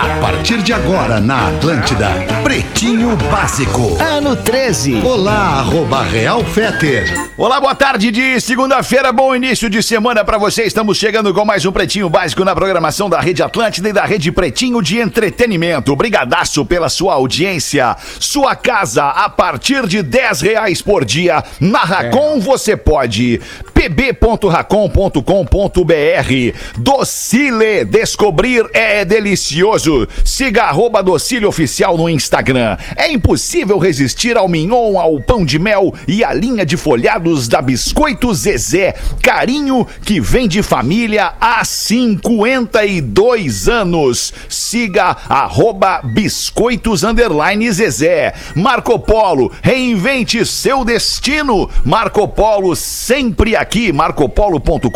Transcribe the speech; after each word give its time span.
A 0.00 0.08
partir 0.18 0.62
de 0.62 0.72
agora 0.72 1.20
na 1.20 1.48
Atlântida, 1.48 2.08
Pretinho 2.42 3.14
Básico. 3.30 3.98
Ano 4.00 4.34
13. 4.34 5.02
Olá, 5.04 5.58
arroba 5.58 6.02
Real 6.02 6.42
Feter. 6.42 7.28
Olá, 7.36 7.60
boa 7.60 7.74
tarde 7.74 8.10
de 8.10 8.40
segunda-feira, 8.40 9.12
bom 9.12 9.36
início 9.36 9.68
de 9.68 9.82
semana 9.82 10.24
para 10.24 10.38
você. 10.38 10.62
Estamos 10.62 10.96
chegando 10.96 11.34
com 11.34 11.44
mais 11.44 11.66
um 11.66 11.72
Pretinho 11.72 12.08
Básico 12.08 12.46
na 12.46 12.54
programação 12.54 13.10
da 13.10 13.20
Rede 13.20 13.42
Atlântida 13.42 13.90
e 13.90 13.92
da 13.92 14.06
Rede 14.06 14.32
Pretinho 14.32 14.80
de 14.80 14.98
Entretenimento. 14.98 15.94
Brigadaço 15.94 16.64
pela 16.64 16.88
sua 16.88 17.12
audiência. 17.12 17.94
Sua 18.18 18.56
casa 18.56 19.04
a 19.04 19.28
partir 19.28 19.86
de 19.86 20.02
10 20.02 20.40
reais 20.40 20.80
por 20.80 21.04
dia. 21.04 21.44
Na 21.60 21.80
Racon 21.80 22.40
você 22.40 22.74
pode. 22.74 23.38
pb.racon.com.br 23.74 26.58
Docile, 26.78 27.84
descobrir 27.84 28.64
é 28.72 29.04
delicioso. 29.04 29.89
Siga 30.24 30.64
arroba 30.64 31.02
Docile 31.02 31.46
Oficial 31.46 31.96
no 31.96 32.08
Instagram. 32.08 32.76
É 32.96 33.10
impossível 33.10 33.78
resistir 33.78 34.36
ao 34.36 34.48
mignon, 34.48 34.98
ao 34.98 35.20
pão 35.20 35.44
de 35.44 35.58
mel 35.58 35.92
e 36.06 36.24
à 36.24 36.32
linha 36.32 36.64
de 36.64 36.76
folhados 36.76 37.48
da 37.48 37.60
Biscoito 37.60 38.32
Zezé. 38.32 38.94
Carinho 39.22 39.86
que 40.04 40.20
vem 40.20 40.48
de 40.48 40.62
família 40.62 41.32
há 41.40 41.64
52 41.64 43.68
anos. 43.68 44.32
Siga 44.48 45.16
arroba 45.28 46.00
Biscoitos 46.02 47.02
Underline 47.02 47.70
Zezé. 47.72 48.34
Marco 48.54 48.98
Polo, 48.98 49.52
reinvente 49.62 50.44
seu 50.46 50.84
destino. 50.84 51.68
Marco 51.84 52.26
Polo 52.28 52.76
sempre 52.76 53.56
aqui. 53.56 53.92
marcopolo.com.br 53.92 54.90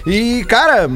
E, 0.06 0.44
cara, 0.46 0.90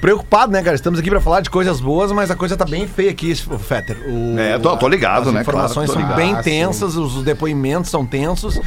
preocupado, 0.00 0.52
né, 0.52 0.62
cara? 0.62 0.74
Estamos 0.74 0.98
aqui 1.00 1.10
pra 1.10 1.20
falar 1.20 1.42
de 1.42 1.50
coisas 1.50 1.80
boas, 1.80 2.10
mas 2.12 2.30
a 2.30 2.34
coisa 2.34 2.56
tá 2.56 2.64
bem 2.64 2.86
feia 2.88 3.10
aqui, 3.10 3.34
Fetter. 3.34 3.96
O- 4.08 4.38
É, 4.38 4.58
tô- 4.58 4.74
tô 4.76 4.88
ligado, 4.88 5.28
as 5.28 5.34
né? 5.34 5.42
informações 5.42 5.90
Claro, 5.90 6.00
são 6.08 6.16
ligado. 6.16 6.16
bem 6.34 6.42
tensas, 6.42 6.96
os 6.96 7.22
depoimentos 7.22 7.90
são 7.90 8.06
tensos. 8.06 8.58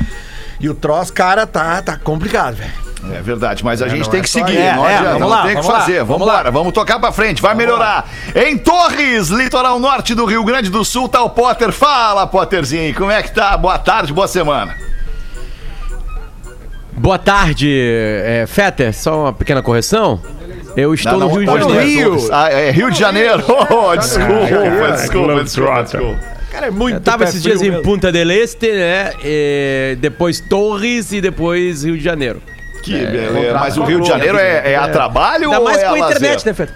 E 0.61 0.69
o 0.69 0.73
troço, 0.75 1.11
cara, 1.11 1.45
tá, 1.47 1.81
tá 1.81 1.97
complicado, 1.97 2.55
velho. 2.55 2.71
É 3.13 3.19
verdade, 3.19 3.65
mas 3.65 3.81
a 3.81 3.87
gente 3.87 4.03
não 4.03 4.09
tem 4.11 4.19
é 4.19 4.23
que 4.23 4.29
seguir. 4.29 4.53
não 4.75 4.87
É, 4.87 4.93
é, 4.93 4.97
adianta, 4.97 5.03
vamos 5.13 5.21
não 5.21 5.27
lá, 5.29 5.41
tem 5.41 5.45
o 5.45 5.55
que 5.55 5.55
vamos 5.55 5.67
lá, 5.73 5.79
fazer. 5.79 5.93
vamos 5.99 6.07
Vamos 6.09 6.27
lá. 6.27 6.33
embora, 6.33 6.51
vamos 6.51 6.71
tocar 6.73 6.99
pra 6.99 7.11
frente, 7.11 7.41
vai 7.41 7.55
melhorar. 7.55 8.07
Em 8.35 8.55
Torres, 8.59 9.29
litoral 9.29 9.79
norte 9.79 10.13
do 10.13 10.23
Rio 10.25 10.43
Grande 10.43 10.69
do 10.69 10.85
Sul, 10.85 11.09
tá 11.09 11.23
o 11.23 11.31
Potter. 11.31 11.71
Fala, 11.71 12.27
Potterzinho, 12.27 12.93
como 12.93 13.09
é 13.09 13.23
que 13.23 13.33
tá? 13.33 13.57
Boa 13.57 13.79
tarde, 13.79 14.13
boa 14.13 14.27
semana. 14.27 14.75
Boa 16.93 17.17
tarde, 17.17 17.67
é, 18.23 18.45
Fetter. 18.47 18.93
Só 18.93 19.21
uma 19.23 19.33
pequena 19.33 19.63
correção. 19.63 20.21
Eu 20.77 20.93
estou 20.93 21.13
Não, 21.13 21.19
no 21.21 21.27
não, 21.27 21.33
Rio 21.35 21.39
de 21.39 21.45
não 21.45 21.55
é 21.57 21.73
Janeiro. 21.79 22.09
Torres. 22.11 22.29
Ah, 22.31 22.49
é 22.51 22.71
Rio 22.71 22.91
de 22.91 22.99
Janeiro. 22.99 23.43
Oh, 23.49 23.95
desculpa, 23.95 24.45
desculpa, 24.45 24.91
desculpa, 24.91 25.43
desculpa, 25.43 25.83
desculpa. 25.83 26.40
Cara, 26.51 26.67
é 26.67 26.71
muito 26.71 26.95
Eu 26.95 27.01
tava 27.01 27.23
esses 27.23 27.41
dias 27.41 27.61
em. 27.61 27.81
Punta 27.81 28.11
del 28.11 28.29
Este, 28.29 28.71
né? 28.71 29.13
E 29.23 29.97
depois 29.99 30.39
Torres 30.41 31.11
e 31.13 31.21
depois 31.21 31.83
Rio 31.83 31.97
de 31.97 32.03
Janeiro. 32.03 32.41
Que 32.83 32.93
beleza. 33.05 33.57
Mas 33.59 33.77
o 33.77 33.83
Rio 33.83 34.01
de 34.01 34.07
Janeiro 34.07 34.37
é, 34.37 34.73
é 34.73 34.75
a 34.75 34.89
trabalho 34.89 35.45
Ainda 35.45 35.59
ou 35.59 35.65
mais 35.65 35.77
é 35.77 35.87
com 35.87 35.93
a 35.93 35.99
internet, 35.99 36.33
lazer? 36.33 36.45
né, 36.47 36.53
Fetter? 36.53 36.75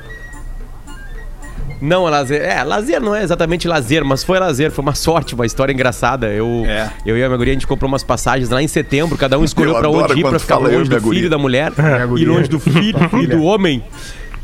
Não, 1.82 2.08
é 2.08 2.12
lazer. 2.12 2.42
É, 2.42 2.64
lazer 2.64 3.02
não 3.02 3.14
é 3.14 3.22
exatamente 3.24 3.68
lazer, 3.68 4.04
mas 4.06 4.24
foi 4.24 4.40
lazer. 4.40 4.72
Foi 4.72 4.82
uma 4.82 4.94
sorte, 4.96 5.36
uma 5.36 5.46
história 5.46 5.74
engraçada. 5.74 6.28
Eu, 6.28 6.64
É. 6.66 6.90
eu 7.06 7.18
e 7.18 7.24
a 7.24 7.28
minha 7.28 7.38
guria, 7.38 7.52
a 7.52 7.56
gente 7.56 7.68
comprou 7.68 7.88
umas 7.90 8.04
passagens 8.04 8.50
lá 8.50 8.62
em 8.62 8.68
setembro. 8.68 9.18
Cada 9.18 9.38
um 9.38 9.44
escolheu 9.46 9.76
adoro 9.76 10.04
onde 10.12 10.20
ir 10.20 10.24
pra 10.24 10.40
ficar 10.40 10.56
e 10.62 10.76
longe 10.78 10.90
do 10.90 11.02
guria. 11.02 11.20
filho 11.20 11.30
da 11.30 11.38
mulher 11.38 11.72
e 12.18 12.26
longe 12.26 12.48
do 12.48 12.60
filho 12.60 12.98
e 13.22 13.28
do 13.28 13.44
homem. 13.44 13.84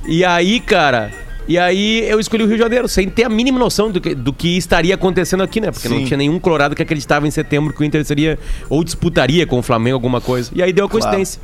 E 0.06 0.25
aí, 0.25 0.59
cara... 0.59 1.09
E 1.47 1.57
aí 1.57 2.07
eu 2.07 2.19
escolhi 2.19 2.44
o 2.44 2.47
Rio 2.47 2.56
de 2.56 2.62
Janeiro, 2.62 2.88
sem 2.88 3.09
ter 3.09 3.24
a 3.24 3.29
mínima 3.29 3.57
noção 3.59 3.91
do 3.91 4.00
que, 4.00 4.13
do 4.16 4.31
que 4.31 4.57
estaria 4.57 4.94
acontecendo 4.96 5.41
aqui, 5.44 5.59
né? 5.59 5.72
Porque 5.72 5.90
não 5.90 5.97
Sim. 5.97 6.06
tinha 6.06 6.18
nenhum 6.18 6.40
colorado 6.40 6.75
que 6.75 6.81
acreditava 6.81 7.28
em 7.28 7.31
setembro 7.31 7.74
que 7.74 7.81
o 7.81 7.84
Inter 7.84 8.06
seria... 8.06 8.38
Ou 8.69 8.84
disputaria 8.84 9.46
com 9.47 9.59
o 9.59 9.62
Flamengo 9.62 9.96
alguma 9.96 10.22
coisa. 10.22 10.52
E 10.53 10.62
aí 10.62 10.72
deu 10.72 10.85
a 10.85 10.90
coincidência. 10.90 11.41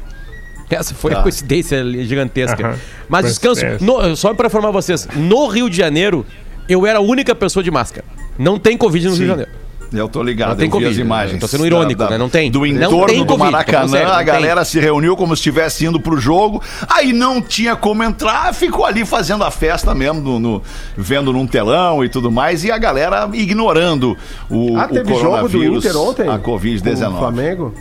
Essa 0.70 0.94
foi 0.94 1.12
Tá. 1.12 1.20
a 1.20 1.24
coincidência 1.24 1.84
gigantesca. 2.04 2.78
Mas 3.10 3.26
descanso. 3.26 3.62
No- 3.82 4.16
só 4.16 4.34
pra 4.34 4.48
informar 4.48 4.72
vocês, 4.72 5.08
no 5.16 5.48
Rio 5.48 5.70
de 5.70 5.78
Janeiro, 5.78 6.26
eu 6.70 6.86
era 6.86 7.00
a 7.00 7.02
única 7.02 7.34
pessoa 7.34 7.64
de 7.64 7.72
máscara. 7.72 8.06
Não 8.38 8.60
tem 8.60 8.78
Covid 8.78 9.06
no 9.08 9.12
Rio 9.14 9.22
de 9.22 9.28
Janeiro. 9.28 9.52
Eu 9.94 10.10
tô 10.10 10.22
ligado, 10.22 10.50
Não 10.50 10.56
tem 10.58 10.66
eu 10.66 10.72
vi 10.72 10.78
as 10.78 10.84
Covid, 10.84 11.02
imagens. 11.02 11.40
tô 11.40 11.48
sendo 11.48 11.66
irônico, 11.66 12.04
né? 12.04 12.18
Não 12.18 12.28
tem. 12.28 12.52
Do 12.52 12.60
Não 12.60 12.66
entorno 12.68 13.06
tem 13.08 13.20
do 13.20 13.26
Covid, 13.26 13.46
tô 13.46 13.52
Maracanã, 13.52 13.88
sério, 13.88 14.12
a 14.12 14.22
galera 14.22 14.66
se 14.66 14.80
reuniu 14.80 15.16
como 15.16 15.36
se 15.36 15.40
estivesse 15.40 15.86
indo 15.86 16.00
pro 16.00 16.18
jogo. 16.20 16.62
Aí 16.90 17.14
não 17.14 17.42
tinha 17.42 17.76
como 17.76 18.04
entrar, 18.04 18.54
ficou 18.54 18.86
ali 18.86 19.06
fazendo 19.06 19.44
a 19.46 19.52
festa 19.52 19.96
mesmo, 19.96 20.20
no, 20.20 20.40
no- 20.40 20.62
vendo 20.98 21.32
num 21.32 21.48
telão 21.48 22.04
e 22.04 22.10
tudo 22.10 22.30
mais. 22.30 22.64
E 22.66 22.72
a 22.72 22.78
galera 22.78 23.30
ignorando 23.34 24.18
o, 24.50 24.78
Ah, 24.78 24.86
o 24.90 24.94
teve 24.94 25.16
jogo 25.16 25.48
do 25.48 25.64
Inter 25.64 25.96
ontem? 25.98 26.30
a 26.30 26.38
Com 26.38 26.52
o 26.56 26.60
Covid-19. 26.60 27.18
Flamengo? 27.18 27.74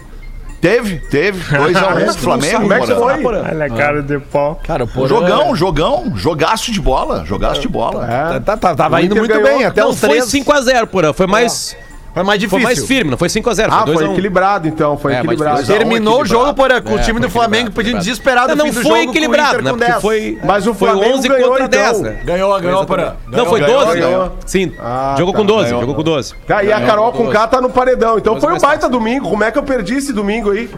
Teve, 0.60 0.96
teve. 1.10 1.40
2x1 1.54 2.08
um, 2.08 2.12
Flamengo. 2.18 2.60
Como 2.62 2.72
é 2.72 2.80
que 2.80 2.86
foi? 2.86 3.24
Olha 3.24 3.64
a 3.66 3.70
cara 3.70 4.02
de 4.02 4.18
pau. 4.18 4.60
Cara, 4.64 4.84
o 4.84 4.88
Porã- 4.88 5.08
Jogão, 5.08 5.54
jogão, 5.56 6.12
jogaço 6.16 6.72
de 6.72 6.80
bola, 6.80 7.24
jogaço 7.26 7.60
de 7.60 7.68
bola. 7.68 8.06
É. 8.36 8.40
Tá, 8.40 8.56
tá- 8.56 8.74
tava 8.74 8.96
O 8.96 9.00
indo 9.00 9.14
muito 9.16 9.28
ganhou. 9.32 9.44
bem, 9.58 9.64
até 9.66 9.82
Não 9.82 9.90
os 9.90 10.00
foi 10.00 10.08
três. 10.08 10.24
5x0, 10.26 10.86
porra. 10.86 11.12
Foi 11.12 11.26
mais. 11.26 11.76
Foi 12.16 12.24
mais 12.24 12.38
Foi 12.44 12.48
difícil. 12.48 12.64
mais 12.64 12.84
firme, 12.86 13.10
não 13.10 13.18
foi 13.18 13.28
5x0. 13.28 13.68
Ah, 13.70 13.84
foi 13.84 13.94
foi 13.94 14.06
2x1. 14.06 14.12
equilibrado 14.12 14.66
então, 14.68 14.96
foi 14.96 15.12
É, 15.12 15.16
mas 15.16 15.24
equilibrado. 15.26 15.60
um 15.60 15.66
Terminou 15.66 16.22
o 16.22 16.24
jogo 16.24 16.54
por 16.54 16.70
com 16.82 16.94
o 16.94 16.98
É, 16.98 17.02
time 17.02 17.18
foi 17.18 17.28
do 17.28 17.30
Flamengo 17.30 17.70
pedindo 17.72 17.98
desesperado 17.98 18.48
Não, 18.48 18.56
não 18.56 18.64
fim 18.64 18.70
do 18.70 18.74
foi 18.76 18.82
jogo, 18.84 18.94
com 18.96 19.06
o 19.06 19.12
equilibrado, 19.12 19.48
Inter 19.60 19.62
né? 19.64 19.70
com 19.70 19.76
Porque 19.76 19.90
10. 19.92 20.02
foi. 20.02 20.38
Mas 20.42 20.66
o 20.66 20.72
foi 20.72 20.88
Flamengo 20.92 21.14
11 21.18 21.28
ganhou, 21.28 21.48
contra 21.50 21.68
10, 21.68 21.88
então. 21.98 22.02
né? 22.10 22.20
Ganhou, 22.24 22.60
ganhou, 22.60 22.86
Porã. 22.86 23.12
Não, 23.28 23.44
foi 23.44 23.60
ganhou, 23.60 23.84
12. 23.84 24.00
ganhou. 24.00 24.32
Sim. 24.46 24.72
Ah, 24.80 25.14
jogou 25.18 25.34
tá, 25.34 25.40
com 25.40 25.44
12, 25.46 25.64
ganhou. 25.64 25.80
jogou 25.80 25.94
com 25.94 26.02
12. 26.02 26.34
Cara, 26.48 26.64
e 26.64 26.72
a 26.72 26.80
Carol 26.80 27.12
com 27.12 27.28
K 27.28 27.48
tá 27.48 27.60
no 27.60 27.68
paredão. 27.68 28.16
Então 28.16 28.40
foi 28.40 28.54
um 28.54 28.58
baita 28.58 28.88
domingo. 28.88 29.28
Como 29.28 29.44
é 29.44 29.50
que 29.52 29.58
eu 29.58 29.62
perdi 29.62 29.96
esse 29.96 30.14
domingo 30.14 30.52
aí? 30.52 30.70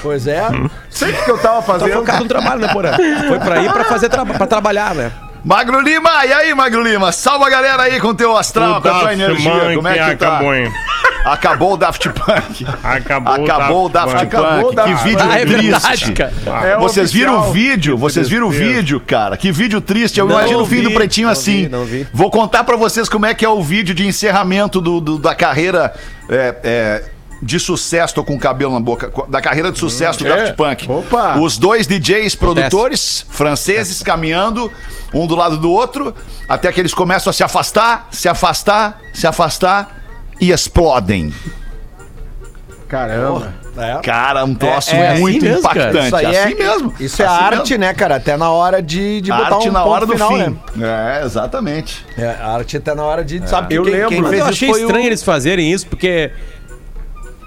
Pois 0.00 0.26
é. 0.28 0.42
Sei 0.90 1.10
o 1.10 1.24
que 1.24 1.30
eu 1.30 1.38
tava 1.38 1.56
Tá 1.56 1.62
fazendo. 1.62 1.92
focado 1.98 2.22
no 2.22 2.28
trabalho, 2.28 2.60
né, 2.60 2.68
porra? 2.68 2.96
Foi 3.26 3.38
pra 3.40 3.62
ir 3.62 3.72
pra 3.72 3.84
fazer 3.84 4.08
tra 4.08 4.24
pra 4.24 4.46
trabalhar, 4.46 4.94
né? 4.94 5.10
Magro 5.48 5.80
Lima, 5.80 6.26
e 6.26 6.32
aí, 6.34 6.54
Magro 6.54 6.82
Lima? 6.82 7.10
Salva 7.10 7.46
a 7.46 7.48
galera 7.48 7.84
aí 7.84 7.98
com 7.98 8.14
teu 8.14 8.36
astral, 8.36 8.82
com 8.82 8.88
a 8.88 9.00
tua 9.00 9.12
energia. 9.14 9.50
semana 9.50 9.74
Como 9.74 9.88
é 9.88 9.92
que 9.94 10.16
tá? 10.16 10.28
acabou, 10.28 10.54
hein? 10.54 10.70
Acabou 11.24 11.72
o 11.72 11.76
Daft 11.78 12.06
Punk. 12.10 12.66
Acabou, 12.84 13.32
Acabou 13.44 13.86
o 13.86 13.88
Daft 13.88 14.12
Punk. 14.14 14.26
Acabou 14.26 14.68
o 14.70 14.74
Daft 14.74 14.90
que 14.92 14.98
Punk. 14.98 15.08
vídeo 15.08 15.26
Ah, 15.30 15.38
é 15.38 15.46
triste. 15.46 15.70
verdade, 15.70 16.12
cara. 16.12 16.68
É 16.68 16.76
vocês 16.76 17.10
viram 17.10 17.38
o 17.38 17.50
vídeo? 17.50 17.96
Vocês 17.96 18.28
viram 18.28 18.48
o 18.48 18.50
vídeo, 18.50 19.00
cara? 19.00 19.38
Que 19.38 19.50
vídeo 19.50 19.80
triste. 19.80 20.20
Eu 20.20 20.26
Não 20.26 20.38
imagino 20.38 20.60
o 20.60 20.66
fim 20.66 20.76
vi, 20.76 20.82
do 20.82 20.90
Pretinho 20.90 21.28
não 21.28 21.32
assim. 21.32 21.62
vi, 21.62 21.68
não 21.70 21.84
vi. 21.86 22.06
Vou 22.12 22.30
contar 22.30 22.62
pra 22.64 22.76
vocês 22.76 23.08
como 23.08 23.24
é 23.24 23.32
que 23.32 23.42
é 23.42 23.48
o 23.48 23.62
vídeo 23.62 23.94
de 23.94 24.06
encerramento 24.06 24.82
do, 24.82 25.00
do- 25.00 25.18
da 25.18 25.34
carreira 25.34 25.94
é, 26.28 26.54
é, 26.62 27.04
de 27.42 27.58
sucesso. 27.60 28.14
Tô 28.14 28.24
com 28.24 28.34
o 28.34 28.38
cabelo 28.38 28.72
na 28.72 28.80
boca. 28.80 29.12
Da 29.28 29.40
carreira 29.40 29.70
de 29.70 29.78
sucesso 29.78 30.18
do 30.18 30.24
Daft 30.24 30.54
Punk. 30.54 30.90
Opa. 30.90 31.38
Os 31.38 31.56
dois 31.58 31.86
DJs 31.86 32.34
produtores 32.34 33.24
franceses 33.30 34.02
caminhando 34.02 34.70
um 35.14 35.26
do 35.26 35.34
lado 35.34 35.56
do 35.56 35.70
outro 35.70 36.14
até 36.48 36.70
que 36.72 36.80
eles 36.80 36.94
começam 36.94 37.30
a 37.30 37.32
se 37.32 37.42
afastar, 37.42 38.08
se 38.10 38.28
afastar, 38.28 39.00
se 39.12 39.26
afastar 39.26 40.02
e 40.40 40.50
explodem. 40.50 41.32
Caramba. 42.88 43.52
É. 43.76 44.00
Cara, 44.02 44.44
um 44.44 44.54
troço 44.54 44.90
é 44.92 45.10
assim 45.10 45.20
muito 45.20 45.44
mesmo, 45.44 45.62
cara. 45.62 45.90
impactante. 45.90 46.06
Isso 46.06 46.16
aí 46.16 46.26
assim 46.26 46.52
é, 46.52 46.54
mesmo. 46.54 46.94
Isso 46.98 47.22
é 47.22 47.26
Assim 47.26 47.44
arte, 47.44 47.70
mesmo. 47.70 47.78
né, 47.78 47.94
cara? 47.94 48.16
Até 48.16 48.36
na 48.36 48.50
hora 48.50 48.82
de, 48.82 49.20
de 49.20 49.30
botar 49.30 49.54
arte 49.54 49.68
um 49.68 49.72
na 49.72 49.80
ponto 49.80 49.92
hora 49.92 50.06
do 50.06 50.12
final, 50.14 50.28
fim. 50.30 50.58
né? 50.74 51.20
É, 51.20 51.24
exatamente. 51.24 52.04
É, 52.16 52.26
a 52.40 52.48
arte 52.48 52.76
até 52.76 52.94
na 52.94 53.04
hora 53.04 53.24
de. 53.24 53.46
Sabe 53.48 53.68
que 53.68 53.74
Eu 53.74 53.84
quem, 53.84 53.92
lembro. 53.92 54.08
quem 54.08 54.24
fez 54.24 54.32
eu 54.32 54.38
isso 54.38 54.48
achei 54.48 54.68
foi 54.70 54.80
estranho 54.80 55.04
o... 55.04 55.06
eles 55.06 55.22
fazerem 55.22 55.72
isso, 55.72 55.86
porque 55.86 56.08
é, 56.08 56.30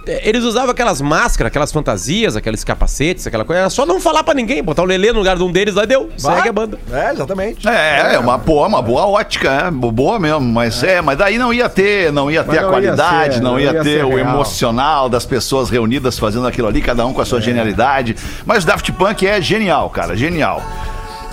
eles 0.05 0.43
usavam 0.43 0.71
aquelas 0.71 1.01
máscaras, 1.01 1.49
aquelas 1.49 1.71
fantasias, 1.71 2.35
aqueles 2.35 2.63
capacetes, 2.63 3.27
aquela 3.27 3.45
coisa. 3.45 3.61
Era 3.61 3.69
só 3.69 3.85
não 3.85 3.99
falar 3.99 4.23
pra 4.23 4.33
ninguém, 4.33 4.63
botar 4.63 4.81
o 4.81 4.85
Lelê 4.85 5.11
no 5.11 5.19
lugar 5.19 5.37
de 5.37 5.43
um 5.43 5.51
deles 5.51 5.75
lá 5.75 5.83
e 5.83 5.87
deu. 5.87 6.09
Segue 6.17 6.49
a 6.49 6.53
banda. 6.53 6.79
É, 6.91 7.11
exatamente. 7.11 7.67
É, 7.67 8.15
é 8.15 8.19
uma 8.19 8.37
boa, 8.37 8.67
uma 8.67 8.81
boa 8.81 9.05
ótica, 9.05 9.49
é 9.67 9.71
boa 9.71 10.19
mesmo, 10.19 10.41
mas 10.41 10.83
é. 10.83 11.01
mas 11.01 11.17
daí 11.17 11.37
não 11.37 11.53
ia 11.53 11.69
ter, 11.69 12.11
não 12.11 12.31
ia 12.31 12.43
ter 12.43 12.55
Mas 12.55 12.65
a 12.65 12.67
qualidade, 12.67 13.33
ser, 13.35 13.41
não 13.41 13.51
não 13.51 13.59
ia, 13.59 13.71
ia 13.71 13.83
ter 13.83 14.03
o 14.03 14.15
real. 14.15 14.19
emocional 14.19 15.09
das 15.09 15.25
pessoas 15.25 15.69
reunidas 15.69 16.17
fazendo 16.17 16.47
aquilo 16.47 16.67
ali, 16.67 16.81
cada 16.81 17.05
um 17.05 17.13
com 17.13 17.21
a 17.21 17.25
sua 17.25 17.41
genialidade. 17.41 18.15
Mas 18.45 18.63
o 18.63 18.67
Daft 18.67 18.91
Punk 18.93 19.25
é 19.25 19.41
genial, 19.41 19.89
cara, 19.89 20.15
genial. 20.15 20.61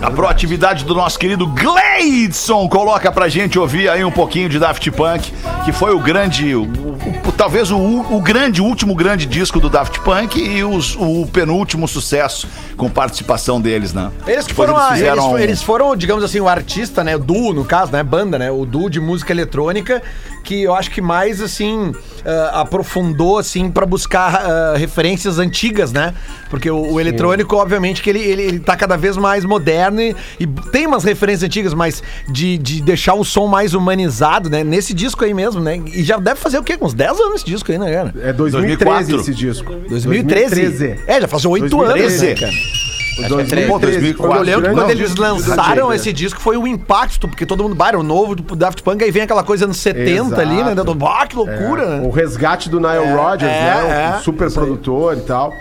A 0.00 0.10
proatividade 0.12 0.84
do 0.84 0.94
nosso 0.94 1.18
querido 1.18 1.44
Gleidson 1.48 2.68
coloca 2.68 3.10
pra 3.10 3.28
gente 3.28 3.58
ouvir 3.58 3.88
aí 3.90 4.04
um 4.04 4.12
pouquinho 4.12 4.48
de 4.48 4.56
Daft 4.58 4.88
Punk, 4.92 5.32
que 5.64 5.72
foi 5.72 5.92
o 5.92 5.98
grande, 5.98 6.54
o- 6.54 6.62
o- 6.62 7.32
talvez 7.36 7.72
o, 7.72 7.76
o 7.76 8.20
grande, 8.22 8.62
último 8.62 8.94
grande 8.94 9.26
disco 9.26 9.58
do 9.58 9.68
Daft 9.68 9.98
Punk 10.00 10.38
e 10.40 10.62
os- 10.62 10.94
o 10.96 11.26
penúltimo 11.32 11.88
sucesso 11.88 12.46
com 12.76 12.88
participação 12.88 13.60
deles, 13.60 13.92
né? 13.92 14.12
Eles 14.26 14.46
que 14.46 14.54
foram, 14.54 14.76
eles, 14.78 14.88
fizeram- 14.92 15.30
fo- 15.30 15.38
eles 15.38 15.62
foram, 15.64 15.96
digamos 15.96 16.22
assim, 16.22 16.38
o 16.38 16.48
artista, 16.48 17.02
né? 17.02 17.16
O 17.16 17.18
duo, 17.18 17.52
no 17.52 17.64
caso, 17.64 17.90
né? 17.90 18.02
Banda, 18.04 18.38
né? 18.38 18.52
O 18.52 18.64
duo 18.64 18.88
de 18.88 19.00
música 19.00 19.32
eletrônica 19.32 20.00
que 20.44 20.62
eu 20.62 20.74
acho 20.74 20.90
que 20.92 21.00
mais, 21.02 21.42
assim, 21.42 21.92
ah, 22.24 22.60
aprofundou, 22.60 23.36
assim, 23.36 23.68
pra 23.70 23.84
buscar 23.84 24.34
ah, 24.36 24.74
referências 24.78 25.38
antigas, 25.40 25.92
né? 25.92 26.14
Porque 26.48 26.70
o, 26.70 26.92
o 26.94 27.00
eletrônico, 27.00 27.56
obviamente, 27.56 28.00
que 28.00 28.08
ele, 28.08 28.20
ele, 28.20 28.42
ele 28.42 28.60
tá 28.60 28.76
cada 28.76 28.96
vez 28.96 29.16
mais 29.16 29.44
moderno 29.44 29.87
e, 29.98 30.14
e 30.40 30.46
tem 30.46 30.86
umas 30.86 31.04
referências 31.04 31.44
antigas, 31.44 31.74
mas 31.74 32.02
de, 32.28 32.58
de 32.58 32.82
deixar 32.82 33.14
o 33.14 33.24
som 33.24 33.46
mais 33.46 33.74
humanizado, 33.74 34.48
né? 34.50 34.62
Nesse 34.64 34.92
disco 34.94 35.24
aí 35.24 35.32
mesmo, 35.34 35.60
né? 35.60 35.80
E 35.86 36.02
já 36.02 36.16
deve 36.18 36.38
fazer 36.40 36.58
o 36.58 36.62
quê? 36.62 36.76
Uns 36.80 36.94
10 36.94 37.20
anos 37.20 37.34
esse 37.36 37.46
disco 37.46 37.70
aí, 37.72 37.78
né, 37.78 37.92
cara? 37.92 38.14
É 38.22 38.32
2013 38.32 39.12
2004. 39.12 39.20
esse 39.20 39.34
disco. 39.34 39.72
2013. 39.88 40.96
É, 41.06 41.20
já 41.20 41.28
faz 41.28 41.44
oito 41.44 41.80
anos, 41.82 41.94
2013. 42.00 42.26
né, 42.26 42.34
cara? 42.34 42.52
Acho 43.18 43.34
que 43.34 43.40
é 43.40 43.44
três. 43.44 43.66
Pô, 43.68 43.78
2004. 43.78 44.36
Eu 44.36 44.42
lembro 44.42 44.68
que 44.68 44.74
quando 44.74 44.90
eles 44.90 45.14
lançaram 45.16 45.92
esse 45.92 46.12
disco 46.12 46.40
foi 46.40 46.56
o 46.56 46.66
impacto, 46.66 47.26
porque 47.26 47.44
todo 47.44 47.62
mundo, 47.62 47.74
bah, 47.74 47.96
o 47.96 48.02
novo 48.02 48.36
do 48.36 48.54
Daft 48.54 48.82
Punk, 48.82 49.02
aí 49.02 49.10
vem 49.10 49.22
aquela 49.22 49.42
coisa 49.42 49.64
anos 49.64 49.76
70 49.78 50.40
ali, 50.40 50.62
né? 50.62 50.72
Exato. 50.72 50.96
Ah, 51.04 51.26
que 51.26 51.34
loucura, 51.36 51.82
É, 51.82 51.86
né? 51.98 52.00
O 52.06 52.10
resgate 52.10 52.68
do 52.68 52.78
Nile 52.78 53.12
Rodgers, 53.16 53.50
é, 53.50 53.64
né? 53.64 54.12
é, 54.14 54.18
o 54.18 54.22
super 54.22 54.46
isso 54.46 54.60
aí. 54.60 54.66
produtor 54.66 55.16
e 55.16 55.20
tal. 55.22 55.52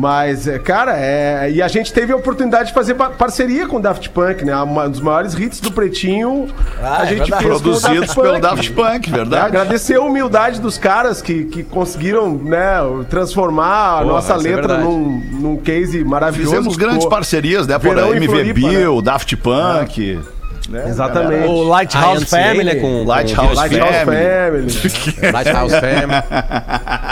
Mas, 0.00 0.46
é, 0.46 0.60
cara, 0.60 0.96
é... 0.96 1.50
e 1.50 1.60
a 1.60 1.66
gente 1.66 1.92
teve 1.92 2.12
a 2.12 2.16
oportunidade 2.16 2.68
de 2.68 2.72
fazer 2.74 2.94
pa- 2.94 3.10
parceria 3.10 3.66
com 3.66 3.78
o 3.78 3.80
Daft 3.80 4.08
Punk, 4.10 4.44
né? 4.44 4.54
Um 4.62 4.88
dos 4.90 5.00
maiores 5.00 5.34
hits 5.34 5.58
do 5.58 5.72
Pretinho. 5.72 6.46
Ah, 6.80 6.98
a 7.00 7.02
é 7.02 7.06
gente 7.08 7.18
verdade. 7.22 7.42
fez 7.42 7.54
com 7.54 7.58
o 7.58 7.62
Produzidos 7.62 8.14
pelo 8.14 8.38
Daft 8.38 8.70
Punk, 8.74 9.10
verdade? 9.10 9.46
Agradecer 9.46 9.96
a 9.96 10.00
humildade 10.00 10.60
dos 10.60 10.78
caras 10.78 11.20
que, 11.20 11.46
que 11.46 11.64
conseguiram, 11.64 12.32
né, 12.34 12.76
transformar 13.10 13.96
a 13.98 14.02
Porra, 14.02 14.12
nossa 14.12 14.34
é 14.34 14.36
letra 14.36 14.68
verdade. 14.76 14.82
num, 14.84 15.20
num 15.40 15.56
case 15.56 16.04
maravilhoso. 16.04 16.54
Fizemos 16.54 16.76
grandes 16.76 16.98
Ficou- 16.98 17.10
parcerias, 17.10 17.66
né? 17.66 17.76
Por 17.76 17.94
Verão 17.96 18.14
MV 18.14 18.26
Floripa, 18.28 18.68
Bill, 18.68 19.02
Daft 19.02 19.36
Punk. 19.36 20.20
né? 20.68 20.84
Exatamente. 20.86 21.48
O 21.48 21.62
Lighthouse 21.64 22.24
Family. 22.26 22.62
né, 22.64 22.74
com, 22.76 23.02
Lighthouse 23.04 23.48
com 23.48 23.54
Lighthouse 23.54 23.92
Family. 24.04 24.70
Family. 24.70 25.32
Lighthouse 25.32 25.74
Family. 25.74 26.22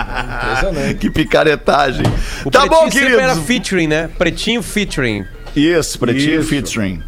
que 0.98 1.10
picaretagem. 1.10 2.04
O 2.44 2.50
tá 2.50 2.60
Pretinho 2.60 2.80
bom, 2.80 2.90
sempre 2.90 3.00
queridos. 3.00 3.22
era 3.22 3.36
featuring, 3.36 3.86
né? 3.86 4.10
Pretinho 4.18 4.62
featuring. 4.62 5.24
Isso, 5.54 5.98
Pretinho 5.98 6.40
Isso. 6.40 6.48
featuring. 6.48 7.02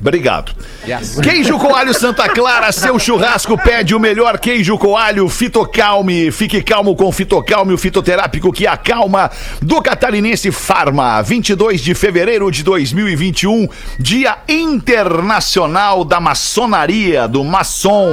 Obrigado. 0.00 0.52
Yes. 0.86 1.18
Queijo 1.20 1.58
Coalho 1.58 1.92
Santa 1.94 2.28
Clara, 2.28 2.70
seu 2.70 2.98
churrasco 2.98 3.56
pede 3.56 3.94
o 3.94 3.98
melhor 4.00 4.38
queijo 4.38 4.76
coalho 4.78 5.28
Fitocalme. 5.28 6.30
Fique 6.30 6.62
calmo 6.62 6.94
com 6.94 7.10
Fitocalme, 7.10 7.72
o 7.72 7.78
fitoterápico 7.78 8.52
que 8.52 8.66
acalma 8.66 9.30
do 9.62 9.80
Catarinense 9.80 10.52
Farma. 10.52 11.22
22 11.22 11.80
de 11.80 11.94
fevereiro 11.94 12.50
de 12.50 12.62
2021, 12.62 13.68
Dia 13.98 14.36
Internacional 14.48 16.04
da 16.04 16.20
Maçonaria, 16.20 17.26
do 17.26 17.42
maçom, 17.42 18.12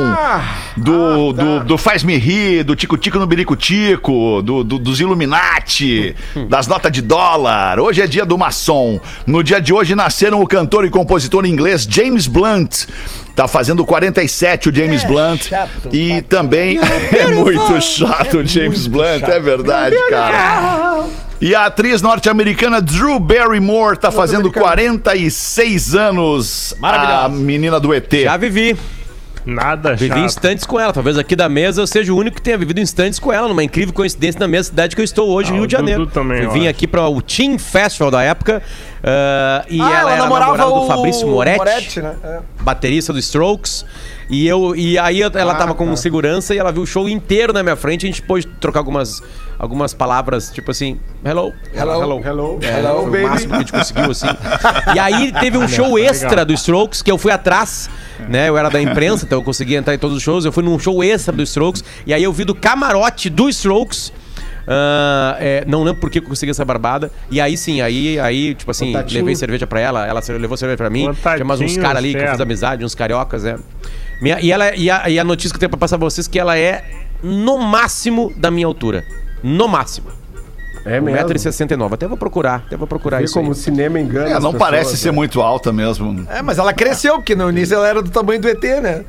do, 0.77 1.33
do, 1.33 1.59
do 1.65 1.77
Faz-me 1.77 2.18
Rir, 2.18 2.63
do 2.63 2.75
Tico-Tico 2.75 3.19
no 3.19 3.27
Birico-Tico, 3.27 4.41
do, 4.41 4.63
do- 4.63 4.80
dos 4.80 5.00
Illuminati, 5.01 6.15
das 6.47 6.65
notas 6.68 6.91
de 6.91 7.01
dólar. 7.01 7.80
Hoje 7.80 8.01
é 8.01 8.07
dia 8.07 8.25
do 8.25 8.38
maçom. 8.38 9.00
No 9.27 9.44
dia 9.44 9.59
de 9.59 9.74
hoje 9.74 9.95
nasceram 9.95 10.41
o 10.41 10.47
cantor 10.47 10.85
e 10.85 10.89
compositor 10.89 11.45
inglês 11.45 11.72
James 11.81 12.27
Blunt. 12.27 12.85
Tá 13.35 13.47
fazendo 13.47 13.83
47 13.83 14.69
o 14.69 14.75
James 14.75 15.03
Blunt. 15.03 15.47
chato 15.49 15.89
E 15.91 16.21
também 16.21 16.79
é 17.11 17.27
muito 17.30 17.81
chato 17.81 18.37
o 18.37 18.45
James 18.45 18.85
Blunt, 18.85 19.23
é 19.23 19.39
verdade, 19.39 19.95
cara. 20.09 21.06
E 21.42 21.53
a 21.56 21.65
atriz 21.65 22.01
norte-americana 22.01 22.80
Drew 22.80 23.19
Barrymore 23.19 23.97
tá 23.97 24.11
fazendo 24.11 24.51
46 24.51 25.95
anos. 25.95 26.75
Maravilhosa. 26.80 27.25
A 27.25 27.30
menina 27.30 27.80
do 27.80 27.94
ET. 27.94 28.11
Já 28.23 28.37
vivi. 28.37 28.77
Nada 29.45 29.94
Vivi 29.94 30.07
chato. 30.13 30.25
instantes 30.25 30.65
com 30.65 30.80
ela. 30.80 30.94
Talvez 30.94 31.18
aqui 31.18 31.35
da 31.35 31.49
mesa 31.49 31.81
eu 31.81 31.87
seja 31.87 32.13
o 32.13 32.18
único 32.18 32.37
que 32.37 32.42
tenha 32.42 32.57
vivido 32.57 32.80
instantes 32.80 33.19
com 33.19 33.31
ela, 33.33 33.47
numa 33.49 33.61
incrível 33.63 33.94
coincidência 33.94 34.39
na 34.39 34.47
mesma 34.47 34.63
cidade 34.69 34.95
que 34.95 35.01
eu 35.01 35.06
estou 35.06 35.30
hoje, 35.30 35.51
Ah, 35.51 35.56
Rio 35.56 35.68
de 35.68 35.71
Janeiro. 35.73 35.99
Dudu 36.06 36.11
também, 36.13 36.44
eu 36.44 36.51
vim 36.51 36.68
aqui 36.68 36.87
para 36.87 37.07
o 37.09 37.21
Team 37.21 37.59
Festival 37.59 38.09
da 38.09 38.23
época. 38.23 38.63
Ah, 39.04 39.66
e 39.69 39.81
Ah, 39.81 39.86
ela, 39.86 40.00
ela 40.00 40.12
era 40.12 40.24
namorava 40.24 40.57
namorada 40.57 40.69
o 40.76 40.80
do 40.81 40.88
Fabrício 40.88 41.28
Moretti, 41.28 41.57
Moretti, 41.57 42.02
né? 42.02 42.16
É. 42.24 42.40
baterista 42.62 43.12
do 43.12 43.19
Strokes. 43.19 43.86
E, 44.30 44.48
eu, 44.48 44.74
e 44.76 44.98
aí 44.98 45.22
ela 45.22 45.54
tava 45.56 45.76
com 45.76 45.94
segurança 45.98 46.56
e 46.56 46.57
ela 46.57 46.72
viu 46.72 46.83
o 46.83 46.88
show 46.88 47.10
inteiro 47.10 47.52
na 47.52 47.62
minha 47.62 47.76
frente. 47.76 48.06
A 48.06 48.10
gente 48.10 48.22
pôde 48.22 48.48
trocar 48.48 48.80
algumas, 48.80 49.22
algumas 49.60 49.94
palavras, 49.94 50.50
tipo 50.50 50.72
assim, 50.72 50.98
hello, 51.26 51.54
Hello, 51.74 52.02
hello. 52.02 52.22
Hello, 52.26 52.60
É, 52.62 52.80
hello, 52.80 53.00
foi 53.00 53.07
o 53.07 53.12
baby. 53.12 53.26
máximo 53.26 53.50
que 53.50 53.56
a 53.56 53.60
gente 53.60 53.72
conseguiu, 53.74 54.12
assim. 54.12 54.28
E 54.95 55.00
aí 55.00 55.31
teve 55.33 55.57
um 55.57 55.68
show 55.68 56.00
extra 56.00 56.45
do 56.45 56.54
Strokes, 56.54 57.02
que 57.02 57.12
eu 57.12 57.18
fui 57.18 57.31
atrás, 57.33 57.90
né? 58.30 58.48
Eu 58.48 58.57
era 58.57 58.69
da 58.69 58.81
imprensa, 58.81 59.26
então 59.26 59.40
eu 59.40 59.44
conseguia 59.44 59.78
entrar 59.78 59.94
em 59.94 60.00
todos 60.00 60.16
os 60.16 60.24
shows. 60.24 60.45
Eu 60.45 60.54
fui 60.54 60.64
num 60.64 60.80
show 60.80 61.04
extra 61.04 61.33
do 61.36 61.44
Strokes, 61.44 61.83
e 62.07 62.14
aí 62.14 62.24
eu 62.24 62.31
vi 62.31 62.45
do 62.45 62.56
camarote 62.56 63.30
do 63.30 63.50
Strokes. 63.50 64.14
Ah, 64.67 65.35
é, 65.39 65.63
não 65.67 65.83
lembro 65.83 65.99
por 66.01 66.09
que 66.09 66.19
eu 66.19 66.23
consegui 66.23 66.51
essa 66.51 66.63
barbada. 66.65 67.11
E 67.29 67.39
aí 67.41 67.55
sim, 67.57 67.81
aí, 67.81 68.19
aí 68.19 68.55
tipo 68.55 68.71
assim, 68.71 68.87
Contatinho. 68.87 69.21
levei 69.21 69.35
cerveja 69.35 69.67
pra 69.67 69.79
ela, 69.79 70.05
ela 70.07 70.21
levou 70.39 70.57
cerveja 70.57 70.77
pra 70.77 70.89
mim. 70.89 71.07
Contatinho, 71.07 71.35
Tinha 71.35 71.45
mais 71.45 71.61
uns 71.61 71.77
caras 71.77 71.97
ali 71.97 72.13
que 72.13 72.21
eu 72.21 72.29
fiz 72.31 72.39
amizade, 72.41 72.85
uns 72.85 72.95
cariocas, 72.95 73.45
é. 73.45 73.55
Minha- 74.21 74.39
e, 74.39 74.51
ela, 74.51 74.75
e, 74.75 74.89
a, 74.89 75.09
e 75.09 75.19
a 75.19 75.23
notícia 75.23 75.49
que 75.51 75.55
eu 75.57 75.59
tenho 75.59 75.69
pra 75.69 75.79
passar 75.79 75.97
pra 75.97 76.05
vocês 76.05 76.27
é 76.27 76.31
que 76.31 76.39
ela 76.39 76.57
é 76.57 76.83
no 77.21 77.57
máximo 77.57 78.31
da 78.37 78.49
minha 78.49 78.65
altura. 78.67 79.03
No 79.41 79.67
máximo. 79.67 80.07
É 80.85 80.99
mesmo. 80.99 81.17
1,69m. 81.29 81.93
Até 81.93 82.07
vou 82.07 82.17
procurar, 82.17 82.63
até 82.67 82.75
vou 82.75 82.85
procurar 82.87 83.17
Vê 83.19 83.23
isso. 83.23 83.33
como 83.33 83.47
aí. 83.47 83.51
o 83.51 83.55
cinema 83.55 83.99
engana 83.99 84.29
É, 84.29 84.33
as 84.33 84.43
não 84.43 84.51
pessoas, 84.51 84.69
parece 84.69 84.97
ser 84.97 85.11
né? 85.11 85.15
muito 85.15 85.41
alta 85.41 85.71
mesmo. 85.71 86.25
É, 86.29 86.41
mas 86.41 86.57
ela 86.57 86.73
cresceu, 86.73 87.15
porque 87.15 87.35
no 87.35 87.49
início 87.49 87.75
ela 87.75 87.87
era 87.87 88.01
do 88.01 88.09
tamanho 88.09 88.41
do 88.41 88.47
ET, 88.49 88.61
né? 88.81 89.03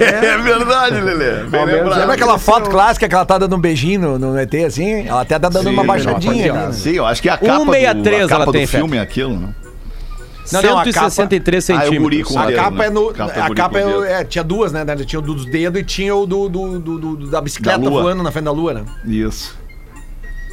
É 0.00 0.38
verdade, 0.38 1.00
Lelê. 1.00 1.44
Bem 1.44 1.60
Ao 1.60 1.66
menos 1.66 1.82
lembrado. 1.82 1.98
Lembra 2.00 2.14
aquela 2.14 2.38
foto 2.38 2.70
clássica 2.70 3.08
que 3.08 3.14
ela 3.14 3.24
tá 3.24 3.38
dando 3.38 3.56
um 3.56 3.60
beijinho 3.60 4.00
no, 4.00 4.18
no 4.18 4.38
ET, 4.38 4.54
assim? 4.66 5.06
Ela 5.06 5.22
até 5.22 5.38
tá 5.38 5.48
dando 5.48 5.70
uma 5.70 5.84
baixadinha 5.84 6.52
ali, 6.52 6.66
né? 6.66 6.72
Sim, 6.72 6.92
eu 6.92 7.06
acho 7.06 7.20
que 7.22 7.28
é 7.28 7.32
a 7.32 7.36
capa, 7.38 7.58
163 7.64 8.18
do, 8.20 8.24
a 8.24 8.28
capa 8.28 8.34
ela 8.36 8.46
do 8.46 8.52
tem, 8.52 8.66
filme 8.66 8.96
é 8.96 9.00
aquilo, 9.00 9.38
né? 9.38 9.48
Não, 10.52 10.62
não, 10.62 10.78
a 10.78 10.84
163 10.84 11.70
Ah, 11.70 11.72
é 11.72 11.76
o 11.76 11.78
centímetros. 11.82 12.02
guri 12.02 12.22
com 12.24 12.38
A 12.38 12.46
dedo, 12.46 12.56
capa 12.56 12.76
né? 12.76 12.86
é 12.86 12.90
no. 12.90 13.12
Capa 13.12 13.32
é 13.32 13.40
a 13.40 13.46
guri 13.46 13.56
capa 13.56 13.78
é, 13.78 13.84
dedo. 13.84 14.04
é, 14.04 14.24
tinha 14.24 14.42
duas, 14.42 14.72
né? 14.72 14.84
Tinha 15.06 15.20
o 15.20 15.22
do 15.22 15.34
dos 15.34 15.44
dedos 15.46 15.80
e 15.80 15.84
tinha 15.84 16.14
o 16.16 16.26
do, 16.26 16.48
do, 16.48 16.78
do- 16.80 16.98
do- 16.98 17.30
da 17.30 17.40
bicicleta 17.40 17.78
Da 17.78 17.88
voando 17.90 18.22
na 18.22 18.32
frente 18.32 18.44
da 18.46 18.50
lua, 18.50 18.74
né? 18.74 18.82
Isso. 19.06 19.59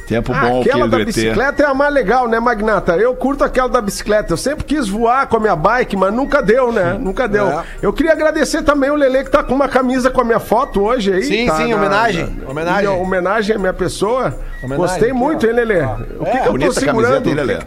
Tempo 0.08 0.32
Ah, 0.32 0.40
bom, 0.40 0.60
aquela 0.62 0.88
da 0.88 1.00
ET. 1.00 1.04
bicicleta 1.06 1.62
é 1.62 1.66
a 1.66 1.74
mais 1.74 1.92
legal, 1.92 2.26
né, 2.26 2.40
Magnata? 2.40 2.96
Eu 2.96 3.14
curto 3.14 3.44
aquela 3.44 3.68
da 3.68 3.80
bicicleta. 3.80 4.32
Eu 4.32 4.36
sempre 4.38 4.64
quis 4.64 4.88
voar 4.88 5.26
com 5.26 5.36
a 5.36 5.40
minha 5.40 5.54
bike, 5.54 5.96
mas 5.96 6.12
nunca 6.14 6.42
deu, 6.42 6.72
né? 6.72 6.96
Nunca 6.98 7.28
deu. 7.28 7.46
É. 7.48 7.62
Eu 7.82 7.92
queria 7.92 8.12
agradecer 8.12 8.62
também 8.62 8.90
o 8.90 8.94
Lele 8.94 9.24
que 9.24 9.30
tá 9.30 9.42
com 9.42 9.54
uma 9.54 9.68
camisa 9.68 10.10
com 10.10 10.20
a 10.20 10.24
minha 10.24 10.40
foto 10.40 10.82
hoje 10.82 11.12
aí. 11.12 11.22
Sim, 11.24 11.46
tá 11.46 11.56
sim, 11.56 11.68
na- 11.70 11.76
homenagem, 11.76 12.24
na- 12.42 12.50
homenagem. 12.50 12.84
em 12.90 13.02
homenagem 13.02 13.56
à 13.56 13.58
minha 13.58 13.72
pessoa. 13.74 14.34
Homenagem, 14.62 14.76
Gostei 14.76 15.10
aqui, 15.10 15.18
muito, 15.18 15.46
ó. 15.46 15.50
hein, 15.50 15.54
Lele? 15.56 15.74
O 16.18 16.24
que, 16.24 16.30
que 16.30 16.38
eu 16.38 16.44
tô 16.44 16.50
Bonita 16.52 16.80
a 16.80 16.84
camiseta, 16.84 16.84
segurando? 16.86 17.28
hein, 17.28 17.34
Lelê? 17.34 17.58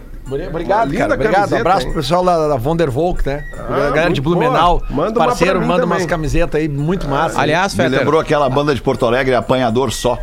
Obrigado, 0.48 0.88
Linda 0.89 0.98
cara. 1.00 1.13
Obrigado. 1.13 1.33
camiseta, 1.41 1.60
Abraço 1.62 1.86
hein? 1.86 1.91
pro 1.91 2.01
pessoal 2.01 2.24
da, 2.24 2.48
da 2.48 2.55
Vondervolk, 2.55 3.27
né? 3.27 3.43
a 3.69 3.89
galera 3.89 4.10
de 4.12 4.21
Blumenau. 4.21 4.79
boa. 4.79 4.89
Manda 4.89 5.19
parceiro, 5.19 5.60
manda 5.62 5.81
também. 5.81 5.98
umas 5.98 6.05
camisetas 6.05 6.60
aí 6.62 6.69
muito 6.69 7.07
massa. 7.07 7.39
Aliás, 7.41 7.75
Me 7.75 7.83
Fetter, 7.83 8.00
lembrou 8.00 8.19
aquela 8.19 8.50
banda 8.50 8.74
de 8.74 8.81
Porto 8.81 9.05
Alegre, 9.05 9.36
Apanhador 9.36 9.91
Só. 9.91 10.17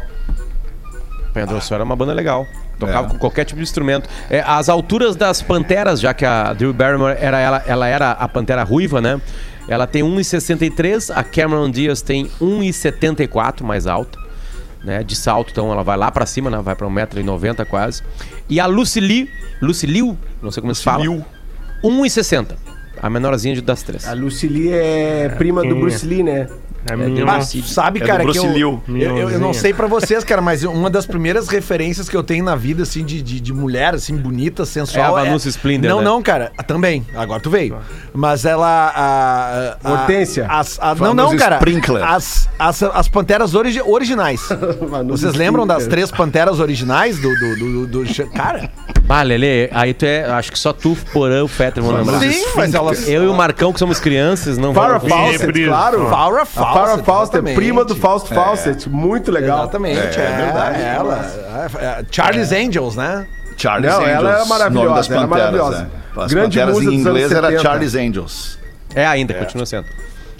Pedro 1.40 1.61
Só 1.61 1.75
era 1.76 1.85
uma 1.85 1.95
banda 1.97 2.12
legal. 2.12 2.47
Tocava 2.78 3.07
É. 3.07 3.11
com 3.11 3.18
qualquer 3.18 3.45
tipo 3.45 3.57
de 3.59 3.62
instrumento. 3.64 4.09
É, 4.30 4.40
as 4.47 4.68
alturas 4.68 5.16
das 5.16 5.42
Panteras, 5.42 6.00
já 6.00 6.12
que 6.14 6.25
a 6.25 6.52
Drew 6.52 6.73
Barrymore 6.73 7.16
era, 7.18 7.38
ela, 7.38 7.62
ela 7.66 7.87
era 7.87 8.11
a 8.12 8.28
Pantera 8.28 8.62
Ruiva, 8.62 9.00
né? 9.00 9.21
Ela 9.68 9.87
tem 9.87 10.02
1,63, 10.02 11.11
a 11.14 11.23
Cameron 11.23 11.71
Diaz 11.71 12.00
tem 12.00 12.30
1,74, 12.40 13.62
mais 13.62 13.87
alta. 13.87 14.18
Né, 14.83 15.02
de 15.02 15.16
salto, 15.16 15.50
então 15.50 15.73
ela 15.73 15.83
vai 15.83 15.97
lá 15.97 16.09
pra 16.09 16.25
cima, 16.25 16.49
né, 16.49 16.61
vai 16.62 16.76
pra 16.76 16.87
1,90m 16.87 17.64
quase. 17.66 18.00
E 18.49 18.61
a 18.61 18.66
Lucy 18.66 19.00
Liu, 19.00 19.28
Lucy 19.61 19.88
Liu, 19.88 20.16
não 20.40 20.52
sei 20.52 20.61
como 20.61 20.73
se 20.73 20.85
fala, 20.85 21.04
1,60. 21.83 22.54
A 23.00 23.09
menorzinha 23.09 23.61
das 23.62 23.83
três. 23.83 24.07
A 24.09 24.12
Lucili 24.12 24.73
é 24.73 25.28
prima 25.37 25.62
do 25.62 25.75
é? 25.76 25.80
Bruce 25.80 26.07
Lee, 26.07 26.23
né? 26.23 26.49
É 26.90 26.97
minha 26.97 27.25
Mas 27.26 27.52
sabe, 27.66 27.99
É 27.99 28.02
do 28.02 28.07
cara, 28.07 28.25
que 28.25 28.38
eu, 28.38 28.45
eu, 28.57 28.83
eu- 28.88 29.30
eu 29.30 29.38
não 29.40 29.52
sei 29.52 29.73
pra 29.75 29.87
vocês, 29.87 30.23
cara, 30.25 30.40
mas 30.40 30.64
uma 30.64 30.88
das 30.90 31.07
primeiras 31.07 31.49
referências 31.49 32.09
que 32.09 32.16
eu 32.16 32.23
tenho 32.23 32.45
na 32.45 32.54
vida, 32.57 32.83
assim, 32.83 33.04
de, 33.04 33.23
de, 33.23 33.40
de 33.40 33.52
mulher, 33.52 33.95
assim, 33.95 34.16
bonita, 34.16 34.64
sensual. 34.64 35.18
É 35.18 35.21
a 35.23 35.25
Vanessa 35.25 35.49
Splinder, 35.49 35.90
Não, 35.90 35.99
né? 35.99 36.04
não, 36.04 36.23
cara, 36.23 36.52
também. 36.66 37.04
Agora 37.14 37.40
tu 37.40 37.50
veio. 37.50 37.76
Mas 38.14 38.45
ela. 38.45 38.92
A, 38.95 39.76
a, 39.85 39.92
Hortência. 39.92 40.47
as- 40.49 40.78
a- 40.80 40.95
não, 40.95 41.14
não, 41.14 41.37
cara. 41.37 41.57
Sprinkler. 41.57 42.04
As, 42.04 42.49
as, 42.59 42.83
as 42.83 43.09
panteras 43.09 43.54
origi- 43.54 43.83
originais. 43.85 44.40
Vocês 45.09 45.35
lembram 45.35 45.66
das 45.66 45.87
três 45.87 46.11
panteras 46.11 46.61
originais 46.61 47.18
do. 47.18 47.28
do, 47.35 47.57
do, 47.57 47.87
do- 47.87 48.04
do- 48.04 48.30
cara? 48.30 48.71
Ah, 49.09 49.23
Lele, 49.23 49.71
aí 49.73 49.95
tu 49.95 50.04
é. 50.04 50.25
Acho 50.30 50.52
que 50.52 50.59
só 50.59 50.73
tu, 50.73 50.97
Porã, 51.12 51.42
o 51.42 51.49
Fetter 51.49 51.83
vão 51.83 51.97
lembrar. 51.97 52.18
Sim, 52.21 52.45
mas 52.57 52.75
elas. 52.75 53.09
Eu 53.09 53.25
e 53.25 53.26
o 53.28 53.35
Marcão, 53.35 53.73
que 53.73 53.78
somos 53.78 53.99
crianças, 53.99 54.59
não 54.59 54.75
Farrah 54.75 54.99
vamos. 54.99 55.09
Fawcett, 55.14 55.38
Sempre 55.38 55.66
claro. 55.66 56.09
Farrah 56.09 56.42
A 56.42 56.73
Farrah 56.87 57.02
Fawcett, 57.04 57.49
é 57.49 57.54
prima 57.54 57.85
do 57.85 57.94
Fausto 57.97 58.35
Fawcett. 58.35 58.88
Muito 58.88 59.30
legal. 59.30 59.61
Exatamente, 59.61 59.99
é, 59.99 60.23
É 60.25 60.37
verdade. 60.37 60.82
ela. 60.82 61.68
É, 61.80 61.85
é, 61.85 62.04
Charles 62.11 62.52
Angels, 62.52 62.97
né? 62.97 63.26
Charles 63.56 63.90
Não, 63.90 64.02
ela 64.06 64.30
Angels. 64.30 64.47
é 64.47 64.49
maravilhosa, 64.49 64.94
das 64.94 65.11
ela 65.11 65.16
é 65.25 65.26
panteras, 65.26 65.52
maravilhosa. 65.52 65.82
né? 65.82 65.88
As 66.16 66.32
Grande 66.32 66.58
panteras 66.58 66.82
em 66.85 66.94
inglês 66.94 67.32
era 67.32 67.47
70. 67.49 67.62
Charles 67.62 67.94
Angels. 67.94 68.58
É 68.94 69.06
ainda, 69.06 69.35
continua 69.35 69.66
sendo. 69.66 69.87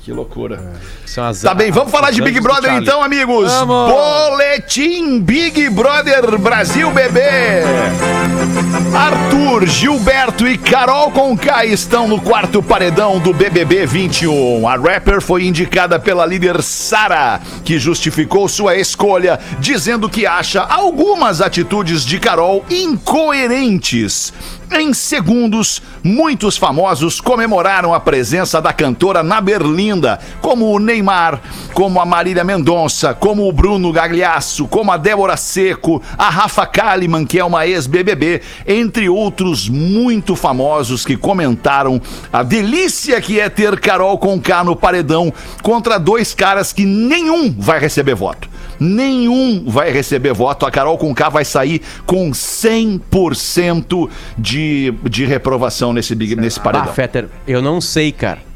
Que 0.09 0.13
loucura. 0.15 0.59
São 1.05 1.23
as- 1.27 1.43
Tá 1.43 1.53
bem, 1.53 1.71
vamos 1.71 1.93
falar 1.93 2.11
de 2.11 2.23
Big 2.23 2.41
Brother 2.41 2.73
então, 2.73 3.03
amigos. 3.03 3.53
Boletim 3.67 5.21
Big 5.21 5.69
Brother 5.69 6.39
Brasil, 6.39 6.91
bebê. 6.91 7.63
Arthur, 8.97 9.67
Gilberto 9.67 10.49
e 10.49 10.57
Carol 10.57 11.11
Conká 11.11 11.67
estão 11.67 12.09
no 12.09 12.19
quarto 12.23 12.63
paredão 12.63 13.19
do 13.19 13.35
BBB 13.35 13.85
21. 13.85 14.67
A 14.67 14.77
rapper 14.77 15.21
foi 15.21 15.45
indicada 15.45 15.99
pela 15.99 16.25
líder 16.25 16.63
Sara, 16.63 17.39
que 17.63 17.79
justificou 17.79 18.49
sua 18.49 18.77
escolha, 18.77 19.39
dizendo 19.61 20.09
que 20.09 20.25
acha 20.27 20.63
algumas 20.63 21.43
atitudes 21.43 22.03
de 22.03 22.19
Carol 22.19 22.65
incoerentes. 22.71 24.33
Em 24.71 24.93
segundos, 24.93 25.81
muitos 26.05 26.59
famosos 26.59 27.23
comemoraram 27.23 27.95
a 27.95 28.01
presença 28.01 28.61
da 28.61 28.71
cantora 28.71 29.23
na 29.23 29.41
Berlinda, 29.41 30.21
como 30.43 30.71
o 30.71 30.79
Neymar, 30.79 31.41
como 31.73 31.99
a 31.99 32.05
Marília 32.05 32.45
Mendonça, 32.45 33.15
como 33.15 33.49
o 33.49 33.53
Bruno 33.53 33.91
Gagliasso, 33.91 34.69
como 34.69 34.93
a 34.93 34.99
Débora 34.99 35.39
Seco, 35.39 36.03
a 36.19 36.29
Rafa 36.29 36.67
Kalimann, 36.67 37.25
que 37.25 37.39
é 37.39 37.45
uma 37.45 37.67
ex-BBB, 37.67 38.43
entre 38.67 39.09
outros 39.09 39.71
muito 39.71 40.37
famosos 40.37 41.05
que 41.05 41.17
comentaram 41.17 42.01
a 42.31 42.43
delícia 42.43 43.23
que 43.23 43.41
é 43.41 43.49
ter 43.49 43.81
Carol 43.81 44.19
Conká 44.19 44.63
no 44.63 44.77
paredão 44.77 45.33
contra 45.63 45.99
dois 45.99 46.35
caras 46.35 46.75
que 46.75 46.85
nenhum 46.85 47.51
vai 47.59 47.81
receber 47.81 48.15
voto. 48.15 48.49
Nenhum 48.81 49.65
vai 49.67 49.91
receber 49.91 50.33
voto. 50.33 50.65
A 50.67 50.71
Carol 50.71 50.97
Conká 50.99 51.29
vai 51.29 51.45
sair 51.45 51.83
com 52.07 52.31
100% 52.31 54.09
de, 54.37 54.95
de 55.05 55.25
reprovação 55.25 55.93
nesse, 55.93 56.15
big, 56.15 56.37
nesse 56.37 56.59
Ah, 56.61 56.63
paredão. 56.63 56.93
Fetter, 56.95 57.29
eu 57.47 57.61
não 57.61 57.81
sei, 57.81 58.13
cara. 58.13 58.49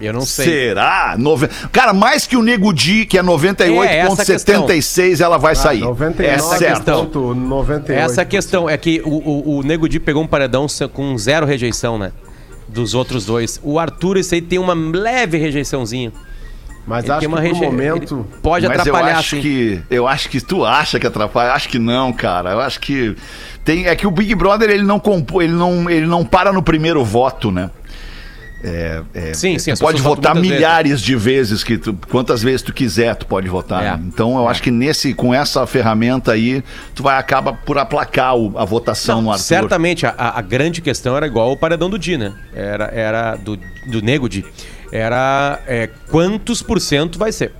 Eu 0.00 0.12
não 0.12 0.20
sei. 0.20 0.44
Será? 0.44 1.16
Nove... 1.18 1.48
Cara, 1.72 1.92
mais 1.92 2.24
que 2.26 2.36
o 2.36 2.42
Nego 2.42 2.72
Di, 2.72 3.04
que 3.04 3.18
é 3.18 3.20
É, 3.20 3.24
essa 3.24 4.24
98,76, 4.24 5.20
ela 5.20 5.38
vai 5.38 5.56
sair. 5.56 5.80
99. 5.80 6.24
é 6.24 6.34
Essa 6.36 6.56
certo. 6.58 6.74
questão. 6.76 7.04
ponto 7.06 7.34
98. 7.34 8.04
Essa 8.04 8.24
questão 8.24 8.70
é 8.70 8.76
que 8.76 9.02
o, 9.04 9.08
o, 9.10 9.58
o 9.58 9.62
Nego 9.64 9.88
Di 9.88 9.98
pegou 9.98 10.22
um 10.22 10.26
paredão 10.26 10.66
com 10.92 11.18
zero 11.18 11.44
rejeição, 11.46 11.98
né? 11.98 12.12
Dos 12.68 12.94
outros 12.94 13.24
dois. 13.26 13.58
O 13.62 13.78
Arthur, 13.78 14.18
esse 14.18 14.36
aí 14.36 14.40
tem 14.42 14.58
uma 14.58 14.74
leve 14.74 15.36
rejeiçãozinha. 15.36 16.12
Mas 16.88 17.04
Ele 17.04 17.12
acho 17.12 17.28
que 17.28 17.34
reje... 17.40 17.60
momento... 17.60 18.14
ele 18.26 18.40
Pode 18.42 18.66
Mas 18.66 18.80
atrapalhar, 18.80 19.12
eu 19.12 19.18
acho 19.18 19.36
sim. 19.36 19.42
que 19.42 19.80
eu 19.90 20.08
acho 20.08 20.28
que 20.30 20.40
tu 20.40 20.64
acha 20.64 20.98
que 20.98 21.06
atrapalha, 21.06 21.48
eu 21.50 21.52
acho 21.54 21.68
que 21.68 21.78
não, 21.78 22.12
cara. 22.12 22.50
Eu 22.52 22.60
acho 22.60 22.80
que 22.80 23.14
tem 23.64 23.86
é 23.86 23.94
que 23.94 24.06
o 24.06 24.10
Big 24.10 24.34
Brother 24.34 24.70
ele 24.70 24.82
não 24.84 24.98
compô, 24.98 25.42
ele 25.42 25.52
não 25.52 25.88
ele 25.90 26.06
não 26.06 26.24
para 26.24 26.52
no 26.52 26.62
primeiro 26.62 27.04
voto, 27.04 27.50
né? 27.50 27.70
É, 28.60 29.02
é, 29.14 29.34
Sim, 29.34 29.56
sim, 29.56 29.72
tu 29.72 29.78
pode 29.78 30.02
votar 30.02 30.34
muitas 30.34 30.50
vezes. 30.50 30.56
milhares 30.66 31.00
de 31.00 31.14
vezes 31.14 31.62
que 31.62 31.78
tu, 31.78 31.94
quantas 32.10 32.42
vezes 32.42 32.60
tu 32.60 32.72
quiser 32.72 33.14
tu 33.14 33.24
pode 33.24 33.46
votar. 33.48 33.84
É. 33.84 33.90
né? 33.96 34.00
Então 34.08 34.36
eu 34.36 34.48
acho 34.48 34.60
que 34.60 34.70
nesse 34.72 35.14
com 35.14 35.32
essa 35.32 35.64
ferramenta 35.64 36.32
aí 36.32 36.64
tu 36.92 37.00
vai 37.04 37.16
acaba 37.16 37.52
por 37.52 37.78
aplacar 37.78 38.34
o- 38.36 38.58
a 38.58 38.64
votação 38.64 39.22
no 39.22 39.30
Arthur. 39.30 39.44
Certamente, 39.44 40.04
a, 40.06 40.10
a- 40.18 40.38
a 40.40 40.42
grande 40.42 40.80
questão 40.80 41.16
era 41.16 41.24
igual 41.24 41.52
o 41.52 41.56
paredão 41.56 41.88
do 41.88 41.96
Di, 41.96 42.16
né? 42.18 42.32
Era, 42.52 42.86
era 42.92 43.36
do, 43.36 43.56
do 43.86 44.02
Nego 44.02 44.28
Di. 44.28 44.44
Era 44.92 45.58
é, 45.66 45.88
quantos 46.10 46.62
por 46.62 46.80
cento 46.80 47.18
vai 47.18 47.32
ser? 47.32 47.52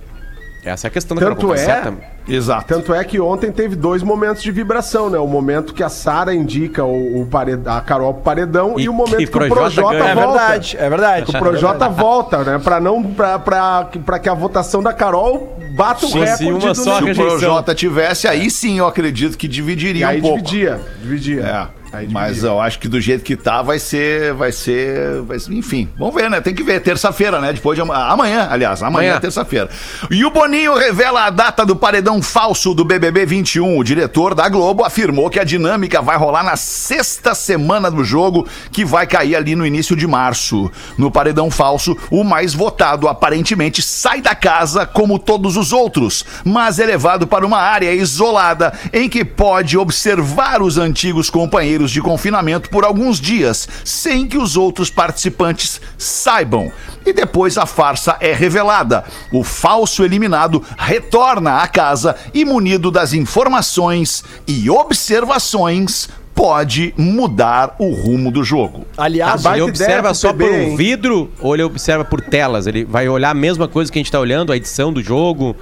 Essa 0.63 0.87
é 0.87 0.89
a 0.89 0.91
questão 0.91 1.15
da 1.15 1.21
Tanto 1.25 1.37
Carol 1.37 1.55
Conká, 1.55 1.93
é-. 2.05 2.19
Exato. 2.35 2.65
Tanto 2.67 2.93
é 2.93 3.01
que 3.03 3.19
ontem 3.19 3.49
teve 3.51 3.75
dois 3.77 4.03
momentos 4.03 4.43
de 4.43 4.51
vibração, 4.51 5.09
né? 5.09 5.17
O 5.17 5.25
momento 5.25 5.73
que 5.73 5.81
a 5.81 5.87
Sara 5.89 6.33
indica 6.35 6.83
o, 6.83 7.21
o 7.21 7.25
pared- 7.25 7.65
a 7.65 7.79
Carol 7.81 8.13
pro 8.13 8.23
paredão 8.23 8.75
e, 8.77 8.83
E 8.83 8.89
o 8.89 8.93
momento 8.93 9.17
que 9.17 9.25
que, 9.25 9.37
o 9.37 9.47
Projota 9.47 9.93
ganha. 9.97 10.09
É 10.11 10.13
volta. 10.15 10.37
verdade, 10.37 10.77
é 10.79 10.89
verdade. 10.89 11.25
Que 11.25 11.35
o 11.35 11.39
Projota 11.39 11.89
volta, 11.89 12.43
né? 12.43 12.59
Pra, 12.59 12.79
não, 12.79 13.01
pra, 13.01 13.39
pra, 13.39 13.85
pra 14.05 14.19
que 14.19 14.27
a 14.29 14.33
votação 14.33 14.83
da 14.83 14.91
Carol 14.93 15.57
bata 15.75 16.05
o 16.05 16.09
recorde 16.11 16.43
uma 16.65 16.73
do 16.73 16.75
só 16.75 16.97
Se 16.97 17.03
o. 17.09 17.15
Projota 17.15 17.73
tivesse, 17.73 18.27
aí 18.27 18.51
sim 18.51 18.77
eu 18.79 18.85
acredito 18.85 19.37
que 19.37 19.47
E 19.47 19.49
dividiria 19.49 20.09
aí 20.09 20.19
um 20.19 20.21
pouco. 20.21 20.41
dividia, 20.43 20.79
dividia. 21.01 21.41
É. 21.41 21.78
Mas 22.11 22.43
eu 22.43 22.59
acho 22.61 22.77
que 22.79 22.87
do 22.87 23.01
jeito 23.01 23.23
que 23.23 23.35
tá, 23.35 23.61
vai 23.61 23.79
ser. 23.79 24.33
Vai 24.33 24.51
ser. 24.51 25.21
Vai 25.23 25.39
ser 25.39 25.51
enfim, 25.53 25.89
vamos 25.97 26.13
ver, 26.13 26.29
né? 26.29 26.39
Tem 26.39 26.53
que 26.53 26.63
ver. 26.63 26.79
Terça-feira, 26.81 27.39
né? 27.41 27.51
Depois 27.51 27.75
de 27.75 27.81
ama- 27.81 28.05
amanhã, 28.11 28.47
aliás, 28.49 28.81
amanhã, 28.83 29.09
Amanhã. 29.09 29.19
terça-feira. 29.19 29.69
E 30.11 30.23
o 30.23 30.29
Boninho 30.29 30.75
revela 30.77 31.25
a 31.25 31.29
data 31.29 31.65
do 31.65 31.75
paredão 31.75 32.21
falso 32.21 32.73
do 32.73 32.85
BBB 32.85 33.25
21. 33.25 33.77
O 33.77 33.83
diretor 33.83 34.35
da 34.35 34.47
Globo 34.47 34.83
afirmou 34.83 35.29
que 35.29 35.39
a 35.39 35.43
dinâmica 35.43 36.01
vai 36.01 36.15
rolar 36.17 36.43
na 36.43 36.55
sexta 36.55 37.33
semana 37.33 37.89
do 37.89 38.03
jogo, 38.03 38.47
que 38.71 38.85
vai 38.85 39.07
cair 39.07 39.35
ali 39.35 39.55
no 39.55 39.65
início 39.65 39.95
de 39.95 40.05
março. 40.05 40.71
No 40.97 41.09
paredão 41.09 41.49
falso, 41.49 41.97
o 42.11 42.23
mais 42.23 42.53
votado 42.53 43.07
aparentemente 43.07 43.81
sai 43.81 44.21
da 44.21 44.35
casa 44.35 44.85
como 44.85 45.17
todos 45.17 45.57
os 45.57 45.73
outros, 45.73 46.23
mas 46.45 46.77
é 46.79 46.85
levado 46.85 47.25
para 47.25 47.45
uma 47.45 47.57
área 47.59 47.91
isolada 47.93 48.71
em 48.93 49.09
que 49.09 49.25
pode 49.25 49.77
observar 49.77 50.61
os 50.61 50.77
antigos 50.77 51.29
companheiros 51.29 51.78
de 51.87 52.01
confinamento 52.01 52.69
por 52.69 52.83
alguns 52.83 53.19
dias, 53.19 53.67
sem 53.83 54.27
que 54.27 54.37
os 54.37 54.57
outros 54.57 54.89
participantes 54.89 55.79
saibam. 55.97 56.71
E 57.05 57.13
depois 57.13 57.57
a 57.57 57.65
farsa 57.65 58.17
é 58.19 58.33
revelada. 58.33 59.03
O 59.31 59.43
falso 59.43 60.03
eliminado 60.03 60.63
retorna 60.77 61.57
à 61.57 61.67
casa 61.67 62.15
e, 62.33 62.43
munido 62.43 62.91
das 62.91 63.13
informações 63.13 64.23
e 64.47 64.69
observações, 64.69 66.09
pode 66.39 66.93
mudar 66.97 67.75
o 67.77 67.91
rumo 67.91 68.31
do 68.31 68.45
jogo. 68.45 68.85
Aliás, 68.97 69.43
Ele 69.43 69.61
observa 69.61 70.13
só 70.13 70.31
por 70.31 70.49
um 70.49 70.77
vidro 70.77 71.29
ou 71.41 71.53
ele 71.53 71.63
observa 71.63 72.05
por 72.05 72.21
telas? 72.21 72.65
Ele 72.65 72.85
vai 72.85 73.09
olhar 73.09 73.31
a 73.31 73.33
mesma 73.33 73.67
coisa 73.67 73.91
que 73.91 73.99
a 73.99 74.01
gente 74.01 74.09
tá 74.09 74.21
olhando, 74.21 74.53
a 74.53 74.55
edição 74.55 74.93
do 74.93 75.03
jogo? 75.03 75.53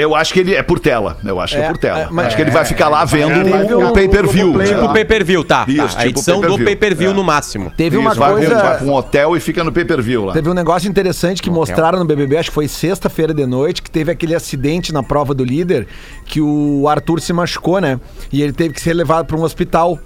Eu 0.00 0.14
acho 0.14 0.32
que 0.32 0.40
ele 0.40 0.54
é 0.54 0.62
por 0.62 0.78
tela. 0.80 1.16
Eu 1.24 1.40
acho 1.40 1.54
que 1.54 1.60
é 1.60 1.64
É, 1.64 1.68
por 1.68 1.78
tela. 1.78 1.98
é, 2.00 2.08
mas- 2.10 2.26
acho 2.28 2.36
que 2.36 2.42
ele 2.42 2.50
vai 2.50 2.64
ficar 2.64 2.88
lá 2.88 3.04
vendo 3.04 3.34
Teve 3.44 3.74
o, 3.74 3.88
um 3.88 3.92
pay-per-view. 3.92 4.44
Globoplay 4.46 4.66
sei 4.66 4.76
lá. 4.76 4.82
Tipo 4.82 4.92
pay-per-view, 4.94 5.44
tá. 5.44 5.64
Isso, 5.68 5.76
tá. 5.78 5.84
A 5.84 5.88
tipo 5.88 6.02
edição 6.08 6.36
do 6.36 6.40
pay-per-view. 6.40 6.64
pay-per-view 6.66 7.10
É. 7.10 7.14
no 7.14 7.24
máximo. 7.24 7.70
Teve 7.76 7.96
uma 7.96 8.10
Isso, 8.10 8.18
vai, 8.20 8.32
coisa. 8.32 8.54
vai 8.54 8.78
pra 8.78 8.86
um 8.86 8.92
hotel 8.94 9.36
e 9.36 9.40
fica 9.40 9.62
no 9.62 9.72
pay-per-view 9.72 10.24
lá. 10.24 10.32
Teve 10.32 10.48
um 10.48 10.54
negócio 10.54 10.88
interessante 10.88 11.42
que 11.42 11.50
mostraram 11.50 11.98
no 11.98 12.04
BBB, 12.04 12.36
acho 12.38 12.48
que 12.50 12.54
foi 12.54 12.68
sexta-feira 12.68 13.34
de 13.34 13.46
noite, 13.46 13.82
que 13.82 13.90
teve 13.90 14.10
aquele 14.10 14.34
acidente 14.34 14.92
na 14.92 15.02
prova 15.02 15.34
do 15.34 15.44
líder, 15.44 15.86
que 16.24 16.40
o 16.40 16.86
Arthur 16.88 17.20
se 17.20 17.32
machucou, 17.32 17.80
né? 17.80 18.00
E 18.32 18.42
ele 18.42 18.52
teve 18.52 18.74
que 18.74 18.80
ser 18.80 18.94
levado 18.94 19.26
para 19.26 19.36
um 19.36 19.42
hospital. 19.42 19.98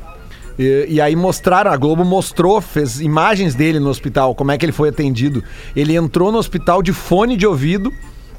E, 0.58 0.86
e 0.88 1.00
aí 1.00 1.16
mostraram, 1.16 1.70
a 1.72 1.76
Globo 1.76 2.04
mostrou, 2.04 2.60
fez 2.60 3.00
imagens 3.00 3.54
dele 3.54 3.80
no 3.80 3.88
hospital, 3.90 4.34
como 4.34 4.52
é 4.52 4.58
que 4.58 4.64
ele 4.64 4.72
foi 4.72 4.88
atendido. 4.88 5.42
Ele 5.74 5.96
entrou 5.96 6.30
no 6.30 6.38
hospital 6.38 6.82
de 6.82 6.92
fone 6.92 7.36
de 7.36 7.46
ouvido. 7.46 7.92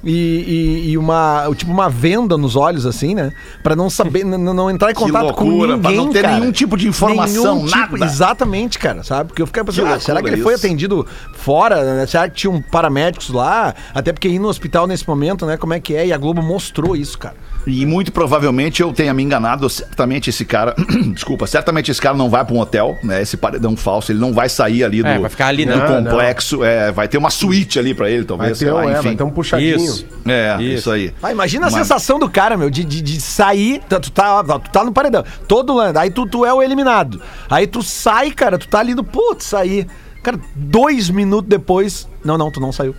E, 0.05 0.11
e- 0.11 0.89
e 0.91 0.97
uma, 0.99 1.49
tipo 1.55 1.71
uma 1.71 1.89
venda 1.89 2.37
nos 2.37 2.55
olhos, 2.55 2.85
assim, 2.85 3.15
né? 3.15 3.31
Pra 3.63 3.75
não 3.75 3.89
saber, 3.89 4.23
não 4.23 4.69
entrar 4.69 4.91
em 4.91 4.93
contato 4.93 5.33
com 5.33 5.45
loucura, 5.49 5.75
ninguém, 5.77 5.81
pra 5.81 5.91
não 6.03 6.11
ter 6.11 6.21
cara. 6.21 6.39
nenhum 6.39 6.51
tipo 6.51 6.77
de 6.77 6.87
informação, 6.87 7.55
Nenhum 7.55 7.65
tipo- 7.67 7.97
nada. 7.97 8.05
Exatamente, 8.05 8.77
cara, 8.77 9.03
sabe? 9.03 9.29
Porque 9.29 9.41
eu 9.41 9.47
ficava 9.47 9.65
pensando, 9.71 9.87
ah, 9.87 9.99
será 9.99 10.21
que 10.21 10.29
ele 10.29 10.43
foi 10.43 10.53
isso. 10.53 10.63
atendido 10.65 11.07
fora? 11.33 11.83
né? 11.95 12.05
Será 12.05 12.29
que 12.29 12.35
tinham 12.35 12.61
paramédicos 12.61 13.29
lá? 13.29 13.73
Até 13.95 14.13
porque 14.13 14.27
ir 14.27 14.37
no 14.37 14.47
hospital 14.47 14.85
nesse 14.85 15.07
momento, 15.07 15.43
né? 15.45 15.57
Como 15.57 15.73
é 15.73 15.79
que 15.79 15.95
é? 15.95 16.05
E 16.05 16.13
a 16.13 16.17
Globo 16.17 16.41
mostrou 16.41 16.95
isso, 16.95 17.17
cara. 17.17 17.35
E 17.67 17.85
muito 17.85 18.11
provavelmente 18.11 18.81
eu 18.81 18.93
tenha 18.93 19.13
me 19.13 19.23
enganado. 19.23 19.69
Certamente 19.69 20.29
esse 20.29 20.45
cara. 20.45 20.75
desculpa, 21.13 21.47
certamente 21.47 21.89
esse 21.91 22.01
cara 22.01 22.15
não 22.15 22.29
vai 22.29 22.43
pra 22.45 22.53
um 22.55 22.59
hotel, 22.59 22.97
né? 23.03 23.21
Esse 23.21 23.37
paredão 23.37 23.75
falso. 23.75 24.11
Ele 24.11 24.19
não 24.19 24.33
vai 24.33 24.47
sair 24.49 24.83
ali 24.83 25.01
do, 25.01 25.07
É, 25.07 25.17
vai 25.19 25.29
ficar 25.29 25.47
ali, 25.47 25.65
do? 25.65 25.75
Não, 25.75 26.03
complexo. 26.03 26.63
É, 26.63 26.91
vai 26.91 27.07
ter 27.07 27.17
uma 27.17 27.29
suíte 27.29 27.79
ali 27.79 27.93
pra 27.93 28.09
ele, 28.09 28.19
Vai 28.19 28.25
talvez. 28.27 28.59
ter, 28.59 28.65
sei 28.65 28.71
um, 28.71 28.75
lá, 28.75 28.85
é, 28.85 28.93
enfim. 28.93 29.01
vai 29.09 29.15
ter 29.15 29.23
um 29.23 29.29
puxadinho. 29.31 29.75
Isso. 29.77 30.05
É, 30.27 30.55
Isso. 30.59 30.61
isso, 30.75 30.91
aí. 30.91 31.13
Ah, 31.23 31.31
imagina 31.31 31.67
a 31.67 31.71
Mas- 31.71 31.79
sensação 31.79 32.19
do 32.19 32.29
cara, 32.29 32.55
meu, 32.57 32.69
de, 32.69 32.83
de, 32.83 33.01
de 33.01 33.19
sair, 33.21 33.81
tá- 33.89 33.99
tu 33.99 34.11
tá, 34.11 34.43
tu 34.43 34.69
tá 34.71 34.83
no 34.83 34.91
paredão, 34.91 35.23
todo 35.47 35.73
lando, 35.73 35.97
aí 35.99 36.09
tu, 36.09 36.25
tu 36.25 36.45
é 36.45 36.53
o 36.53 36.61
eliminado. 36.61 37.21
Aí 37.49 37.65
tu 37.67 37.81
sai, 37.81 38.31
cara, 38.31 38.57
tu 38.57 38.67
tá 38.67 38.79
ali 38.79 38.93
no, 38.93 39.03
putz, 39.03 39.45
sair. 39.45 39.87
Cara, 40.21 40.39
dois 40.55 41.09
minutos 41.09 41.47
depois, 41.49 42.07
não, 42.23 42.37
não, 42.37 42.49
tu 42.51 42.59
não 42.59 42.71
saiu. 42.71 42.95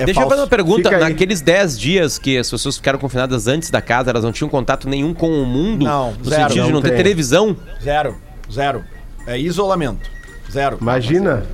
É 0.00 0.04
Deixa 0.06 0.20
eu 0.20 0.22
falso. 0.22 0.30
fazer 0.30 0.40
uma 0.42 0.48
pergunta. 0.48 0.90
Naqueles 0.98 1.40
10 1.40 1.78
dias 1.78 2.18
que 2.18 2.38
as 2.38 2.50
pessoas 2.50 2.76
ficaram 2.76 2.98
confinadas 2.98 3.46
antes 3.46 3.70
da 3.70 3.80
casa, 3.82 4.10
elas 4.10 4.24
não 4.24 4.32
tinham 4.32 4.48
contato 4.48 4.88
nenhum 4.88 5.12
com 5.12 5.30
o 5.30 5.44
mundo? 5.46 5.84
Não, 5.84 6.12
No 6.12 6.24
zero. 6.24 6.42
sentido 6.48 6.52
de 6.64 6.68
Não 6.68 6.70
não 6.76 6.82
ter 6.82 6.88
tem. 6.88 6.96
televisão? 6.96 7.56
Zero, 7.82 8.16
zero. 8.50 8.84
É 9.26 9.38
isolamento. 9.38 10.08
Zero. 10.50 10.78
Imagina. 10.80 11.44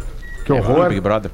Que 0.44 0.52
É, 0.52 0.54
horror. 0.54 0.88
Big 0.88 1.00
Brother. 1.00 1.30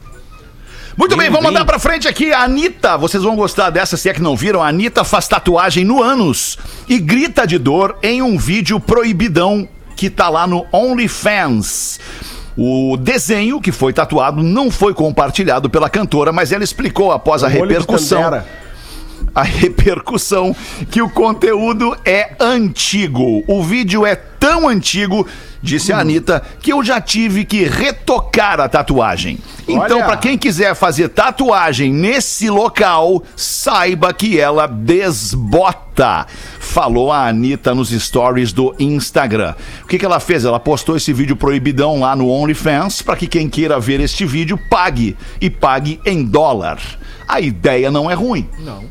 Muito 0.97 1.17
bem, 1.17 1.27
Blim, 1.27 1.33
vamos 1.37 1.47
blim. 1.49 1.55
mandar 1.55 1.65
pra 1.65 1.79
frente 1.79 2.07
aqui. 2.09 2.33
A 2.33 2.43
Anitta, 2.45 2.97
vocês 2.99 3.23
vão 3.23 3.35
gostar 3.37 3.71
dessa, 3.71 3.97
se 3.97 4.09
é 4.09 4.15
que 4.15 4.21
não 4.23 4.37
viram. 4.37 4.63
A 4.63 4.69
Anitta 4.69 5.05
faz 5.05 5.27
tatuagem 5.29 5.85
no 5.85 6.03
ânus 6.03 6.59
e 6.89 6.99
grita 6.99 7.47
de 7.47 7.59
dor 7.59 7.97
em 8.03 8.21
um 8.23 8.37
vídeo 8.39 8.79
proibidão 8.81 9.69
que 9.97 10.11
tá 10.11 10.29
lá 10.29 10.47
no 10.47 10.67
OnlyFans. 10.73 11.99
O 12.57 12.97
desenho 12.99 13.61
que 13.61 13.73
foi 13.73 13.93
tatuado 13.93 14.43
não 14.43 14.71
foi 14.71 14.93
compartilhado 14.93 15.71
pela 15.71 15.89
cantora, 15.89 16.33
mas 16.33 16.53
ela 16.53 16.63
explicou 16.63 17.11
após 17.11 17.43
a 17.43 17.47
Olho 17.47 17.55
de 17.55 17.61
repercussão. 17.61 18.43
A 19.35 19.43
repercussão 19.43 20.55
que 20.91 21.03
o 21.03 21.09
conteúdo 21.09 21.97
é 22.05 22.35
antigo. 22.39 23.45
O 23.47 23.63
vídeo 23.63 24.05
é 24.07 24.15
tão 24.15 24.69
antigo, 24.69 25.27
disse 25.63 25.93
a 25.93 26.01
Anitta, 26.01 26.43
que 26.61 26.73
eu 26.73 26.83
já 26.83 27.01
tive 27.01 27.45
que 27.45 27.65
retocar 27.65 28.61
a 28.61 28.69
tatuagem. 28.69 29.39
Então, 29.69 30.03
pra 30.03 30.17
quem 30.17 30.37
quiser 30.37 30.75
fazer 30.75 31.09
tatuagem 31.11 31.93
nesse 31.93 32.51
local, 32.51 33.23
saiba 33.37 34.13
que 34.13 34.39
ela 34.39 34.67
desbota. 34.67 36.27
Falou 36.59 37.13
a 37.13 37.29
Anitta 37.29 37.75
nos 37.75 37.91
stories 37.91 38.53
do 38.53 38.75
Instagram. 38.79 39.55
O 39.85 39.87
que, 39.87 39.99
que 39.99 40.05
ela 40.05 40.19
fez? 40.19 40.45
Ela 40.45 40.59
postou 40.59 40.97
esse 40.97 41.13
vídeo 41.13 41.37
proibidão 41.37 42.01
lá 42.01 42.17
no 42.17 42.29
OnlyFans 42.29 43.03
para 43.03 43.17
que 43.17 43.29
quem 43.29 43.49
queira 43.49 43.79
ver 43.79 44.01
este 44.01 44.25
vídeo 44.27 44.59
pague. 44.69 45.17
E 45.41 45.49
pague 45.49 46.01
em 46.05 46.25
dólar. 46.25 46.81
A 47.29 47.41
ideia 47.41 47.91
não 47.91 48.11
é 48.11 48.15
ruim. 48.15 48.49
Não, 48.59 48.85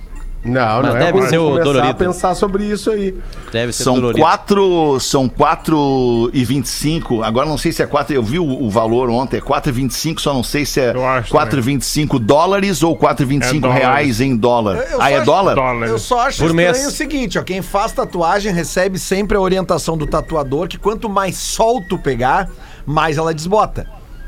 Mas 0.43 0.53
não 0.85 0.95
é 0.95 0.99
deve 1.05 1.19
ruim. 1.19 1.29
ser 1.29 1.37
o 1.37 1.43
começar 1.49 1.63
dolorido. 1.63 1.91
a 1.91 1.93
pensar 1.93 2.35
sobre 2.35 2.63
isso 2.65 2.89
aí. 2.89 3.15
Deve 3.51 3.71
ser 3.71 3.83
São 3.83 3.95
dolorido. 3.95 4.19
quatro, 4.21 4.99
são 4.99 5.29
quatro 5.29 6.29
e 6.33 6.43
vinte 6.43 6.65
e 6.65 6.69
cinco. 6.69 7.21
Agora 7.21 7.47
não 7.47 7.57
sei 7.57 7.71
se 7.71 7.83
é 7.83 7.85
quatro. 7.85 8.13
Eu 8.15 8.23
vi 8.23 8.39
o, 8.39 8.45
o 8.63 8.69
valor 8.69 9.09
ontem. 9.09 9.37
É 9.37 9.41
quatro 9.41 9.69
e 9.69 9.73
vinte 9.73 9.91
e 9.91 9.95
cinco. 9.95 10.19
Só 10.19 10.33
não 10.33 10.43
sei 10.43 10.65
se 10.65 10.79
é 10.79 10.93
Eu 10.95 11.05
acho 11.05 11.29
quatro 11.29 11.59
e 11.59 11.61
vinte 11.61 11.81
e 11.83 11.85
cinco 11.85 12.17
dólares 12.17 12.81
ou 12.81 12.95
quatro 12.95 13.23
e 13.23 13.27
vinte 13.27 13.43
e 13.43 13.47
cinco 13.49 13.67
É 13.67 13.73
reais 13.73 14.19
em 14.19 14.35
dólar. 14.35 14.77
Eu- 14.77 14.83
eu 14.93 15.01
ah, 15.01 15.11
é 15.11 15.15
acho- 15.17 15.25
dólar? 15.25 15.55
Dólares. 15.55 15.91
Eu 15.91 15.99
só 15.99 16.21
acho 16.21 16.39
Por 16.39 16.47
estranho 16.47 16.71
mês. 16.71 16.87
o 16.87 16.91
seguinte, 16.91 17.37
ó, 17.37 17.43
quem 17.43 17.61
faz 17.61 17.91
tatuagem 17.91 18.51
recebe 18.51 18.97
sempre 18.97 19.37
a 19.37 19.39
orientação 19.41 19.95
do 19.95 20.07
tatuador 20.07 20.67
que 20.67 20.77
quanto 20.77 21.07
mais 21.07 21.37
sol 21.37 21.81
tu 21.87 21.97
pegar, 21.99 22.49
mais 22.85 23.17
ela 23.17 23.33
desbota. 23.33 23.85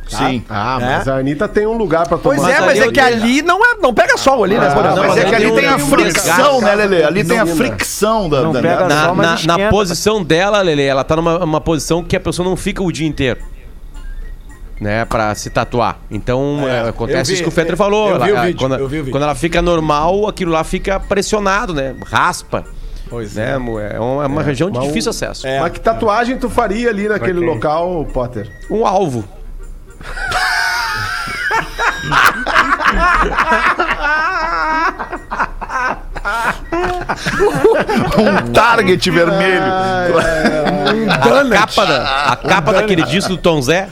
Tá? 0.10 0.18
Sim. 0.18 0.44
Ah, 0.50 0.78
É? 0.82 0.86
mas 0.98 1.08
a 1.08 1.16
Anitta 1.18 1.48
tem 1.48 1.66
um 1.68 1.78
lugar 1.78 2.08
pra 2.08 2.18
tomar. 2.18 2.36
Pois 2.36 2.48
é, 2.48 2.60
mas 2.62 2.80
é 2.80 2.92
que 2.92 3.00
ali 3.00 3.42
não, 3.42 3.58
é, 3.64 3.76
não 3.82 3.94
pega 3.94 4.18
sol 4.18 4.44
ali, 4.44 4.56
né? 4.56 4.62
Ah, 4.62 4.68
exemplo? 4.68 4.84
Mas 4.84 5.08
mas 5.08 5.18
é 5.18 5.26
que 5.26 5.36
ali 5.36 5.46
ali 5.46 5.56
tem 5.56 5.68
a 5.68 5.80
fricção, 5.80 6.62
né, 6.62 6.76
Lele? 6.76 7.04
Ali 7.04 7.24
tem 7.24 7.40
a 7.40 7.46
fricção 7.46 8.30
da. 8.30 8.42
Não 8.42 8.52
da- 8.52 8.62
Na, 8.62 9.14
na- 9.14 9.38
na 9.58 9.70
posição 9.70 10.24
dela, 10.24 10.62
Lele, 10.62 10.84
ela 10.84 11.04
tá 11.04 11.16
numa 11.16 11.44
uma 11.44 11.62
posição 11.62 12.04
que 12.04 12.16
a 12.16 12.20
pessoa 12.20 12.48
não 12.48 12.56
fica 12.56 12.82
o 12.84 12.92
dia 12.92 13.08
inteiro. 13.08 13.40
Né, 14.82 15.06
pra 15.06 15.34
se 15.36 15.50
tatuar. 15.50 15.98
Então, 16.12 16.66
É, 16.68 16.88
é, 16.88 16.90
acontece 16.90 17.30
vi, 17.30 17.34
isso 17.36 17.44
que 17.44 17.48
o 17.48 17.52
Fetter 17.52 17.78
falou. 17.78 18.10
eu 18.10 18.20
vi 18.22 18.30
Ela- 18.32 18.42
o 18.42 18.44
vídeo, 18.46 18.60
quando, 18.60 18.74
eu 18.74 18.88
vi 18.88 18.98
o 18.98 19.04
vídeo. 19.04 19.12
quando 19.12 19.24
ela 19.24 19.36
fica 19.36 19.62
normal, 19.62 20.28
aquilo 20.28 20.52
lá 20.52 20.64
fica 20.64 21.00
pressionado, 21.00 21.74
né? 21.74 21.96
Raspa. 22.06 22.66
Pois 23.10 23.36
né? 23.36 23.52
É 23.54 23.58
uma, 23.58 23.82
é 24.24 24.28
uma 24.28 24.42
região 24.44 24.70
de 24.72 24.80
difícil 24.80 25.12
acesso. 25.12 25.46
É. 25.48 25.60
Mas 25.62 25.72
que 25.74 25.80
tatuagem 25.80 26.38
tu 26.38 26.50
faria 26.50 26.90
ali 26.90 27.08
naquele 27.08 27.40
local, 27.40 28.06
Potter? 28.12 28.50
Um 28.70 28.86
alvo. 28.86 29.24
Um 38.18 38.52
target 38.54 39.10
vermelho. 39.10 39.64
A 41.10 41.50
capa, 41.50 41.86
da, 41.86 42.04
a 42.32 42.36
capa 42.36 42.74
daquele 42.74 43.04
disco 43.04 43.30
do 43.30 43.38
Tom 43.38 43.62
Zé. 43.62 43.88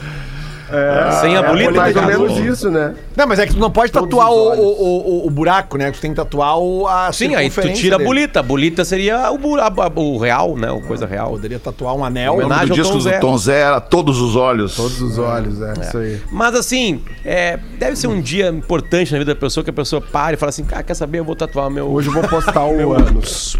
Sem 1.20 1.36
a 1.36 1.42
bolita. 1.42 1.72
Mais 1.72 1.96
ou 1.96 2.02
menos 2.02 2.38
isso, 2.38 2.70
né? 2.70 2.94
Não, 3.16 3.26
mas 3.26 3.38
é 3.38 3.46
que 3.46 3.54
tu 3.54 3.60
não 3.60 3.70
pode 3.70 3.92
Todos 3.92 4.08
tatuar 4.08 4.30
o, 4.30 4.52
o, 4.54 5.24
o, 5.24 5.26
o 5.26 5.30
buraco, 5.30 5.76
né? 5.76 5.90
Tu 5.90 6.00
tem 6.00 6.10
que 6.10 6.16
tatuar 6.16 6.58
o, 6.58 6.86
a 6.86 7.12
Sim, 7.12 7.34
aí 7.34 7.50
tu 7.50 7.60
tira 7.72 7.96
a 7.96 7.98
dele. 7.98 8.08
bolita. 8.08 8.40
A 8.40 8.42
bolita 8.42 8.84
seria 8.84 9.30
o, 9.30 9.38
bu- 9.38 9.58
a- 9.60 9.66
a- 9.66 10.00
o 10.00 10.18
real, 10.18 10.56
né? 10.56 10.70
O 10.70 10.80
coisa 10.80 11.06
real. 11.06 11.30
Poderia 11.30 11.58
tatuar 11.58 11.94
um 11.94 12.04
anel. 12.04 12.36
O 12.36 12.48
nome 12.48 12.66
do 12.66 12.74
disco 12.74 12.94
Tom 12.98 12.98
do. 13.00 13.20
Tom 13.20 13.38
Zé 13.38 13.60
era 13.60 13.80
Todos 13.80 14.20
os 14.20 14.36
Olhos. 14.36 14.76
Todos 14.76 15.00
os 15.02 15.18
olhos, 15.18 15.60
é, 15.60 15.72
isso 15.80 15.98
aí. 15.98 16.20
Mas 16.30 16.54
assim, 16.54 17.02
é, 17.24 17.58
deve 17.78 17.96
ser 17.96 18.06
um 18.06 18.20
dia 18.20 18.48
importante 18.48 19.12
na 19.12 19.18
vida 19.18 19.34
da 19.34 19.40
pessoa 19.40 19.62
que 19.62 19.70
a 19.70 19.72
pessoa 19.72 20.00
pare 20.00 20.34
e 20.34 20.36
fala 20.38 20.50
assim, 20.50 20.64
cara, 20.64 20.82
quer 20.82 20.94
saber? 20.94 21.18
Eu 21.18 21.24
vou 21.24 21.36
tatuar 21.36 21.68
meu. 21.70 21.86
Hoje 21.90 22.08
eu 22.08 22.12
vou 22.14 22.22
postar 22.28 22.64
o 22.64 22.92
ânus. 22.94 23.56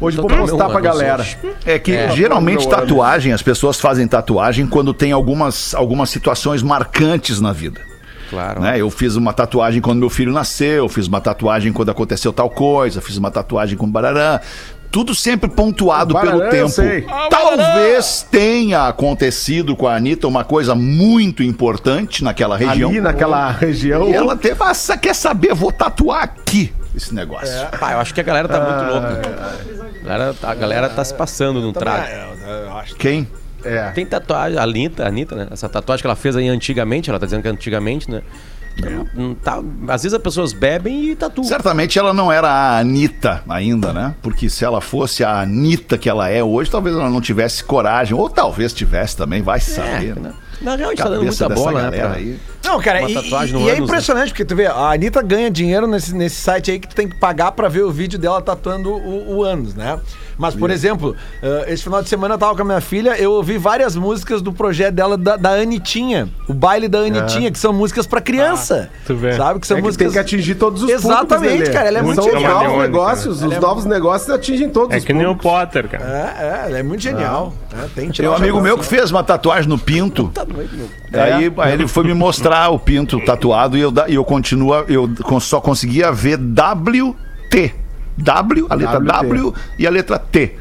Hoje 0.00 0.18
eu 0.18 0.26
vou 0.26 0.38
postar 0.38 0.68
pra 0.68 0.80
galera. 0.80 1.22
hoje. 1.22 1.36
É 1.64 1.78
que 1.78 1.92
É. 1.92 2.10
geralmente 2.10 2.66
tatuagem, 2.68 3.32
as 3.32 3.42
pessoas 3.42 3.78
fazem 3.78 4.06
tatuagem 4.08 4.66
quando 4.66 4.94
tem 4.94 5.12
algumas, 5.12 5.74
algumas 5.74 6.08
situações 6.10 6.45
marcantes 6.62 7.40
na 7.40 7.52
vida. 7.52 7.80
Claro. 8.30 8.60
Né? 8.60 8.80
Eu 8.80 8.90
fiz 8.90 9.14
uma 9.16 9.32
tatuagem 9.32 9.80
quando 9.80 9.98
meu 10.00 10.10
filho 10.10 10.32
nasceu, 10.32 10.88
fiz 10.88 11.06
uma 11.06 11.20
tatuagem 11.20 11.72
quando 11.72 11.90
aconteceu 11.90 12.32
tal 12.32 12.50
coisa, 12.50 13.00
fiz 13.00 13.16
uma 13.16 13.30
tatuagem 13.30 13.76
com 13.78 13.88
barará. 13.88 14.40
Tudo 14.90 15.14
sempre 15.14 15.50
pontuado 15.50 16.14
Barará, 16.14 16.30
pelo 16.32 16.44
eu 16.44 16.50
tempo. 16.50 16.68
sei. 16.70 17.04
Talvez 17.28 18.26
tenha 18.30 18.86
acontecido 18.86 19.76
com 19.76 19.86
a 19.86 19.94
Anitta 19.96 20.26
uma 20.26 20.42
coisa 20.42 20.74
muito 20.74 21.42
importante 21.42 22.24
naquela 22.24 22.56
região. 22.56 22.88
Ali 22.90 23.00
naquela 23.00 23.50
região. 23.50 24.08
E 24.08 24.14
ela 24.14 24.36
teve, 24.36 24.56
ah, 24.62 24.96
quer 24.96 25.14
saber, 25.14 25.54
vou 25.54 25.70
tatuar 25.70 26.22
aqui 26.22 26.72
esse 26.94 27.14
negócio. 27.14 27.52
Pá, 27.78 27.92
eu 27.92 27.98
acho 27.98 28.14
que 28.14 28.20
a 28.20 28.24
galera 28.24 28.48
tá 28.48 28.56
Ah, 28.56 28.60
muito 28.60 28.92
louca. 28.92 29.52
A 30.02 30.08
galera, 30.08 30.34
a 30.42 30.54
galera 30.54 30.88
tá 30.88 31.04
se 31.04 31.12
passando 31.12 31.60
num 31.60 31.72
trago. 31.72 32.06
Quem? 32.98 33.28
É. 33.66 33.90
Tem 33.92 34.06
tatuagem, 34.06 34.58
a 34.58 34.62
Anitta, 34.62 35.04
a 35.04 35.08
Anitta, 35.08 35.34
né? 35.36 35.48
Essa 35.50 35.68
tatuagem 35.68 36.02
que 36.02 36.06
ela 36.06 36.16
fez 36.16 36.36
aí 36.36 36.48
antigamente, 36.48 37.10
ela 37.10 37.18
tá 37.18 37.26
dizendo 37.26 37.42
que 37.42 37.48
é 37.48 37.50
antigamente, 37.50 38.10
né? 38.10 38.22
Não- 38.78 39.06
não 39.28 39.34
tá, 39.34 39.62
às 39.88 40.02
vezes 40.02 40.12
as 40.12 40.20
pessoas 40.22 40.52
bebem 40.52 41.10
e 41.10 41.16
tatuam. 41.16 41.46
Certamente 41.46 41.98
ela 41.98 42.12
não 42.12 42.30
era 42.30 42.46
a 42.46 42.78
Anitta 42.78 43.42
ainda, 43.48 43.90
né? 43.90 44.14
Porque 44.20 44.50
se 44.50 44.66
ela 44.66 44.82
fosse 44.82 45.24
a 45.24 45.40
Anitta 45.40 45.96
que 45.96 46.10
ela 46.10 46.28
é 46.28 46.44
hoje, 46.44 46.70
talvez 46.70 46.94
ela 46.94 47.08
não 47.08 47.20
tivesse 47.22 47.64
coragem. 47.64 48.14
Ou 48.14 48.28
talvez 48.28 48.74
tivesse 48.74 49.16
também, 49.16 49.40
vai 49.40 49.56
É, 49.56 49.60
saber, 49.60 50.14
né? 50.16 50.28
né? 50.28 50.32
Na 50.60 50.74
real, 50.76 50.88
a 50.90 50.94
gente 50.94 51.02
tá 51.02 51.08
dando 51.10 51.24
muita 51.24 51.48
bola, 51.48 51.90
né? 51.90 51.98
Pra, 51.98 52.12
aí. 52.12 52.38
Não, 52.64 52.80
cara, 52.80 53.00
Uma 53.00 53.10
e, 53.10 53.14
tatuagem 53.14 53.54
no 53.54 53.60
e 53.60 53.70
é 53.70 53.74
né? 53.74 53.78
impressionante, 53.78 54.28
porque 54.30 54.44
tu 54.44 54.56
vê, 54.56 54.66
a 54.66 54.90
Anitta 54.90 55.22
ganha 55.22 55.50
dinheiro 55.50 55.86
nesse, 55.86 56.12
nesse 56.14 56.36
site 56.36 56.70
aí 56.72 56.78
que 56.80 56.88
tu 56.88 56.96
tem 56.96 57.08
que 57.08 57.14
pagar 57.20 57.52
pra 57.52 57.68
ver 57.68 57.82
o 57.84 57.90
vídeo 57.92 58.18
dela 58.18 58.42
tatuando 58.42 58.90
o, 58.90 59.36
o 59.36 59.44
ânus, 59.44 59.74
né? 59.74 60.00
Mas, 60.38 60.54
por 60.54 60.70
exemplo, 60.70 61.16
eh, 61.42 61.64
esse 61.68 61.82
final 61.82 62.02
de 62.02 62.10
semana 62.10 62.34
eu 62.34 62.38
tava 62.38 62.54
com 62.54 62.60
a 62.60 62.64
minha 62.64 62.80
filha, 62.80 63.16
eu 63.18 63.32
ouvi 63.32 63.56
várias 63.56 63.96
músicas 63.96 64.42
do 64.42 64.52
projeto 64.52 64.94
dela, 64.94 65.16
da, 65.16 65.36
da 65.38 65.50
Anitinha, 65.52 66.28
o 66.46 66.52
baile 66.52 66.88
da 66.88 66.98
Anitinha, 66.98 67.50
que 67.50 67.58
são 67.58 67.72
músicas 67.72 68.06
pra 68.06 68.20
criança. 68.20 68.90
tu 69.06 69.14
vê. 69.16 69.32
Sabe? 69.34 69.60
Que 69.60 69.66
são 69.66 69.78
É 69.78 69.80
que 69.80 69.86
músicas. 69.86 70.06
tem 70.08 70.12
que 70.12 70.18
atingir 70.18 70.56
todos 70.56 70.82
os 70.82 70.90
Exatamente, 70.90 71.28
públicos, 71.28 71.58
Lelê. 71.60 71.72
cara, 71.72 71.88
ela 71.88 71.98
é 72.00 72.02
muito 72.02 72.16
São 72.22 72.26
os 72.26 72.32
genial. 72.32 72.50
novos 72.52 72.66
Camaleônica, 72.66 72.92
negócios, 72.98 73.40
né? 73.40 73.46
os 73.46 73.52
é 73.54 73.60
novos 73.60 73.84
negócios 73.86 74.30
atingem 74.30 74.68
todos 74.68 74.94
É 74.94 74.98
os 74.98 75.04
que 75.06 75.12
nem 75.14 75.26
o. 75.26 75.36
Potter, 75.36 75.88
cara. 75.88 76.04
É, 76.04 76.44
é, 76.44 76.68
ela 76.68 76.78
é 76.80 76.82
muito 76.82 77.00
genial. 77.02 77.54
né? 77.72 77.88
Tem 77.94 78.10
Tem 78.10 78.28
um 78.28 78.34
amigo 78.34 78.60
meu 78.60 78.76
que 78.76 78.84
fez 78.84 79.10
uma 79.10 79.22
tatuagem 79.24 79.68
no 79.68 79.78
pinto. 79.78 80.30
Aí, 81.12 81.52
aí 81.56 81.72
ele 81.72 81.88
foi 81.88 82.04
me 82.04 82.14
mostrar 82.14 82.70
o 82.70 82.78
pinto 82.78 83.20
tatuado 83.24 83.76
e 83.76 83.80
eu, 83.80 83.92
e 84.08 84.14
eu 84.14 84.24
continuo, 84.24 84.74
eu 84.88 85.08
só 85.40 85.60
conseguia 85.60 86.12
ver 86.12 86.38
WT. 86.38 87.74
W, 88.18 88.66
a 88.70 88.74
letra 88.74 88.98
WT. 88.98 89.06
W 89.06 89.54
e 89.78 89.86
a 89.86 89.90
letra 89.90 90.18
T. 90.18 90.56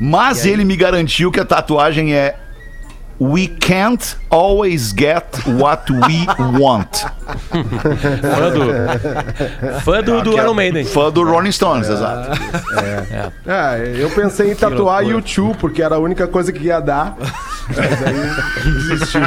Mas 0.00 0.46
ele 0.46 0.64
me 0.64 0.76
garantiu 0.76 1.30
que 1.30 1.38
a 1.38 1.44
tatuagem 1.44 2.14
é 2.14 2.36
We 3.20 3.48
can't 3.48 4.16
always 4.30 4.94
get 4.94 5.36
what 5.46 5.90
we 5.90 6.26
want. 6.58 7.04
Fã 7.30 8.50
do, 8.50 9.80
fã 9.84 10.02
do, 10.02 10.22
do 10.22 10.32
Iron 10.38 10.54
Maiden. 10.54 10.84
Fã 10.86 11.10
do 11.12 11.22
Rolling 11.22 11.52
Stones, 11.52 11.86
exato. 11.88 12.30
É, 13.46 13.94
eu 13.98 14.08
pensei 14.10 14.50
em 14.50 14.54
tatuar 14.54 15.04
YouTube, 15.04 15.54
porque 15.58 15.82
era 15.82 15.96
a 15.96 15.98
única 15.98 16.26
coisa 16.26 16.50
que 16.50 16.64
ia 16.64 16.80
dar. 16.80 17.14
Mas 17.68 18.02
aí 18.02 18.88
desisti. 18.88 19.18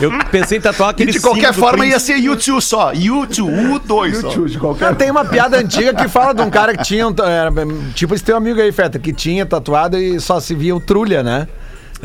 Eu 0.00 0.12
pensei 0.30 0.58
em 0.58 0.60
tatuar 0.60 0.90
E 0.90 0.92
aquele 0.92 1.12
de 1.12 1.20
qualquer 1.20 1.54
forma 1.54 1.86
ia 1.86 1.98
ser 1.98 2.18
U2 2.18 2.60
só. 2.60 2.92
U2, 2.92 3.80
U2 3.80 4.14
só. 4.14 4.28
YouTube, 4.28 4.50
de 4.50 4.58
qualquer 4.58 4.94
tem 4.94 5.10
uma 5.10 5.24
piada 5.24 5.56
antiga 5.56 5.94
que 5.94 6.06
fala 6.06 6.34
de 6.34 6.42
um 6.42 6.50
cara 6.50 6.76
que 6.76 6.84
tinha. 6.84 7.08
um 7.08 7.14
tipo, 7.94 8.14
esse 8.14 8.22
teu 8.22 8.36
amigo 8.36 8.60
aí, 8.60 8.70
Feta, 8.70 8.98
que 8.98 9.12
tinha 9.12 9.46
tatuado 9.46 9.96
e 9.96 10.20
só 10.20 10.38
se 10.38 10.54
via 10.54 10.76
o 10.76 10.80
trulha, 10.80 11.22
né? 11.22 11.48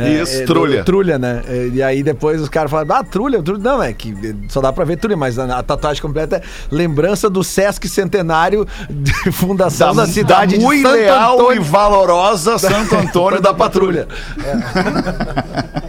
Isso, 0.07 0.39
do- 0.41 0.45
trulha. 0.45 0.83
Trulha, 0.83 1.17
né? 1.19 1.41
É, 1.47 1.69
E 1.73 1.81
aí 1.83 2.01
depois 2.03 2.41
os 2.41 2.49
caras 2.49 2.69
falaram, 2.71 2.95
ah, 2.95 3.03
trulha, 3.03 3.41
trulha. 3.41 3.59
Não, 3.61 3.81
é 3.83 3.91
que 3.93 4.15
só 4.49 4.61
dá 4.61 4.71
pra 4.71 4.85
ver 4.85 4.97
trulha, 4.97 5.17
mas 5.17 5.37
a, 5.39 5.57
a 5.59 5.63
tatuagem 5.63 6.01
completa 6.01 6.37
é 6.37 6.41
lembrança 6.71 7.29
do 7.29 7.43
Sesc 7.43 7.87
Centenário 7.87 8.67
de 8.89 9.11
fundação 9.31 9.95
da, 9.95 10.05
cidade 10.07 10.57
de 10.57 10.63
muito 10.63 10.83
Santo 10.83 10.95
leal 10.95 11.37
e 11.37 11.41
Antônio. 11.41 11.63
valorosa 11.63 12.57
Santo 12.57 12.95
Antônio 12.97 13.41
da 13.41 13.53
Patrulha. 13.53 14.07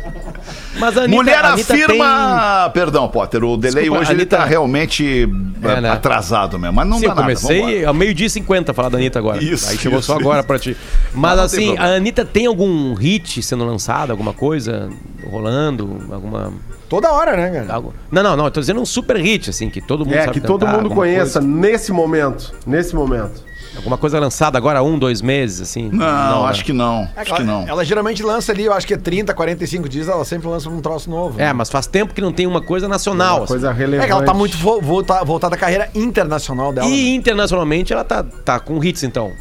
Mas 0.80 0.96
a 0.96 1.02
Anitta, 1.02 1.16
Mulher 1.16 1.44
a 1.44 1.52
Anitta 1.52 1.74
afirma. 1.74 2.70
Perdão, 2.72 3.08
Potter, 3.08 3.44
o 3.44 3.56
delay 3.56 3.82
Desculpa, 3.82 4.00
hoje 4.02 4.12
ele 4.12 4.20
Anitta- 4.22 4.36
tá 4.38 4.44
realmente 4.44 5.28
É, 5.62 5.68
é, 5.72 5.80
né? 5.80 5.90
atrasado 5.90 6.58
mesmo. 6.58 6.74
Mas 6.74 6.88
não 6.88 6.96
Sim, 6.98 7.02
dá 7.02 7.06
eu 7.06 7.14
nada. 7.14 7.22
comecei 7.22 7.60
vambora. 7.60 7.88
ao 7.88 7.94
meio-dia 7.94 8.26
e 8.26 8.30
50 8.30 8.70
a 8.72 8.74
falar 8.74 8.88
da 8.88 8.98
Anitta 8.98 9.18
agora. 9.18 9.42
Isso, 9.42 9.68
Aí 9.70 9.76
chegou 9.78 9.98
isso, 9.98 10.06
só 10.06 10.18
agora 10.18 10.42
pra 10.42 10.58
ti. 10.58 10.76
Mas 11.14 11.36
Não, 11.36 11.42
não 11.42 11.48
tem 11.48 11.58
assim, 11.58 11.70
a 11.72 11.74
problema. 11.76 11.96
Anitta 11.96 12.24
tem 12.24 12.46
algum 12.46 12.94
hit 12.94 13.42
sendo 13.42 13.64
lançado, 13.64 14.10
alguma 14.10 14.32
coisa 14.32 14.88
rolando, 15.30 15.98
alguma. 16.10 16.52
Toda 16.88 17.12
hora, 17.12 17.36
né, 17.36 17.50
cara? 17.50 17.72
Algo... 17.74 17.94
Não, 18.10 18.22
não, 18.22 18.36
não, 18.36 18.44
eu 18.46 18.50
tô 18.50 18.58
dizendo 18.58 18.80
um 18.80 18.86
super 18.86 19.16
hit, 19.16 19.48
assim, 19.50 19.70
que 19.70 19.80
todo 19.80 20.04
mundo 20.04 20.14
É, 20.16 20.22
sabe 20.24 20.40
que 20.40 20.46
todo 20.46 20.66
mundo 20.66 20.90
conheça 20.90 21.40
Coisa, 21.40 21.54
nesse 21.56 21.92
momento. 21.92 22.52
Nesse 22.66 22.94
momento. 22.96 23.44
Alguma 23.76 23.96
coisa 23.96 24.18
lançada 24.18 24.59
agora, 24.59 24.83
um, 24.83 24.98
dois 24.98 25.22
meses, 25.22 25.61
assim. 25.61 25.88
Não, 25.92 26.42
né? 26.44 26.48
acho 26.50 26.64
que 26.64 26.72
não. 26.72 27.09
Acho 27.16 27.35
que 27.35 27.42
não. 27.42 27.66
Ela 27.68 27.85
geralmente 27.85 28.22
lança 28.22 28.52
ali, 28.52 28.64
eu 28.64 28.72
acho 28.72 28.87
que 28.87 28.94
é 28.94 28.96
30, 28.96 29.33
45 29.35 29.88
dias, 29.88 30.09
ela 30.09 30.24
sempre 30.24 30.48
lança 30.48 30.68
um 30.68 30.80
troço 30.80 31.09
novo. 31.09 31.40
É, 31.40 31.52
mas 31.52 31.70
faz 31.70 31.87
tempo 31.87 32.12
que 32.14 32.20
não 32.20 32.33
tem 32.33 32.46
uma 32.46 32.61
coisa 32.61 32.88
nacional. 32.88 33.37
Uma 33.38 33.44
assim. 33.44 33.52
coisa 33.54 33.70
É 33.70 33.72
relevante. 33.72 34.06
que 34.06 34.12
ela 34.12 34.24
tá 34.24 34.35
muito 34.35 34.56
vo- 34.59 34.80
volta- 34.80 35.24
voltada 35.24 35.54
à 35.54 35.59
carreira 35.59 35.88
internacional 35.94 36.72
dela. 36.72 36.87
né? 36.88 36.92
E 36.94 37.14
internacionalmente 37.14 37.92
ela 37.92 38.04
tá, 38.04 38.22
tá 38.22 38.59
com 38.61 38.83
hits, 38.83 39.02
então. 39.02 39.33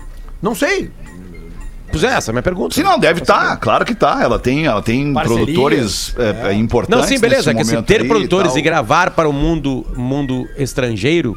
Não 0.42 0.56
sei. 0.56 0.92
Pois 1.92 2.04
é, 2.04 2.08
essa 2.13 2.30
é 2.30 2.32
a 2.32 2.34
minha 2.34 2.44
pergunta. 2.44 2.76
Se 2.76 2.84
não, 2.84 3.00
deve 3.00 3.22
estar, 3.22 3.58
claro 3.58 3.84
que 3.84 3.96
tá. 3.96 4.20
Ela 4.22 4.38
tem, 4.38 4.68
ela 4.68 4.80
tem 4.82 5.12
Parcerias, 5.12 5.44
produtores 5.46 6.15
é, 6.20 6.50
é, 6.50 6.54
importantes. 6.54 7.02
Não, 7.02 7.08
sim, 7.08 7.20
beleza. 7.20 7.52
nesse 7.52 7.58
Que 7.58 7.65
se 7.65 7.72
momento 7.74 7.88
ter 7.88 8.08
produtores 8.08 8.50
tal. 8.52 8.60
e 8.60 8.62
gravar 8.62 9.10
para 9.10 9.28
o 9.28 9.34
mundo, 9.34 9.84
mundo 9.98 10.48
estrangeiro, 10.56 11.36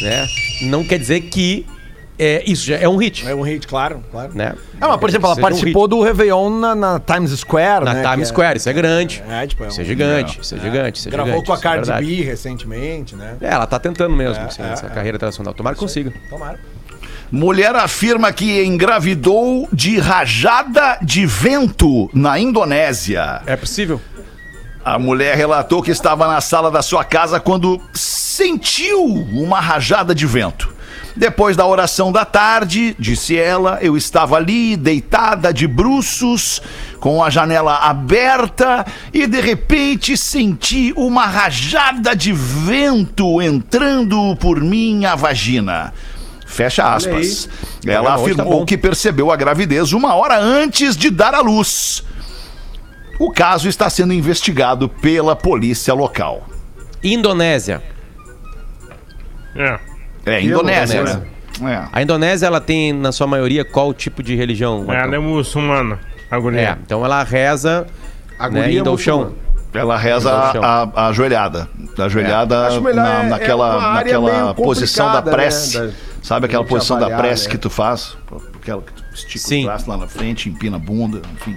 né? 0.00 0.26
Não 0.62 0.82
quer 0.84 0.98
dizer 0.98 1.20
que 1.20 1.66
é, 2.22 2.42
isso 2.46 2.66
já 2.66 2.76
é 2.76 2.88
um 2.88 2.96
hit. 2.96 3.26
É 3.26 3.34
um 3.34 3.42
hit, 3.42 3.66
claro, 3.66 4.02
claro. 4.10 4.30
Né? 4.34 4.54
Ah, 4.80 4.88
mas, 4.88 4.96
por 4.98 5.08
exemplo, 5.08 5.26
ela 5.28 5.36
um 5.36 5.40
participou 5.40 5.82
hit. 5.84 5.90
do 5.90 6.02
Réveillon 6.02 6.50
na, 6.50 6.74
na 6.74 7.00
Times 7.00 7.30
Square, 7.40 7.84
na 7.84 7.94
né? 7.94 8.02
Times 8.02 8.16
que 8.16 8.22
é- 8.22 8.26
Square, 8.26 8.56
isso 8.58 8.68
é 8.68 8.72
grande. 8.72 9.22
É, 9.28 9.46
tipo, 9.46 9.64
é 9.64 9.68
Isso 9.68 9.80
é 9.80 9.82
um- 9.82 9.86
gigante, 9.86 10.40
isso 10.40 10.54
é 10.54 10.58
gigante, 10.58 10.98
isso 10.98 11.08
é 11.08 11.10
Gravou 11.10 11.32
gigante, 11.32 11.46
com 11.46 11.52
a 11.52 11.56
é 11.56 11.60
Cardi. 11.60 11.92
B 12.16 12.22
recentemente, 12.22 13.16
né? 13.16 13.36
É, 13.40 13.48
ela 13.52 13.66
tá 13.66 13.78
tentando 13.78 14.14
mesmo, 14.14 14.42
É, 14.42 14.46
assim, 14.46 14.62
é, 14.62 14.66
essa 14.72 14.86
é. 14.86 14.90
carreira 14.90 15.16
internacional. 15.16 15.54
Tomara 15.54 15.74
que 15.74 15.80
consiga. 15.80 16.12
Tomara. 16.28 16.58
Mulher 17.32 17.74
afirma 17.76 18.32
que 18.32 18.62
engravidou 18.64 19.68
de 19.72 19.98
rajada 20.00 20.98
de 21.00 21.24
vento 21.26 22.10
na 22.12 22.38
Indonésia. 22.40 23.40
É 23.46 23.54
possível? 23.56 24.00
A 24.84 24.98
mulher 24.98 25.36
relatou 25.36 25.82
que 25.82 25.90
estava 25.90 26.26
na 26.26 26.40
sala 26.40 26.70
da 26.70 26.82
sua 26.82 27.04
casa 27.04 27.38
quando 27.38 27.80
sentiu 27.92 29.04
uma 29.04 29.60
rajada 29.60 30.14
de 30.14 30.26
vento. 30.26 30.74
Depois 31.16 31.56
da 31.56 31.66
oração 31.66 32.12
da 32.12 32.24
tarde, 32.24 32.94
disse 32.98 33.36
ela, 33.36 33.78
eu 33.82 33.96
estava 33.96 34.36
ali, 34.36 34.76
deitada 34.76 35.52
de 35.52 35.66
bruços, 35.66 36.62
com 36.98 37.22
a 37.22 37.30
janela 37.30 37.76
aberta, 37.76 38.86
e 39.12 39.26
de 39.26 39.40
repente 39.40 40.16
senti 40.16 40.92
uma 40.96 41.26
rajada 41.26 42.14
de 42.14 42.32
vento 42.32 43.42
entrando 43.42 44.36
por 44.36 44.60
minha 44.60 45.14
vagina. 45.16 45.92
Fecha 46.46 46.94
aspas. 46.94 47.48
Ela 47.86 48.10
tá 48.10 48.14
afirmou 48.16 48.60
bom. 48.60 48.66
que 48.66 48.76
percebeu 48.76 49.30
a 49.30 49.36
gravidez 49.36 49.92
uma 49.92 50.14
hora 50.14 50.38
antes 50.38 50.96
de 50.96 51.08
dar 51.08 51.34
à 51.34 51.40
luz. 51.40 52.04
O 53.20 53.30
caso 53.30 53.68
está 53.68 53.88
sendo 53.88 54.12
investigado 54.12 54.88
pela 54.88 55.36
polícia 55.36 55.94
local. 55.94 56.46
Indonésia. 57.02 57.82
É. 59.54 59.89
É, 60.26 60.42
Indonésia, 60.42 61.00
Indonésia. 61.00 61.22
né? 61.60 61.88
A 61.92 62.02
Indonésia, 62.02 62.46
ela 62.46 62.60
tem, 62.60 62.92
na 62.92 63.12
sua 63.12 63.26
maioria, 63.26 63.64
qual 63.64 63.92
tipo 63.92 64.22
de 64.22 64.34
religião? 64.34 64.84
Ela 64.84 64.94
é 64.94 65.00
Marcão? 65.02 65.22
muçulmana. 65.22 65.98
A 66.30 66.36
É, 66.36 66.76
então 66.84 67.04
ela 67.04 67.22
reza 67.24 67.86
A 68.38 68.48
né, 68.48 68.62
guria 68.62 68.80
indo 68.80 68.88
ao 68.88 68.96
chão. 68.96 69.34
É. 69.74 69.78
Ela 69.78 69.96
reza 69.96 70.32
a, 70.32 70.88
a 70.94 71.06
ajoelhada. 71.08 71.68
A 71.98 72.02
ajoelhada 72.04 72.80
melhor 72.80 72.94
na- 72.94 73.22
é- 73.22 73.26
é 73.26 73.28
naquela, 73.28 73.82
área 73.82 74.18
naquela 74.20 74.54
posição 74.54 75.06
da 75.06 75.12
complicada, 75.16 75.36
prece. 75.36 75.78
né, 75.78 75.86
da- 75.88 75.92
Sabe 76.22 76.46
aquela 76.46 76.64
posição 76.64 76.98
da 76.98 77.06
avaliar, 77.06 77.22
prece 77.28 77.44
né? 77.46 77.50
que 77.50 77.58
tu 77.58 77.70
faz? 77.70 78.16
Aquela 78.60 78.82
que 78.82 78.92
tu 78.92 79.04
estica 79.14 79.38
Sim. 79.38 79.62
o 79.64 79.66
braço 79.66 79.88
lá 79.90 79.96
na 79.96 80.06
frente, 80.06 80.48
empina 80.48 80.76
a 80.76 80.80
bunda, 80.80 81.20
enfim. 81.34 81.56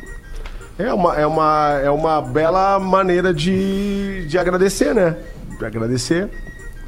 É 0.79 0.91
uma, 0.93 1.15
é, 1.15 1.25
uma, 1.27 1.79
é 1.83 1.89
uma 1.89 2.21
bela 2.21 2.79
maneira 2.79 3.33
de, 3.33 4.25
de 4.27 4.37
agradecer, 4.39 4.93
né? 4.95 5.15
De 5.59 5.65
agradecer. 5.65 6.29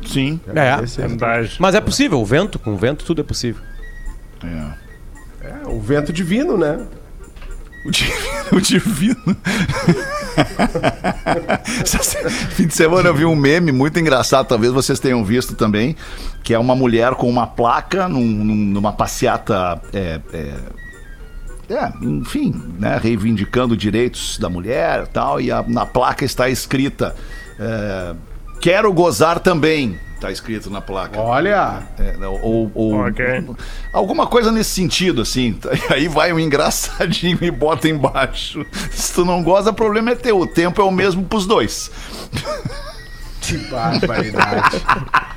Sim. 0.05 0.39
de 0.45 0.57
É. 0.59 0.71
agradecer. 0.71 1.07
Verdade. 1.07 1.55
Mas 1.59 1.75
é 1.75 1.81
possível, 1.81 2.19
o 2.21 2.25
vento, 2.25 2.57
com 2.59 2.73
o 2.73 2.77
vento 2.77 3.03
tudo 3.05 3.21
é 3.21 3.23
possível. 3.23 3.61
É. 4.43 4.85
É, 5.47 5.67
o 5.67 5.79
vento 5.79 6.11
divino, 6.13 6.57
né? 6.57 6.85
O 7.85 7.91
divino. 7.91 8.15
O 8.51 8.61
divino. 8.61 9.15
Fim 12.51 12.67
de 12.67 12.73
semana 12.73 13.09
eu 13.09 13.13
vi 13.15 13.25
um 13.25 13.35
meme 13.35 13.71
muito 13.71 13.99
engraçado, 13.99 14.47
talvez 14.47 14.71
vocês 14.73 14.99
tenham 14.99 15.23
visto 15.23 15.55
também, 15.55 15.95
que 16.43 16.53
é 16.53 16.59
uma 16.59 16.75
mulher 16.75 17.13
com 17.13 17.29
uma 17.29 17.47
placa 17.47 18.07
num- 18.07 18.21
num- 18.25 18.55
numa 18.55 18.91
passeata. 18.93 19.79
É, 19.93 20.19
é, 20.33 20.53
é, 21.73 21.91
enfim, 22.01 22.53
né, 22.79 22.99
reivindicando 23.01 23.75
direitos 23.75 24.37
da 24.37 24.49
mulher 24.49 25.03
e 25.03 25.07
tal, 25.07 25.41
e 25.41 25.51
a- 25.51 25.63
na 25.67 25.85
placa 25.85 26.23
está 26.25 26.49
escrita: 26.49 27.15
é, 27.59 28.15
Quero 28.65 28.91
gozar 28.91 29.37
também. 29.39 29.99
Está 30.15 30.31
escrito 30.31 30.71
na 30.71 30.81
placa. 30.81 31.19
Olha, 31.21 31.83
É, 31.99 32.15
ou, 32.25 32.71
ou- 32.73 32.95
Ok. 33.07 33.23
alguma 33.93 34.25
coisa 34.25 34.51
nesse 34.51 34.71
sentido, 34.71 35.21
assim. 35.21 35.55
Aí 35.87 36.07
vai 36.07 36.33
um 36.33 36.39
engraçadinho 36.39 37.37
e 37.43 37.51
bota 37.51 37.87
embaixo. 37.87 38.65
Se 38.89 39.13
tu 39.13 39.23
não 39.23 39.43
gosta, 39.43 39.69
o 39.69 39.73
problema 39.73 40.09
é 40.09 40.15
teu. 40.15 40.39
O 40.39 40.47
tempo 40.47 40.81
é 40.81 40.83
o 40.83 40.89
mesmo 40.89 41.23
pros 41.25 41.45
dois. 41.45 41.91
que 43.41 43.55
barbaridade. 43.69 44.81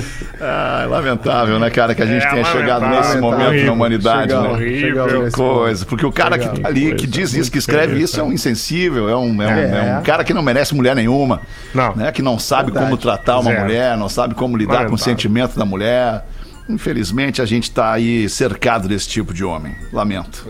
Ah, 0.40 0.86
lamentável, 0.88 1.58
né, 1.58 1.70
cara, 1.70 1.94
que 1.94 2.02
a 2.02 2.06
gente 2.06 2.24
É, 2.26 2.30
tenha 2.30 2.44
chegado 2.44 2.82
lamentável, 2.82 3.00
nesse 3.08 3.20
momento 3.20 3.46
horrível. 3.48 3.66
na 3.66 3.72
humanidade, 3.72 4.30
Chegamos, 4.32 4.48
né? 4.48 4.54
Horrível. 4.64 5.22
nesse 5.22 5.36
Coisa, 5.36 5.86
porque 5.86 6.04
o 6.06 6.12
cara 6.12 6.38
que 6.38 6.60
tá 6.60 6.68
ali, 6.68 6.94
que 6.94 7.06
diz 7.06 7.32
isso, 7.34 7.50
que 7.50 7.58
escreve 7.58 8.00
isso, 8.00 8.18
é 8.18 8.22
um 8.22 8.32
insensível, 8.32 9.08
é 9.08 9.16
um, 9.16 9.42
é 9.42 9.46
um, 9.46 9.50
é 9.76 9.98
um 9.98 10.02
cara 10.02 10.24
que 10.24 10.34
não 10.34 10.42
merece 10.42 10.74
mulher 10.74 10.94
nenhuma. 10.96 11.40
Não. 11.74 11.94
Né? 11.94 12.10
Que 12.12 12.20
não 12.22 12.38
sabe 12.38 12.64
Verdade. 12.72 12.86
como 12.86 12.96
tratar 12.96 13.38
uma 13.38 13.50
Zero. 13.50 13.62
mulher, 13.64 13.96
não 13.96 14.08
sabe 14.08 14.34
como 14.34 14.56
lidar 14.56 14.70
com 14.72 14.74
o 14.74 14.76
Lamentável. 14.84 15.04
sentimento 15.04 15.58
da 15.58 15.64
mulher. 15.64 16.24
Infelizmente, 16.68 17.40
a 17.42 17.44
gente 17.46 17.70
tá 17.70 17.92
aí 17.92 18.28
cercado 18.28 18.88
desse 18.88 19.08
tipo 19.08 19.32
de 19.34 19.44
homem. 19.44 19.74
Lamento. 19.92 20.46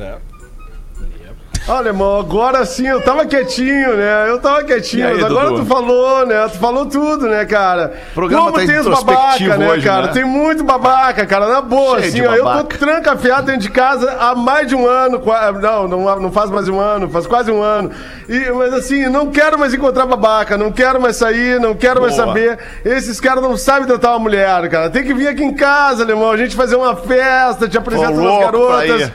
Olha, 1.67 1.89
irmão, 1.89 2.21
agora 2.21 2.67
sim, 2.67 2.87
eu 2.87 3.01
tava 3.01 3.25
quietinho, 3.25 3.97
né? 3.97 4.29
Eu 4.29 4.39
tava 4.39 4.63
quietinho, 4.65 5.09
aí, 5.09 5.15
mas 5.15 5.25
agora 5.25 5.49
Dudu? 5.49 5.63
tu 5.63 5.67
falou, 5.67 6.27
né? 6.27 6.47
Tu 6.49 6.59
falou 6.59 6.85
tudo, 6.85 7.27
né, 7.27 7.47
cara? 7.47 7.95
O 8.11 8.15
programa 8.15 8.53
Como 8.53 8.59
tá 8.59 8.67
tem 8.67 8.79
os 8.81 8.87
babaca, 8.87 9.57
né, 9.57 9.71
hoje, 9.71 9.87
cara? 9.87 10.07
né? 10.09 10.13
Tem 10.13 10.25
muito 10.25 10.63
babaca, 10.63 11.25
cara, 11.25 11.49
na 11.49 11.63
boa, 11.63 12.03
Cheio 12.03 12.31
assim, 12.31 12.43
ó. 12.43 12.55
Eu 12.57 12.65
tô 12.65 12.77
trancafiado 12.77 13.47
dentro 13.47 13.63
de 13.63 13.71
casa 13.71 14.15
há 14.21 14.35
mais 14.35 14.69
de 14.69 14.77
um 14.77 14.87
ano, 14.87 15.23
não, 15.63 15.89
não, 15.89 16.21
não 16.21 16.31
faz 16.31 16.51
mais 16.51 16.67
de 16.67 16.71
um 16.71 16.79
ano, 16.79 17.09
faz 17.09 17.27
quase 17.27 17.51
um 17.51 17.63
ano. 17.63 17.91
E, 18.29 18.51
mas 18.51 18.75
assim, 18.75 19.09
não 19.09 19.31
quero 19.31 19.59
mais 19.59 19.73
encontrar 19.73 20.05
babaca, 20.05 20.59
não 20.59 20.71
quero 20.71 21.01
mais 21.01 21.17
sair, 21.17 21.59
não 21.59 21.75
quero 21.75 21.99
mais 22.03 22.15
Boa. 22.15 22.27
saber. 22.27 22.59
Esses 22.85 23.19
caras 23.19 23.43
não 23.43 23.57
sabem 23.57 23.87
tratar 23.87 24.11
uma 24.11 24.19
mulher, 24.19 24.69
cara. 24.69 24.91
Tem 24.91 25.03
que 25.03 25.15
vir 25.15 25.29
aqui 25.29 25.43
em 25.43 25.55
casa, 25.55 26.03
alemão, 26.05 26.31
a 26.31 26.37
gente 26.37 26.55
fazer 26.55 26.77
uma 26.77 26.95
festa, 26.95 27.67
te 27.67 27.79
apresentar 27.79 28.11
as 28.11 28.39
garotas. 28.39 29.13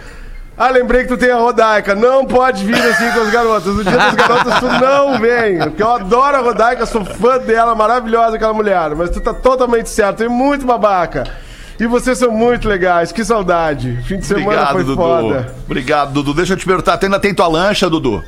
Ah, 0.60 0.70
lembrei 0.72 1.04
que 1.04 1.08
tu 1.08 1.16
tem 1.18 1.32
a 1.32 1.38
Rodaica. 1.38 1.96
Não 1.96 2.26
pode 2.26 2.66
vir 2.66 2.76
assim 2.76 3.10
com 3.12 3.22
as 3.22 3.32
garotas. 3.32 3.74
No 3.74 3.82
dia 3.82 3.96
das 3.98 4.14
garotas 4.14 4.60
tu 4.60 4.66
não 4.66 5.18
vem. 5.18 5.58
Porque 5.58 5.82
eu 5.82 5.90
adoro 5.96 6.36
a 6.36 6.40
Rodaica, 6.42 6.86
sou 6.86 7.06
fã 7.06 7.38
dela, 7.38 7.74
maravilhosa 7.74 8.36
aquela 8.36 8.54
mulher. 8.54 8.94
Mas 8.94 9.10
tu 9.10 9.22
tá 9.22 9.34
totalmente 9.34 9.88
certo, 9.88 10.18
tem 10.18 10.28
muito 10.28 10.66
babaca. 10.66 11.24
E 11.80 11.88
vocês 11.88 12.18
são 12.18 12.30
muito 12.30 12.68
legais, 12.68 13.14
que 13.14 13.24
saudade. 13.24 13.98
Fim 14.06 14.18
de 14.18 14.26
semana 14.26 14.48
Obrigado, 14.48 14.72
foi 14.74 14.84
Dudu. 14.84 15.02
foda. 15.02 15.56
Obrigado, 15.66 16.12
Dudu. 16.12 16.34
Deixa 16.34 16.52
eu 16.54 16.58
te 16.58 16.66
perguntar, 16.66 17.00
ainda 17.02 17.20
tem 17.22 17.34
tua 17.34 17.48
lancha, 17.48 17.90
Dudu? 17.90 18.22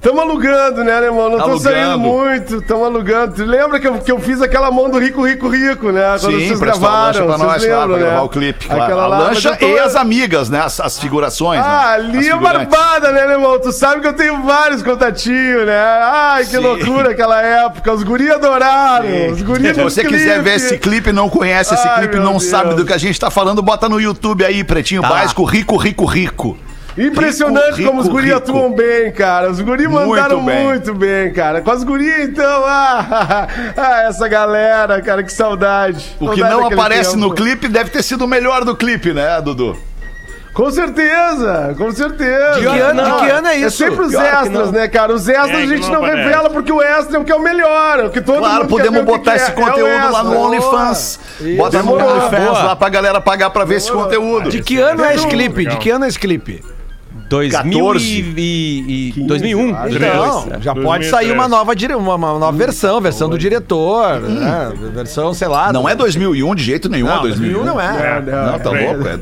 Tamo 0.00 0.20
alugando, 0.20 0.84
né, 0.84 0.92
irmão? 1.06 1.28
Não 1.28 1.38
tô 1.38 1.42
Alugando. 1.44 1.60
saindo 1.74 1.98
muito, 1.98 2.62
tamo 2.62 2.84
alugando. 2.84 3.44
Lembra 3.44 3.80
que 3.80 3.88
eu, 3.88 3.94
que 3.98 4.12
eu 4.12 4.20
fiz 4.20 4.40
aquela 4.40 4.70
mão 4.70 4.88
do 4.88 4.96
Rico, 4.96 5.26
Rico, 5.26 5.48
Rico, 5.48 5.90
né? 5.90 6.16
Quando 6.20 6.38
Sim, 6.38 6.46
vocês 6.46 6.58
prestou 6.60 6.88
a 6.88 6.92
lancha 6.92 7.18
gravaram, 7.24 7.26
pra 7.26 7.46
nós, 7.52 7.64
claro, 7.64 7.80
lembram, 7.80 7.88
pra 7.88 7.96
né? 7.98 8.10
gravar 8.12 8.22
o 8.22 8.28
clipe. 8.28 8.66
Claro. 8.68 8.82
Aquela 8.84 9.02
a 9.02 9.06
lá, 9.08 9.18
lancha 9.18 9.56
tô- 9.56 9.66
e 9.66 9.76
as 9.80 9.96
amigas, 9.96 10.48
né? 10.48 10.60
As, 10.60 10.78
as 10.78 11.00
figurações. 11.00 11.60
Ah, 11.64 11.96
né? 11.98 12.16
Ali 12.16 12.28
é 12.28 12.36
barbada, 12.36 13.10
né, 13.10 13.32
irmão? 13.32 13.58
Tu 13.60 13.72
sabe 13.72 14.00
que 14.00 14.06
eu 14.06 14.12
tenho 14.12 14.40
vários 14.44 14.84
contatinhos, 14.84 15.66
né? 15.66 15.76
Ai, 15.76 16.44
que 16.44 16.50
Sim. 16.52 16.58
loucura 16.58 17.10
aquela 17.10 17.42
época. 17.42 17.92
Os 17.92 18.04
guri 18.04 18.30
adoraram. 18.30 19.32
Os 19.32 19.42
guri 19.42 19.74
Se 19.74 19.82
você 19.82 20.04
quiser 20.04 20.34
clipe. 20.34 20.42
ver 20.48 20.54
esse 20.56 20.78
clipe, 20.78 21.10
não 21.12 21.28
conhece 21.28 21.74
esse 21.74 21.88
Ai, 21.88 21.98
clipe, 21.98 22.18
não 22.18 22.32
Deus. 22.32 22.44
sabe 22.44 22.74
do 22.74 22.84
que 22.84 22.92
a 22.92 22.98
gente 22.98 23.18
tá 23.18 23.30
falando, 23.32 23.60
bota 23.62 23.88
no 23.88 24.00
YouTube 24.00 24.44
aí, 24.44 24.62
Pretinho 24.62 25.02
Tá. 25.02 25.08
Básico, 25.08 25.42
Rico, 25.42 25.76
Rico, 25.76 26.04
Rico. 26.04 26.56
Impressionante 27.06 27.76
Rico, 27.76 27.88
como 27.88 28.00
os 28.00 28.08
guri 28.08 28.26
rico. 28.26 28.36
atuam 28.38 28.72
bem, 28.72 29.12
cara. 29.12 29.50
Os 29.50 29.60
guri 29.60 29.86
Muito 29.86 30.08
mandaram 30.08 30.44
bem. 30.44 30.64
muito 30.64 30.94
bem, 30.94 31.32
cara. 31.32 31.60
Com 31.60 31.70
as 31.70 31.84
guri, 31.84 32.22
então, 32.22 32.62
ah, 32.66 33.46
ah, 33.76 34.02
essa 34.08 34.26
galera, 34.28 35.00
cara, 35.00 35.22
que 35.22 35.32
saudade. 35.32 36.16
O 36.20 36.30
que 36.30 36.40
Saudade 36.40 36.54
não 36.60 36.66
aparece 36.66 37.10
tempo. 37.10 37.20
no 37.22 37.34
clipe 37.34 37.68
deve 37.68 37.90
ter 37.90 38.02
sido 38.02 38.24
o 38.24 38.28
melhor 38.28 38.64
do 38.64 38.74
clipe, 38.76 39.12
né, 39.12 39.40
Dudu? 39.40 39.76
Com 40.54 40.72
certeza, 40.72 41.72
com 41.78 41.92
certeza. 41.92 42.54
De 42.60 42.66
que 42.66 42.80
ano- 42.80 43.04
de 43.04 43.12
que 43.24 43.30
ano 43.30 43.46
é 43.46 43.56
isso? 43.58 43.76
sempre 43.76 44.00
os 44.06 44.12
extras, 44.12 44.72
né, 44.72 44.88
cara? 44.88 45.14
Os 45.14 45.28
extras 45.28 45.50
É, 45.60 45.62
a 45.62 45.66
gente 45.66 45.86
não 45.88 46.00
não, 46.00 46.02
revela 46.02 46.50
porque 46.50 46.72
o 46.72 46.82
extra 46.82 47.16
é 47.16 47.20
o 47.20 47.24
que 47.24 47.30
é 47.30 47.34
o 47.36 47.40
melhor, 47.40 48.00
é 48.00 48.04
o 48.06 48.10
que 48.10 48.20
todo 48.20 48.38
Claro, 48.40 48.62
mundo 48.62 48.68
podemos 48.68 49.04
botar 49.04 49.32
que 49.32 49.36
esse 49.36 49.50
é. 49.50 49.52
É 49.52 49.56
conteúdo 49.56 50.10
lá 50.10 50.24
no. 50.24 50.36
OnlyFans. 50.36 51.20
Bota 51.56 51.80
no. 51.80 51.92
OnlyFans 51.94 52.64
lá 52.64 52.74
pra 52.74 52.88
galera 52.88 53.20
pagar 53.20 53.50
pra 53.50 53.64
ver 53.64 53.76
esse 53.76 53.92
conteúdo. 53.92 54.50
De 54.50 54.60
que 54.60 54.80
ano 54.80 55.04
é 55.04 55.14
esse 55.14 55.28
clipe? 55.28 55.64
De 55.64 55.76
que 55.76 55.90
ano 55.90 56.04
é 56.06 56.08
esse 56.08 56.18
clipe? 56.18 56.60
2000 57.28 57.52
14. 57.82 58.34
e, 58.36 59.12
e 59.16 59.20
2001. 59.22 59.68
Então, 59.68 59.82
2003, 59.82 60.62
já 60.64 60.72
é. 60.72 60.74
pode 60.74 61.06
sair 61.06 61.26
uma 61.32 61.48
2003. 61.48 61.50
nova, 61.50 61.76
dire... 61.76 61.94
uma, 61.94 62.14
uma 62.14 62.38
nova 62.38 62.52
versão, 62.56 63.00
versão 63.00 63.28
do 63.28 63.38
diretor, 63.38 64.20
né? 64.20 64.72
Versão, 64.94 65.34
sei 65.34 65.48
lá. 65.48 65.72
Não 65.72 65.82
do- 65.82 65.88
é 65.88 65.94
2001 65.94 66.54
de 66.54 66.62
jeito 66.62 66.88
nenhum, 66.88 67.06
Não, 67.06 67.18
é 67.18 67.20
2001. 67.22 67.52
2001 67.64 67.64
não 67.64 67.80
é. 67.80 68.22
Não, 68.22 68.52
Não, 68.52 68.58
tá 68.58 68.78
É, 68.78 68.86
louco? 68.92 69.08
É, 69.08 69.18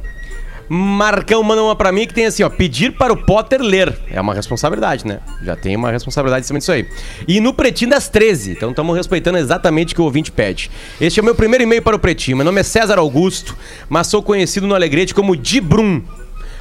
Marcão 0.67 1.43
manda 1.43 1.61
uma 1.61 1.75
pra 1.75 1.91
mim 1.91 2.07
que 2.07 2.13
tem 2.13 2.25
assim, 2.25 2.43
ó, 2.43 2.49
pedir 2.49 2.93
para 2.93 3.13
o 3.13 3.17
Potter 3.17 3.61
ler. 3.61 3.97
É 4.09 4.19
uma 4.19 4.33
responsabilidade, 4.33 5.05
né? 5.05 5.19
Já 5.43 5.55
tem 5.55 5.75
uma 5.75 5.91
responsabilidade 5.91 6.43
em 6.43 6.47
cima 6.47 6.59
disso 6.59 6.71
aí. 6.71 6.87
E 7.27 7.39
no 7.39 7.53
Pretinho 7.53 7.91
das 7.91 8.09
13. 8.09 8.51
Então 8.51 8.71
estamos 8.71 8.95
respeitando 8.95 9.37
exatamente 9.37 9.93
o 9.93 9.95
que 9.95 10.01
o 10.01 10.05
ouvinte 10.05 10.31
pede. 10.31 10.71
Este 10.99 11.19
é 11.19 11.21
o 11.21 11.25
meu 11.25 11.35
primeiro 11.35 11.63
e-mail 11.63 11.81
para 11.81 11.95
o 11.95 11.99
Pretinho. 11.99 12.37
Meu 12.37 12.45
nome 12.45 12.61
é 12.61 12.63
César 12.63 12.97
Augusto, 12.97 13.55
mas 13.87 14.07
sou 14.07 14.23
conhecido 14.23 14.65
no 14.65 14.73
Alegrete 14.73 15.13
como 15.13 15.35
Dibrum. 15.35 16.01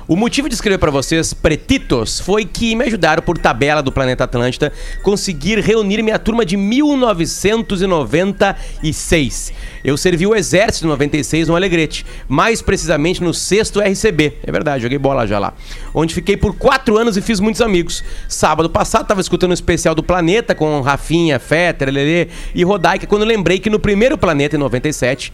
O 0.06 0.16
motivo 0.16 0.50
de 0.50 0.54
escrever 0.54 0.76
para 0.76 0.90
vocês, 0.90 1.32
pretitos, 1.32 2.20
foi 2.20 2.44
que 2.44 2.76
me 2.76 2.84
ajudaram 2.84 3.22
por 3.22 3.38
tabela 3.38 3.82
do 3.82 3.90
Planeta 3.90 4.24
Atlântida 4.24 4.70
conseguir 5.02 5.60
reunir 5.60 6.02
minha 6.02 6.18
turma 6.18 6.44
de 6.44 6.58
1996. 6.58 9.50
Eu 9.82 9.96
servi 9.96 10.26
o 10.26 10.34
exército 10.34 10.84
em 10.84 10.88
96 10.88 11.48
no 11.48 11.56
Alegrete, 11.56 12.04
mais 12.28 12.60
precisamente 12.60 13.22
no 13.22 13.32
6 13.32 13.72
RCB. 13.78 14.40
É 14.42 14.52
verdade, 14.52 14.82
joguei 14.82 14.98
bola 14.98 15.26
já 15.26 15.38
lá. 15.38 15.54
Onde 15.94 16.12
fiquei 16.12 16.36
por 16.36 16.54
quatro 16.54 16.98
anos 16.98 17.16
e 17.16 17.22
fiz 17.22 17.40
muitos 17.40 17.62
amigos. 17.62 18.04
Sábado 18.28 18.68
passado 18.68 19.04
estava 19.04 19.22
escutando 19.22 19.52
um 19.52 19.54
especial 19.54 19.94
do 19.94 20.02
Planeta 20.02 20.54
com 20.54 20.82
Rafinha, 20.82 21.38
Fetter, 21.38 21.90
Lelê 21.90 22.28
e 22.54 22.62
Rodaica, 22.62 23.06
quando 23.06 23.24
lembrei 23.24 23.58
que 23.58 23.70
no 23.70 23.78
primeiro 23.78 24.18
Planeta, 24.18 24.54
em 24.54 24.58
97, 24.58 25.32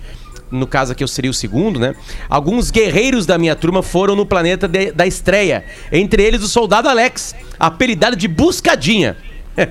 no 0.50 0.66
caso 0.66 0.92
aqui 0.92 1.02
eu 1.04 1.08
seria 1.08 1.30
o 1.30 1.34
segundo, 1.34 1.78
né? 1.78 1.94
Alguns 2.28 2.70
guerreiros 2.70 3.26
da 3.26 3.38
minha 3.38 3.54
turma 3.54 3.82
foram 3.82 4.16
no 4.16 4.26
planeta 4.26 4.66
de- 4.66 4.92
da 4.92 5.06
estreia. 5.06 5.64
Entre 5.92 6.22
eles 6.22 6.42
o 6.42 6.48
soldado 6.48 6.88
Alex, 6.88 7.34
apelidado 7.58 8.16
de 8.16 8.26
Buscadinha. 8.28 9.16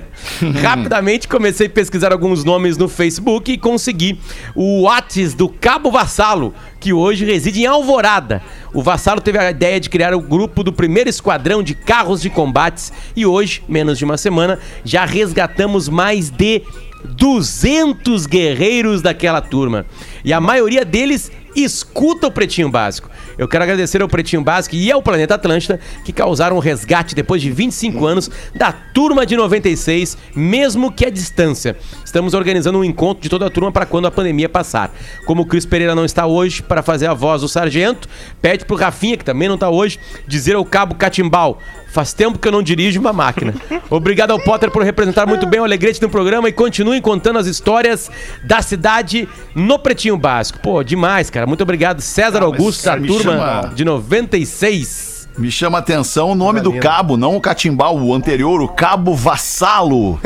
Rapidamente 0.62 1.26
comecei 1.26 1.66
a 1.66 1.70
pesquisar 1.70 2.12
alguns 2.12 2.44
nomes 2.44 2.76
no 2.76 2.88
Facebook 2.88 3.50
e 3.50 3.58
consegui 3.58 4.18
o 4.54 4.82
Whats 4.82 5.34
do 5.34 5.48
Cabo 5.48 5.90
Vassalo, 5.90 6.54
que 6.78 6.92
hoje 6.92 7.24
reside 7.24 7.62
em 7.62 7.66
Alvorada. 7.66 8.42
O 8.72 8.82
Vassalo 8.82 9.20
teve 9.20 9.38
a 9.38 9.50
ideia 9.50 9.80
de 9.80 9.90
criar 9.90 10.14
o 10.14 10.20
grupo 10.20 10.62
do 10.62 10.72
primeiro 10.72 11.08
esquadrão 11.10 11.62
de 11.62 11.74
carros 11.74 12.20
de 12.20 12.30
combates 12.30 12.92
e 13.16 13.26
hoje, 13.26 13.62
menos 13.68 13.98
de 13.98 14.04
uma 14.04 14.16
semana, 14.16 14.58
já 14.84 15.04
resgatamos 15.04 15.88
mais 15.88 16.30
de 16.30 16.62
200 17.04 18.26
guerreiros 18.26 19.02
daquela 19.02 19.40
turma. 19.40 19.86
E 20.24 20.32
a 20.32 20.40
maioria 20.40 20.84
deles 20.84 21.30
escuta 21.54 22.26
o 22.26 22.30
Pretinho 22.30 22.70
Básico. 22.70 23.10
Eu 23.36 23.48
quero 23.48 23.64
agradecer 23.64 24.02
ao 24.02 24.08
Pretinho 24.08 24.42
Básico 24.42 24.76
e 24.76 24.90
ao 24.90 25.02
Planeta 25.02 25.34
Atlântida 25.34 25.80
que 26.04 26.12
causaram 26.12 26.56
o 26.56 26.60
resgate 26.60 27.14
depois 27.14 27.42
de 27.42 27.50
25 27.50 28.06
anos 28.06 28.30
da 28.54 28.72
turma 28.72 29.26
de 29.26 29.36
96, 29.36 30.16
mesmo 30.34 30.92
que 30.92 31.06
à 31.06 31.10
distância. 31.10 31.76
Estamos 32.04 32.34
organizando 32.34 32.78
um 32.78 32.84
encontro 32.84 33.22
de 33.22 33.28
toda 33.28 33.46
a 33.46 33.50
turma 33.50 33.72
para 33.72 33.86
quando 33.86 34.06
a 34.06 34.10
pandemia 34.10 34.48
passar. 34.48 34.92
Como 35.26 35.42
o 35.42 35.46
Cris 35.46 35.66
Pereira 35.66 35.94
não 35.94 36.04
está 36.04 36.26
hoje 36.26 36.62
para 36.62 36.82
fazer 36.82 37.06
a 37.06 37.14
voz 37.14 37.42
do 37.42 37.48
sargento, 37.48 38.08
pede 38.40 38.64
pro 38.64 38.76
Rafinha, 38.76 39.16
que 39.16 39.24
também 39.24 39.48
não 39.48 39.54
está 39.56 39.68
hoje, 39.68 39.98
dizer 40.26 40.54
ao 40.54 40.64
cabo 40.64 40.94
Catimbau. 40.94 41.58
Faz 41.92 42.12
tempo 42.12 42.38
que 42.38 42.46
eu 42.46 42.52
não 42.52 42.62
dirijo 42.62 43.00
uma 43.00 43.12
máquina. 43.12 43.52
Obrigado 43.90 44.30
ao 44.30 44.38
Potter 44.40 44.70
por 44.70 44.82
representar 44.84 45.26
muito 45.26 45.46
bem 45.46 45.58
o 45.60 45.64
Alegrete 45.64 46.00
no 46.00 46.08
programa 46.08 46.48
e 46.48 46.52
continuem 46.52 47.00
contando 47.02 47.38
as 47.38 47.46
histórias 47.46 48.10
da 48.44 48.62
cidade 48.62 49.28
no 49.54 49.78
Pretinho 49.78 50.16
Básico. 50.16 50.60
Pô, 50.60 50.82
demais, 50.84 51.30
cara. 51.30 51.46
Muito 51.46 51.62
obrigado, 51.62 52.00
César 52.00 52.42
Augusto, 52.42 52.84
da 52.84 52.96
turma 52.96 53.32
chama- 53.32 53.72
de 53.74 53.84
96. 53.84 55.09
Me 55.38 55.50
chama 55.50 55.78
a 55.78 55.80
atenção 55.80 56.30
o 56.30 56.34
nome 56.34 56.60
do 56.60 56.78
cabo, 56.78 57.16
não 57.16 57.36
o 57.36 57.40
catimbau, 57.40 57.98
o 57.98 58.14
anterior, 58.14 58.60
o 58.60 58.68
cabo 58.68 59.14
Vassalo. 59.14 60.20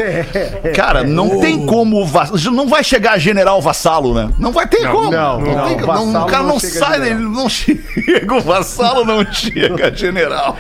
Cara, 0.75 1.05
não 1.05 1.41
tem 1.41 1.67
como. 1.67 2.05
Não 2.53 2.67
vai 2.67 2.83
chegar 2.83 3.19
general 3.19 3.61
Vassalo, 3.61 4.15
né? 4.15 4.31
Não 4.39 4.51
vai 4.51 4.67
ter 4.67 4.91
como. 4.91 5.11
não, 5.11 5.41
não, 5.41 5.69
tem 5.69 5.79
como. 5.79 5.87
Vassalo 5.87 6.13
Não, 6.13 6.23
o 6.23 6.27
cara 6.27 6.43
não 6.43 6.49
não, 6.55 6.61
sai, 6.61 7.11
ele 7.11 7.15
não 7.21 7.49
chega. 7.51 8.35
O 8.35 8.41
Vassalo 8.41 9.05
não 9.05 9.25
chega, 9.33 9.95
general. 9.95 10.57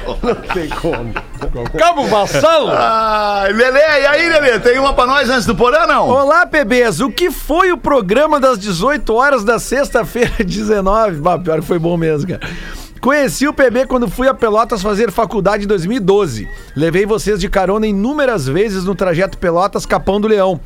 Tem 0.53 0.69
como. 0.69 1.13
Cabo 1.77 2.07
Vassalo! 2.07 2.71
Ai, 2.71 3.53
Lelê, 3.53 3.79
e 3.81 4.07
aí, 4.07 4.29
Lelê? 4.29 4.59
Tem 4.61 4.79
uma 4.79 4.93
pra 4.95 5.07
nós 5.07 5.29
antes 5.29 5.45
do 5.47 5.55
porã, 5.55 5.87
não? 5.87 6.09
Olá, 6.09 6.45
bebês. 6.45 7.01
O 7.01 7.11
que 7.11 7.31
foi 7.31 7.73
o 7.73 7.77
programa 7.77 8.41
das 8.41 8.59
18 8.59 9.13
horas 9.15 9.45
da 9.45 9.59
sexta-feira, 9.59 10.33
19? 10.45 11.17
Bah, 11.21 11.39
pior 11.39 11.61
que 11.61 11.67
foi 11.67 11.79
bom 11.79 11.97
mesmo, 11.97 12.29
cara. 12.29 12.41
Conheci 13.05 13.47
o 13.47 13.53
PB 13.53 13.85
quando 13.85 14.09
fui 14.09 14.29
a 14.29 14.33
Pelotas 14.33 14.81
fazer 14.81 15.13
faculdade 15.13 15.65
em 15.65 15.67
2012. 15.67 16.49
Levei 16.75 17.05
vocês 17.05 17.39
de 17.39 17.51
carona 17.51 17.87
inúmeras 17.87 18.47
vezes 18.47 18.85
no 18.85 18.95
trajeto 18.95 19.37
Pelotas 19.37 19.85
Capão 19.85 20.19
do 20.19 20.27
Leão. 20.27 20.59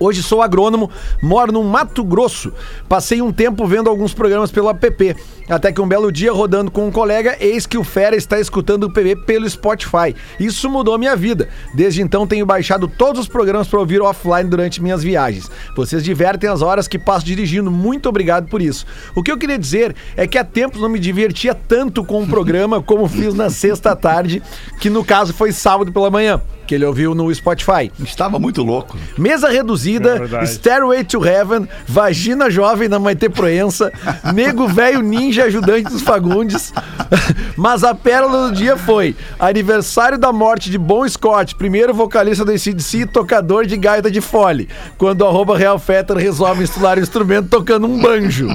Hoje 0.00 0.22
sou 0.22 0.42
agrônomo, 0.42 0.90
moro 1.22 1.52
no 1.52 1.64
Mato 1.64 2.04
Grosso. 2.04 2.52
Passei 2.88 3.20
um 3.20 3.32
tempo 3.32 3.66
vendo 3.66 3.90
alguns 3.90 4.14
programas 4.14 4.50
pelo 4.50 4.68
app. 4.68 5.16
Até 5.48 5.72
que 5.72 5.80
um 5.80 5.88
belo 5.88 6.12
dia, 6.12 6.30
rodando 6.30 6.70
com 6.70 6.86
um 6.86 6.90
colega, 6.90 7.36
eis 7.40 7.66
que 7.66 7.78
o 7.78 7.82
Fera 7.82 8.14
está 8.14 8.38
escutando 8.38 8.84
o 8.84 8.90
PB 8.90 9.16
pelo 9.24 9.48
Spotify. 9.48 10.14
Isso 10.38 10.68
mudou 10.68 10.98
minha 10.98 11.16
vida. 11.16 11.48
Desde 11.74 12.02
então 12.02 12.26
tenho 12.26 12.44
baixado 12.44 12.86
todos 12.86 13.22
os 13.22 13.28
programas 13.28 13.66
para 13.66 13.80
ouvir 13.80 14.00
offline 14.02 14.48
durante 14.48 14.82
minhas 14.82 15.02
viagens. 15.02 15.50
Vocês 15.74 16.04
divertem 16.04 16.50
as 16.50 16.60
horas 16.60 16.86
que 16.86 16.98
passo 16.98 17.24
dirigindo. 17.24 17.70
Muito 17.70 18.08
obrigado 18.08 18.48
por 18.48 18.60
isso. 18.60 18.86
O 19.14 19.22
que 19.22 19.32
eu 19.32 19.38
queria 19.38 19.58
dizer 19.58 19.96
é 20.16 20.26
que 20.26 20.36
há 20.36 20.44
tempos 20.44 20.82
não 20.82 20.88
me 20.88 20.98
divertia 20.98 21.54
tanto 21.54 22.04
com 22.04 22.22
o 22.22 22.28
programa 22.28 22.82
como 22.82 23.08
fiz 23.08 23.32
na 23.32 23.48
sexta 23.48 23.96
tarde, 23.96 24.42
que 24.78 24.90
no 24.90 25.02
caso 25.02 25.32
foi 25.32 25.50
sábado 25.50 25.90
pela 25.90 26.10
manhã, 26.10 26.40
que 26.68 26.74
ele 26.74 26.84
ouviu 26.84 27.14
no 27.14 27.34
Spotify. 27.34 27.90
Estava 28.04 28.38
muito 28.38 28.62
louco. 28.62 28.94
Mesa 29.16 29.48
reduzida, 29.48 30.20
É. 30.40 30.44
Stairway 30.44 31.02
to 31.02 31.24
Heaven, 31.26 31.66
Vagina 31.86 32.50
Jovem 32.50 32.90
da 32.90 32.98
Maite 32.98 33.30
Proença, 33.30 33.90
Nego 34.34 34.68
Velho 34.68 35.00
Ninja 35.00 35.44
Ajudante 35.44 35.84
dos 35.90 36.02
Fagundes. 36.02 36.72
Mas 37.56 37.82
a 37.82 37.94
pérola 37.94 38.48
do 38.48 38.54
dia 38.54 38.76
foi 38.76 39.16
aniversário 39.38 40.18
da 40.18 40.30
morte 40.30 40.70
de 40.70 40.76
Bon 40.76 41.08
Scott, 41.08 41.54
primeiro 41.54 41.94
vocalista 41.94 42.44
do 42.44 42.52
ACDC 42.52 42.98
e 42.98 43.06
tocador 43.06 43.64
de 43.64 43.76
gaita 43.78 44.10
de 44.10 44.20
fole, 44.20 44.68
quando 44.98 45.22
o 45.22 45.26
arroba 45.26 45.56
Real 45.56 45.78
Fetter 45.78 46.16
resolve 46.18 46.60
misturar 46.60 46.98
o 46.98 47.00
instrumento 47.00 47.48
tocando 47.48 47.86
um 47.86 47.98
banjo. 47.98 48.54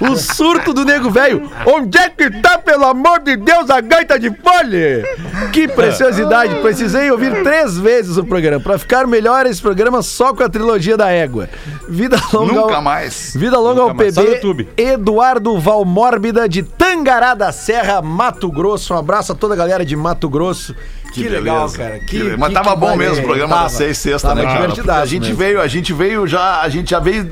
O 0.00 0.16
surto 0.16 0.72
do 0.72 0.84
nego 0.84 1.10
velho. 1.10 1.48
Onde 1.66 1.96
é 1.98 2.08
que 2.08 2.30
tá, 2.40 2.58
pelo 2.58 2.84
amor 2.84 3.20
de 3.20 3.36
Deus, 3.36 3.70
a 3.70 3.80
gaita 3.80 4.18
de 4.18 4.30
fole? 4.30 5.04
Que 5.52 5.68
preciosidade. 5.68 6.54
Precisei 6.56 7.10
ouvir 7.10 7.42
três 7.42 7.78
vezes 7.78 8.16
o 8.16 8.24
programa. 8.24 8.60
Pra 8.60 8.78
ficar 8.78 9.06
melhor 9.06 9.46
esse 9.46 9.60
programa 9.62 10.02
só 10.02 10.34
com 10.34 10.42
a 10.42 10.48
trilogia 10.48 10.96
da 10.96 11.10
égua. 11.10 11.48
Vida 11.88 12.16
longa. 12.32 12.52
Nunca 12.52 12.74
ao- 12.76 12.82
mais. 12.82 13.32
Vida 13.36 13.58
longa 13.58 13.80
ao 13.82 13.88
Nunca 13.88 14.02
mais. 14.02 14.14
Só 14.14 14.22
no 14.22 14.36
PB. 14.54 14.68
Eduardo 14.76 15.58
Valmórbida 15.58 16.48
de 16.48 16.62
Tangará 16.62 17.34
da 17.34 17.52
Serra, 17.52 18.00
Mato 18.02 18.50
Grosso. 18.50 18.94
Um 18.94 18.98
abraço 18.98 19.32
a 19.32 19.34
toda 19.34 19.54
a 19.54 19.56
galera 19.56 19.84
de 19.84 19.94
Mato 19.96 20.28
Grosso. 20.28 20.74
Que, 21.12 21.28
legal, 21.28 21.56
beleza. 21.68 21.76
cara. 21.78 21.98
Que 21.98 22.06
Que. 22.06 22.36
Mas 22.38 22.48
que- 22.48 22.54
tava 22.54 22.70
que 22.70 22.76
bom 22.76 22.96
mesmo 22.96 23.18
o 23.22 23.26
programa 23.26 23.54
Tava. 23.54 23.62
da 23.64 23.68
seis 23.68 23.98
sexta, 23.98 24.28
Tava 24.28 24.40
né, 24.40 24.46
cara? 24.46 25.00
A 25.02 25.04
gente 25.04 25.20
mesmo. 25.24 25.36
veio, 25.36 25.60
a 25.60 25.66
gente 25.68 25.92
veio 25.92 26.26
já, 26.26 26.62
a 26.62 26.68
gente 26.70 26.90
já 26.90 26.98
veio, 26.98 27.30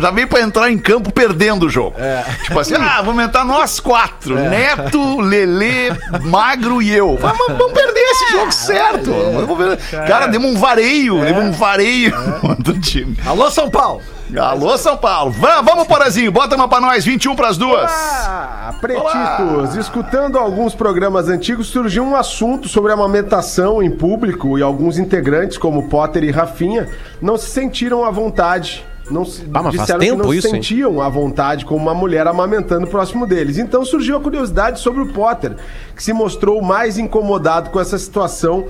já 0.00 0.10
veio 0.10 0.26
pra 0.26 0.40
entrar 0.40 0.72
em 0.72 0.76
campo 0.78 1.12
perdendo 1.12 1.66
o 1.66 1.70
jogo. 1.70 1.81
É. 1.96 2.24
Tipo 2.44 2.60
assim, 2.60 2.74
ah, 2.74 3.00
vamos 3.02 3.24
entrar 3.24 3.44
nós 3.44 3.80
quatro, 3.80 4.34
Neto, 4.34 5.20
Lelê, 5.20 5.90
Magro 6.22 6.82
e 6.82 6.92
eu. 6.92 7.18
Mas, 7.20 7.36
mas 7.38 7.56
vamos 7.58 7.72
perder 7.74 8.00
esse 8.00 8.32
jogo 8.32 8.52
certo. 8.52 9.10
Ver. 9.56 10.06
Cara, 10.06 10.26
demos 10.26 10.50
um 10.50 10.58
vareio, 10.58 11.20
demos 11.20 11.44
um 11.44 11.52
vareio 11.52 12.12
do 12.60 12.78
time. 12.78 13.16
Alô, 13.26 13.50
São 13.50 13.70
Paulo. 13.70 14.02
Alô, 14.38 14.78
São 14.78 14.96
Paulo. 14.96 15.30
Vamos, 15.30 15.64
vamos 15.70 15.86
Porazinho, 15.86 16.32
bota 16.32 16.56
uma 16.56 16.66
pra 16.66 16.80
nós, 16.80 17.04
21 17.04 17.36
pras 17.36 17.58
duas. 17.58 17.90
Ah, 17.90 18.74
pretitos, 18.80 19.76
escutando 19.76 20.38
alguns 20.38 20.74
programas 20.74 21.28
antigos, 21.28 21.66
surgiu 21.66 22.02
um 22.02 22.16
assunto 22.16 22.66
sobre 22.66 22.92
amamentação 22.92 23.82
em 23.82 23.90
público 23.90 24.58
e 24.58 24.62
alguns 24.62 24.98
integrantes, 24.98 25.58
como 25.58 25.88
Potter 25.88 26.24
e 26.24 26.30
Rafinha, 26.30 26.88
não 27.20 27.36
se 27.36 27.50
sentiram 27.50 28.04
à 28.04 28.10
vontade. 28.10 28.86
Não 29.12 29.24
se, 29.24 29.42
Ah, 29.52 29.62
mas 29.62 29.72
disseram 29.72 30.00
que 30.00 30.06
tempo 30.06 30.22
não 30.22 30.32
isso, 30.34 30.48
se 30.48 30.56
hein? 30.56 30.62
sentiam 30.62 31.00
à 31.00 31.08
vontade 31.08 31.64
com 31.64 31.76
uma 31.76 31.94
mulher 31.94 32.26
amamentando 32.26 32.86
próximo 32.86 33.26
deles. 33.26 33.58
Então 33.58 33.84
surgiu 33.84 34.16
a 34.16 34.20
curiosidade 34.20 34.80
sobre 34.80 35.02
o 35.02 35.12
Potter, 35.12 35.54
que 35.94 36.02
se 36.02 36.12
mostrou 36.12 36.62
mais 36.62 36.98
incomodado 36.98 37.70
com 37.70 37.78
essa 37.80 37.98
situação. 37.98 38.66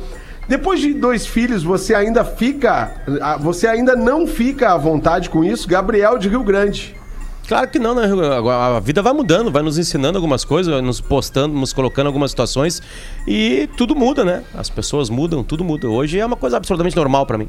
Depois 0.49 0.81
de 0.81 0.93
dois 0.93 1.25
filhos, 1.27 1.63
você 1.63 1.95
ainda 1.95 2.25
fica. 2.25 2.93
ah, 3.21 3.37
Você 3.39 3.67
ainda 3.67 3.95
não 3.95 4.27
fica 4.27 4.73
à 4.73 4.77
vontade 4.77 5.31
com 5.31 5.45
isso? 5.45 5.69
Gabriel 5.69 6.19
de 6.19 6.29
Rio 6.29 6.43
Grande. 6.43 6.95
Claro 7.49 7.69
que 7.69 7.79
não, 7.79 7.95
né? 7.95 8.05
A 8.77 8.81
vida 8.81 9.03
vai 9.03 9.13
mudando, 9.13 9.51
vai 9.51 9.63
nos 9.63 9.77
ensinando 9.77 10.17
algumas 10.17 10.45
coisas, 10.45 10.73
vai 10.73 10.81
nos 10.81 11.01
postando, 11.01 11.55
nos 11.55 11.73
colocando 11.73 12.07
algumas 12.07 12.31
situações 12.31 12.81
e 13.27 13.69
tudo 13.77 13.95
muda, 13.97 14.25
né? 14.25 14.43
As 14.55 14.71
pessoas 14.71 15.11
mudam, 15.11 15.43
tudo 15.43 15.63
muda. 15.65 15.89
Hoje 15.89 16.19
é 16.19 16.25
uma 16.25 16.37
coisa 16.37 16.57
absolutamente 16.57 16.97
normal 16.97 17.27
pra 17.27 17.37
mim. 17.37 17.49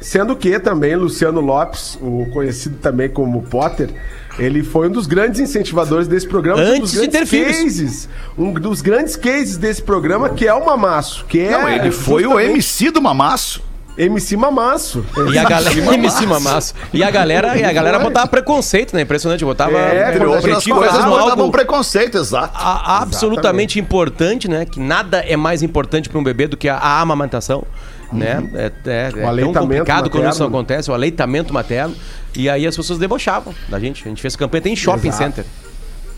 Sendo 0.00 0.36
que 0.36 0.58
também 0.60 0.94
Luciano 0.94 1.40
Lopes, 1.40 1.98
o 2.00 2.26
conhecido 2.32 2.76
também 2.78 3.08
como 3.08 3.42
Potter, 3.42 3.90
ele 4.38 4.62
foi 4.62 4.88
um 4.88 4.92
dos 4.92 5.06
grandes 5.08 5.40
incentivadores 5.40 6.06
desse 6.06 6.26
programa. 6.28 6.62
um 6.62 6.64
dos 6.80 6.96
Antes 6.96 7.00
de 7.00 7.08
grandes 7.08 7.30
ter 7.30 7.44
cases, 7.44 8.08
Um 8.38 8.52
dos 8.52 8.80
grandes 8.80 9.16
cases 9.16 9.56
desse 9.56 9.82
programa, 9.82 10.30
que 10.30 10.46
é 10.46 10.54
o 10.54 10.64
Mamaço. 10.64 11.24
Que 11.26 11.40
é 11.40 11.50
Não, 11.50 11.68
ele 11.68 11.90
foi 11.90 12.26
o 12.26 12.38
MC 12.38 12.90
do 12.92 13.02
Mamaço. 13.02 13.66
MC 13.96 14.36
Mamaço. 14.36 15.04
E 15.32 15.36
a 15.36 15.42
galera. 15.42 15.74
MC 15.94 16.24
Mamaço. 16.24 16.72
E 16.94 17.02
a 17.02 17.10
galera, 17.10 17.58
e 17.58 17.64
a 17.64 17.72
galera 17.72 17.98
botava 17.98 18.28
preconceito, 18.28 18.94
né? 18.94 19.02
Impressionante. 19.02 19.44
Botava. 19.44 19.76
É, 19.76 20.12
gente 20.12 20.70
coisas, 20.70 21.04
nós 21.04 21.30
algo- 21.30 21.50
preconceito, 21.50 22.16
exato. 22.16 22.56
a- 22.56 23.02
absolutamente 23.02 23.80
importante, 23.80 24.46
né? 24.48 24.64
Que 24.64 24.78
nada 24.78 25.18
é 25.18 25.36
mais 25.36 25.64
importante 25.64 26.08
para 26.08 26.16
um 26.16 26.22
bebê 26.22 26.46
do 26.46 26.56
que 26.56 26.68
a, 26.68 26.76
a 26.76 27.00
amamentação, 27.00 27.64
né? 28.12 28.48
É, 28.54 28.64
é, 28.64 28.70
é 29.08 29.10
tão 29.10 29.28
aleitamento 29.28 29.60
complicado 29.60 30.10
quando 30.10 30.24
isso 30.24 30.38
materno. 30.40 30.46
acontece, 30.56 30.90
o 30.90 30.94
aleitamento 30.94 31.52
materno. 31.52 31.94
E 32.36 32.48
aí 32.48 32.66
as 32.66 32.76
pessoas 32.76 32.98
debochavam 32.98 33.54
da 33.68 33.78
gente. 33.80 34.02
A 34.04 34.08
gente 34.08 34.22
fez 34.22 34.34
campanha 34.36 34.60
até 34.60 34.68
em 34.70 34.76
shopping 34.76 35.08
Exato. 35.08 35.24
center. 35.24 35.44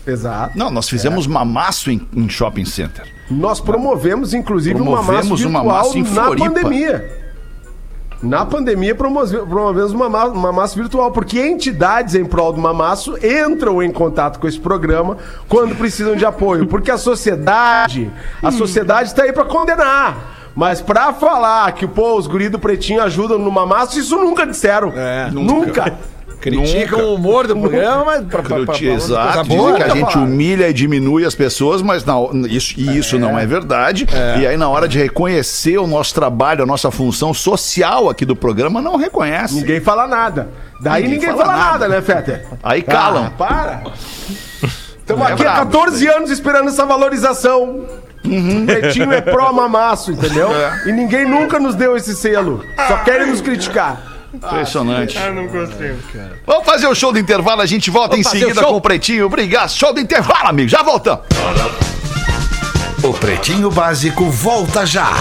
Exato. 0.05 0.57
Não, 0.57 0.69
nós 0.71 0.89
fizemos 0.89 1.27
mamaço 1.27 1.91
em, 1.91 2.07
em 2.15 2.27
shopping 2.29 2.65
center. 2.65 3.05
Nós 3.29 3.59
promovemos, 3.61 4.33
inclusive, 4.33 4.75
Promovemos 4.75 5.43
um 5.45 5.49
mamaço 5.49 5.91
virtual 5.93 5.95
mamaço 5.95 5.97
em 5.97 6.03
na 6.03 6.49
pandemia. 6.49 7.21
Na 8.21 8.45
pandemia, 8.45 8.93
promove- 8.93 9.37
promovemos 9.39 9.93
uma 9.93 10.07
ma- 10.07 10.25
uma 10.25 10.51
massa 10.51 10.75
virtual, 10.79 11.11
porque 11.11 11.39
entidades 11.41 12.13
em 12.13 12.23
prol 12.23 12.53
do 12.53 12.61
mamaço 12.61 13.15
entram 13.25 13.81
em 13.81 13.91
contato 13.91 14.39
com 14.39 14.47
esse 14.47 14.59
programa 14.59 15.17
quando 15.49 15.75
precisam 15.75 16.15
de 16.15 16.23
apoio. 16.23 16.67
Porque 16.67 16.91
a 16.91 16.99
sociedade, 16.99 18.11
a 18.43 18.51
sociedade 18.51 19.09
está 19.09 19.23
aí 19.23 19.33
para 19.33 19.45
condenar. 19.45 20.40
Mas 20.55 20.81
pra 20.81 21.13
falar 21.13 21.71
que, 21.73 21.87
pô, 21.87 22.17
os 22.17 22.27
guri 22.27 22.49
do 22.49 22.59
pretinho 22.59 23.01
ajudam 23.01 23.39
no 23.39 23.51
mamaço, 23.51 23.97
isso 23.97 24.15
nunca 24.17 24.45
disseram. 24.45 24.91
É, 24.95 25.29
nunca. 25.31 25.93
Criticam 26.41 27.01
o 27.01 27.15
humor 27.15 27.45
do 27.45 27.55
programa, 27.55 28.03
mas 28.03 28.25
pra, 28.25 28.41
pra, 28.41 28.57
Exato, 28.81 29.47
dizem 29.47 29.75
que 29.75 29.83
a 29.83 29.89
gente 29.89 30.17
humilha 30.17 30.67
e 30.69 30.73
diminui 30.73 31.23
as 31.23 31.35
pessoas, 31.35 31.83
mas 31.83 32.03
não, 32.03 32.31
isso, 32.47 32.73
e 32.77 32.97
isso 32.97 33.19
não 33.19 33.37
é 33.37 33.45
verdade. 33.45 34.07
E 34.39 34.47
aí, 34.47 34.57
na 34.57 34.67
hora 34.67 34.87
de 34.87 34.97
reconhecer 34.97 35.77
o 35.77 35.85
nosso 35.85 36.15
trabalho, 36.15 36.63
a 36.63 36.65
nossa 36.65 36.89
função 36.89 37.31
social 37.31 38.09
aqui 38.09 38.25
do 38.25 38.35
programa, 38.35 38.81
não 38.81 38.95
reconhece. 38.97 39.53
Ninguém 39.53 39.79
fala 39.79 40.07
nada. 40.07 40.49
Daí 40.79 41.03
Ninguém 41.03 41.19
ninguém, 41.19 41.29
fala 41.29 41.45
fala, 41.45 41.57
nada. 41.57 41.71
nada, 41.71 41.87
né, 41.89 42.01
Fetter? 42.01 42.47
Aí 42.63 42.81
calam. 42.81 43.25
Ah, 43.27 43.31
para! 43.37 43.83
Estamos 44.97 45.27
É 45.27 45.33
aqui 45.33 45.45
há 45.45 45.51
brabo 45.51 45.71
14 45.71 46.07
anos 46.07 46.31
esperando 46.31 46.69
essa 46.69 46.85
valorização. 46.87 47.85
O 48.23 48.65
Pretinho 48.65 49.11
é 49.11 49.21
pró-mamaço, 49.21 50.11
entendeu? 50.11 50.49
É. 50.55 50.89
E 50.89 50.91
ninguém 50.91 51.27
nunca 51.27 51.59
nos 51.59 51.75
deu 51.75 51.97
esse 51.97 52.15
selo. 52.15 52.63
Só 52.87 52.97
querem 52.97 53.27
nos 53.27 53.41
criticar. 53.41 54.01
Impressionante. 54.33 55.17
Ah, 55.17 55.31
não 55.31 55.47
gostei. 55.47 55.95
Vamos 56.45 56.65
fazer 56.65 56.87
o 56.87 56.95
show 56.95 57.11
do 57.11 57.19
intervalo, 57.19 57.61
a 57.61 57.65
gente 57.65 57.89
volta 57.89 58.15
em 58.15 58.23
Vamos 58.23 58.27
fazer 58.27 58.45
seguida 58.45 58.61
o 58.61 58.71
com 58.71 58.77
o 58.77 58.81
Pretinho. 58.81 59.25
Obrigado. 59.25 59.69
Show 59.69 59.93
do 59.93 59.99
intervalo, 59.99 60.47
amigo. 60.47 60.69
Já 60.69 60.81
voltamos. 60.83 61.25
O 63.03 63.13
Pretinho 63.13 63.69
Básico 63.69 64.29
volta 64.29 64.85
já. 64.85 65.11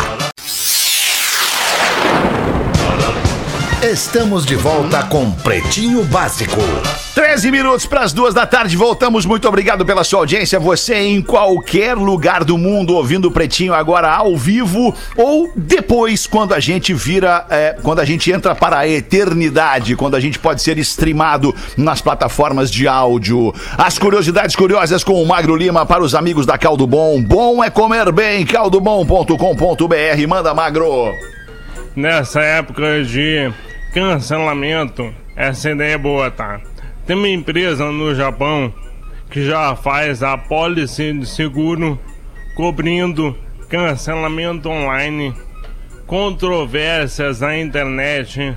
Estamos 3.82 4.44
de 4.44 4.56
volta 4.56 5.02
com 5.04 5.30
Pretinho 5.30 6.04
Básico. 6.04 6.60
13 7.14 7.50
minutos 7.50 7.86
para 7.86 8.02
as 8.02 8.12
duas 8.12 8.34
da 8.34 8.44
tarde, 8.44 8.76
voltamos. 8.76 9.24
Muito 9.24 9.48
obrigado 9.48 9.86
pela 9.86 10.04
sua 10.04 10.18
audiência. 10.18 10.60
Você 10.60 10.96
em 10.96 11.22
qualquer 11.22 11.96
lugar 11.96 12.44
do 12.44 12.58
mundo 12.58 12.94
ouvindo 12.94 13.28
o 13.28 13.30
Pretinho 13.30 13.72
agora 13.72 14.12
ao 14.12 14.36
vivo 14.36 14.94
ou 15.16 15.50
depois, 15.56 16.26
quando 16.26 16.52
a 16.52 16.60
gente 16.60 16.92
vira, 16.92 17.46
é, 17.48 17.74
quando 17.82 18.00
a 18.00 18.04
gente 18.04 18.30
entra 18.30 18.54
para 18.54 18.80
a 18.80 18.86
eternidade, 18.86 19.96
quando 19.96 20.14
a 20.14 20.20
gente 20.20 20.38
pode 20.38 20.60
ser 20.60 20.76
streamado 20.76 21.54
nas 21.74 22.02
plataformas 22.02 22.70
de 22.70 22.86
áudio. 22.86 23.50
As 23.78 23.98
curiosidades 23.98 24.54
curiosas 24.54 25.02
com 25.02 25.22
o 25.22 25.26
Magro 25.26 25.56
Lima 25.56 25.86
para 25.86 26.02
os 26.02 26.14
amigos 26.14 26.44
da 26.44 26.58
Caldo 26.58 26.86
Bom. 26.86 27.22
Bom 27.22 27.64
é 27.64 27.70
comer 27.70 28.12
bem, 28.12 28.44
caldobom.com.br. 28.44 30.28
Manda, 30.28 30.52
Magro. 30.52 31.14
Nessa 31.96 32.42
época 32.42 33.02
de 33.04 33.50
cancelamento, 33.92 35.12
essa 35.36 35.70
ideia 35.70 35.94
é 35.94 35.98
boa, 35.98 36.30
tá? 36.30 36.60
Tem 37.06 37.16
uma 37.16 37.28
empresa 37.28 37.90
no 37.90 38.14
Japão 38.14 38.72
que 39.30 39.44
já 39.44 39.74
faz 39.76 40.22
a 40.22 40.36
policy 40.36 41.12
de 41.12 41.26
seguro 41.26 41.98
cobrindo 42.54 43.36
cancelamento 43.68 44.68
online, 44.68 45.34
controvérsias 46.06 47.40
na 47.40 47.56
internet 47.58 48.56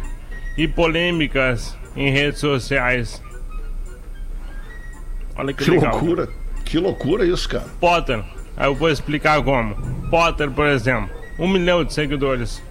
e 0.58 0.68
polêmicas 0.68 1.78
em 1.96 2.10
redes 2.12 2.40
sociais. 2.40 3.22
Olha 5.36 5.54
que, 5.54 5.64
Que 5.64 5.72
legal. 5.72 5.92
loucura. 5.92 6.30
Que 6.66 6.80
loucura 6.80 7.26
isso, 7.26 7.48
cara. 7.50 7.66
Potter, 7.80 8.24
aí 8.58 8.68
eu 8.68 8.76
vou 8.76 8.90
explicar 8.90 9.42
como. 9.44 9.76
Potter, 10.10 10.50
por 10.50 10.66
exemplo, 10.68 11.10
um 11.38 11.48
milhão 11.48 11.84
de 11.84 11.94
seguidores, 11.94 12.62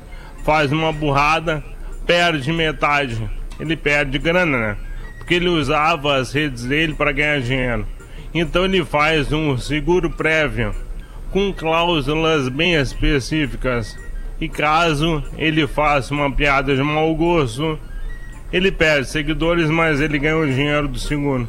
faz 0.45 0.73
uma 0.73 0.93
burrada, 0.93 1.63
perde 2.07 2.53
metade. 2.53 3.31
Ele 3.59 3.77
perde 3.77 4.19
grana, 4.19 4.59
né? 4.59 4.77
Porque 5.19 5.35
ele 5.35 5.49
usava 5.49 6.17
as 6.17 6.33
redes 6.33 6.65
dele 6.65 6.95
para 6.95 7.13
ganhar 7.13 7.41
dinheiro. 7.41 7.87
Então 8.35 8.65
ele 8.65 8.85
faz 8.85 9.33
um 9.33 9.57
seguro 9.59 10.11
prévio 10.11 10.75
com 11.31 11.53
cláusulas 11.53 12.49
bem 12.49 12.75
específicas. 12.75 13.97
E 14.41 14.49
caso 14.49 15.23
ele 15.37 15.67
faça 15.67 16.13
uma 16.13 16.31
piada 16.31 16.75
de 16.75 16.83
mau 16.83 17.15
gosto, 17.15 17.79
ele 18.53 18.73
perde 18.73 19.09
seguidores, 19.09 19.71
mas 19.71 20.01
ele 20.01 20.19
ganha 20.19 20.37
o 20.37 20.47
dinheiro 20.47 20.89
do 20.89 20.99
seguro. 20.99 21.49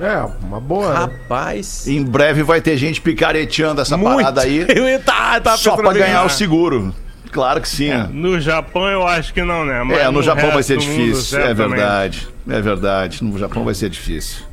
É, 0.00 0.16
uma 0.42 0.58
boa. 0.58 0.92
né? 0.92 0.98
Rapaz. 1.00 1.86
Em 1.86 2.02
breve 2.02 2.42
vai 2.42 2.60
ter 2.60 2.76
gente 2.76 3.00
picareteando 3.00 3.82
essa 3.82 3.96
Muito. 3.96 4.16
parada 4.16 4.40
aí. 4.42 4.66
Tá, 5.04 5.40
tá 5.40 5.56
Só 5.56 5.76
pra 5.76 5.92
ganhar 5.92 6.24
o 6.24 6.28
seguro. 6.28 6.94
Claro 7.32 7.60
que 7.60 7.68
sim. 7.68 7.90
É, 7.90 8.06
No 8.10 8.40
Japão 8.40 8.86
eu 8.88 9.06
acho 9.06 9.32
que 9.32 9.42
não, 9.42 9.64
né? 9.64 9.82
Mas 9.84 10.12
no 10.12 10.22
Japão 10.22 10.50
vai 10.50 10.62
ser 10.62 10.76
do 10.78 10.84
mundo, 10.84 10.96
difícil. 11.12 11.40
É 11.40 11.54
verdade. 11.54 12.28
É 12.48 12.60
verdade. 12.60 13.22
No 13.24 13.38
Japão 13.38 13.64
vai 13.64 13.74
ser 13.74 13.88
difícil. 13.88 14.44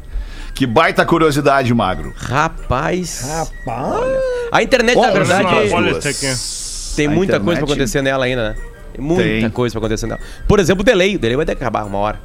Que 0.54 0.66
baita 0.66 1.06
curiosidade, 1.06 1.74
Magro. 1.74 2.14
Rapaz. 2.18 3.26
Rapaz. 3.28 4.06
A 4.52 4.64
internet, 4.64 4.96
na 5.00 5.12
verdade, 5.12 5.48
olha 5.74 5.92
isso 5.98 6.08
aqui. 6.08 6.96
tem 6.96 7.08
A 7.08 7.10
muita 7.12 7.34
internet- 7.36 7.46
coisa 7.46 7.62
pra 7.62 7.74
acontecer 7.74 8.02
nela 8.02 8.26
ainda, 8.26 8.50
né? 8.50 8.56
Muita 9.00 9.24
Tem. 9.24 9.50
coisa 9.52 9.74
pra 9.74 9.80
acontecer 9.86 10.08
nela. 10.08 10.20
Por 10.48 10.60
exemplo, 10.60 10.82
o 10.82 10.84
delay. 10.84 11.16
O 11.16 11.20
delay 11.20 11.36
vai 11.38 11.46
ter 11.46 11.56
que 11.56 11.62
acabar 11.64 11.84
uma 11.86 12.00
hora. 12.00 12.20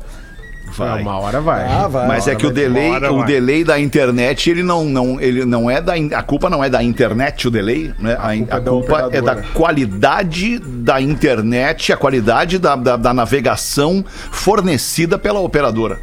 Vai. 0.77 1.03
Uma 1.03 1.18
hora 1.18 1.41
vai. 1.41 1.64
Ah, 1.66 1.87
vai. 1.89 2.07
Mas 2.09 2.27
é 2.27 2.35
que 2.35 2.47
o 2.47 2.51
delay, 2.51 2.91
o 3.09 3.18
vai. 3.18 3.27
delay 3.27 3.62
da 3.64 3.79
internet, 3.79 4.49
ele 4.51 4.62
não, 4.62 4.85
não, 4.85 5.20
ele 5.20 5.45
não 5.45 5.70
é 5.70 5.81
da. 5.81 5.97
in- 5.99 6.12
A 6.14 6.23
culpa 6.23 6.49
não 6.49 6.64
é 6.64 6.70
da 6.70 6.83
internet, 6.83 7.47
o 7.47 7.51
delay, 7.51 7.93
né? 7.99 8.16
A, 8.18 8.35
in- 8.35 8.47
culpa 8.47 8.57
a 8.57 8.59
é 8.59 8.61
da 8.61 8.70
culpa 8.70 8.97
é 8.97 9.01
da 9.01 9.07
operadora. 9.33 9.47
qualidade 9.55 10.59
da 10.59 11.01
internet, 11.01 11.93
a 11.93 11.97
qualidade 11.97 12.59
da, 12.59 12.75
da, 12.77 12.97
da 12.97 13.12
navegação 13.14 14.05
fornecida 14.31 15.18
pela 15.18 15.41
operadora. 15.41 16.01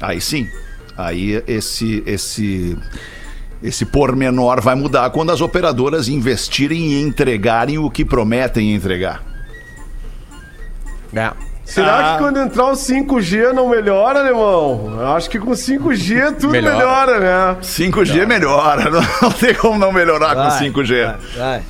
Aí 0.00 0.20
sim. 0.20 0.46
Aí 0.96 1.42
esse, 1.46 2.02
esse, 2.04 2.76
esse 3.62 3.86
pormenor 3.86 4.60
vai 4.60 4.74
mudar 4.74 5.08
quando 5.10 5.30
as 5.30 5.40
operadoras 5.40 6.08
investirem 6.08 6.92
e 6.92 7.02
entregarem 7.02 7.78
o 7.78 7.90
que 7.90 8.04
prometem 8.04 8.74
entregar. 8.74 9.22
É. 11.14 11.30
Será 11.72 11.96
Ah. 11.96 12.12
que 12.12 12.18
quando 12.22 12.38
entrar 12.38 12.66
o 12.66 12.72
5G 12.76 13.52
não 13.54 13.68
melhora, 13.70 14.20
alemão? 14.20 14.94
Eu 15.00 15.12
acho 15.12 15.30
que 15.30 15.38
com 15.38 15.52
5G 15.52 16.32
tudo 16.32 16.50
Melhora. 16.50 16.76
melhora, 16.76 17.18
né? 17.20 17.56
5G 17.62 18.26
melhora, 18.26 18.90
não 19.22 19.30
tem 19.32 19.54
como 19.54 19.78
não 19.78 19.90
melhorar 19.90 20.34
com 20.34 20.50
5G. 20.50 21.06
Vai, 21.36 21.62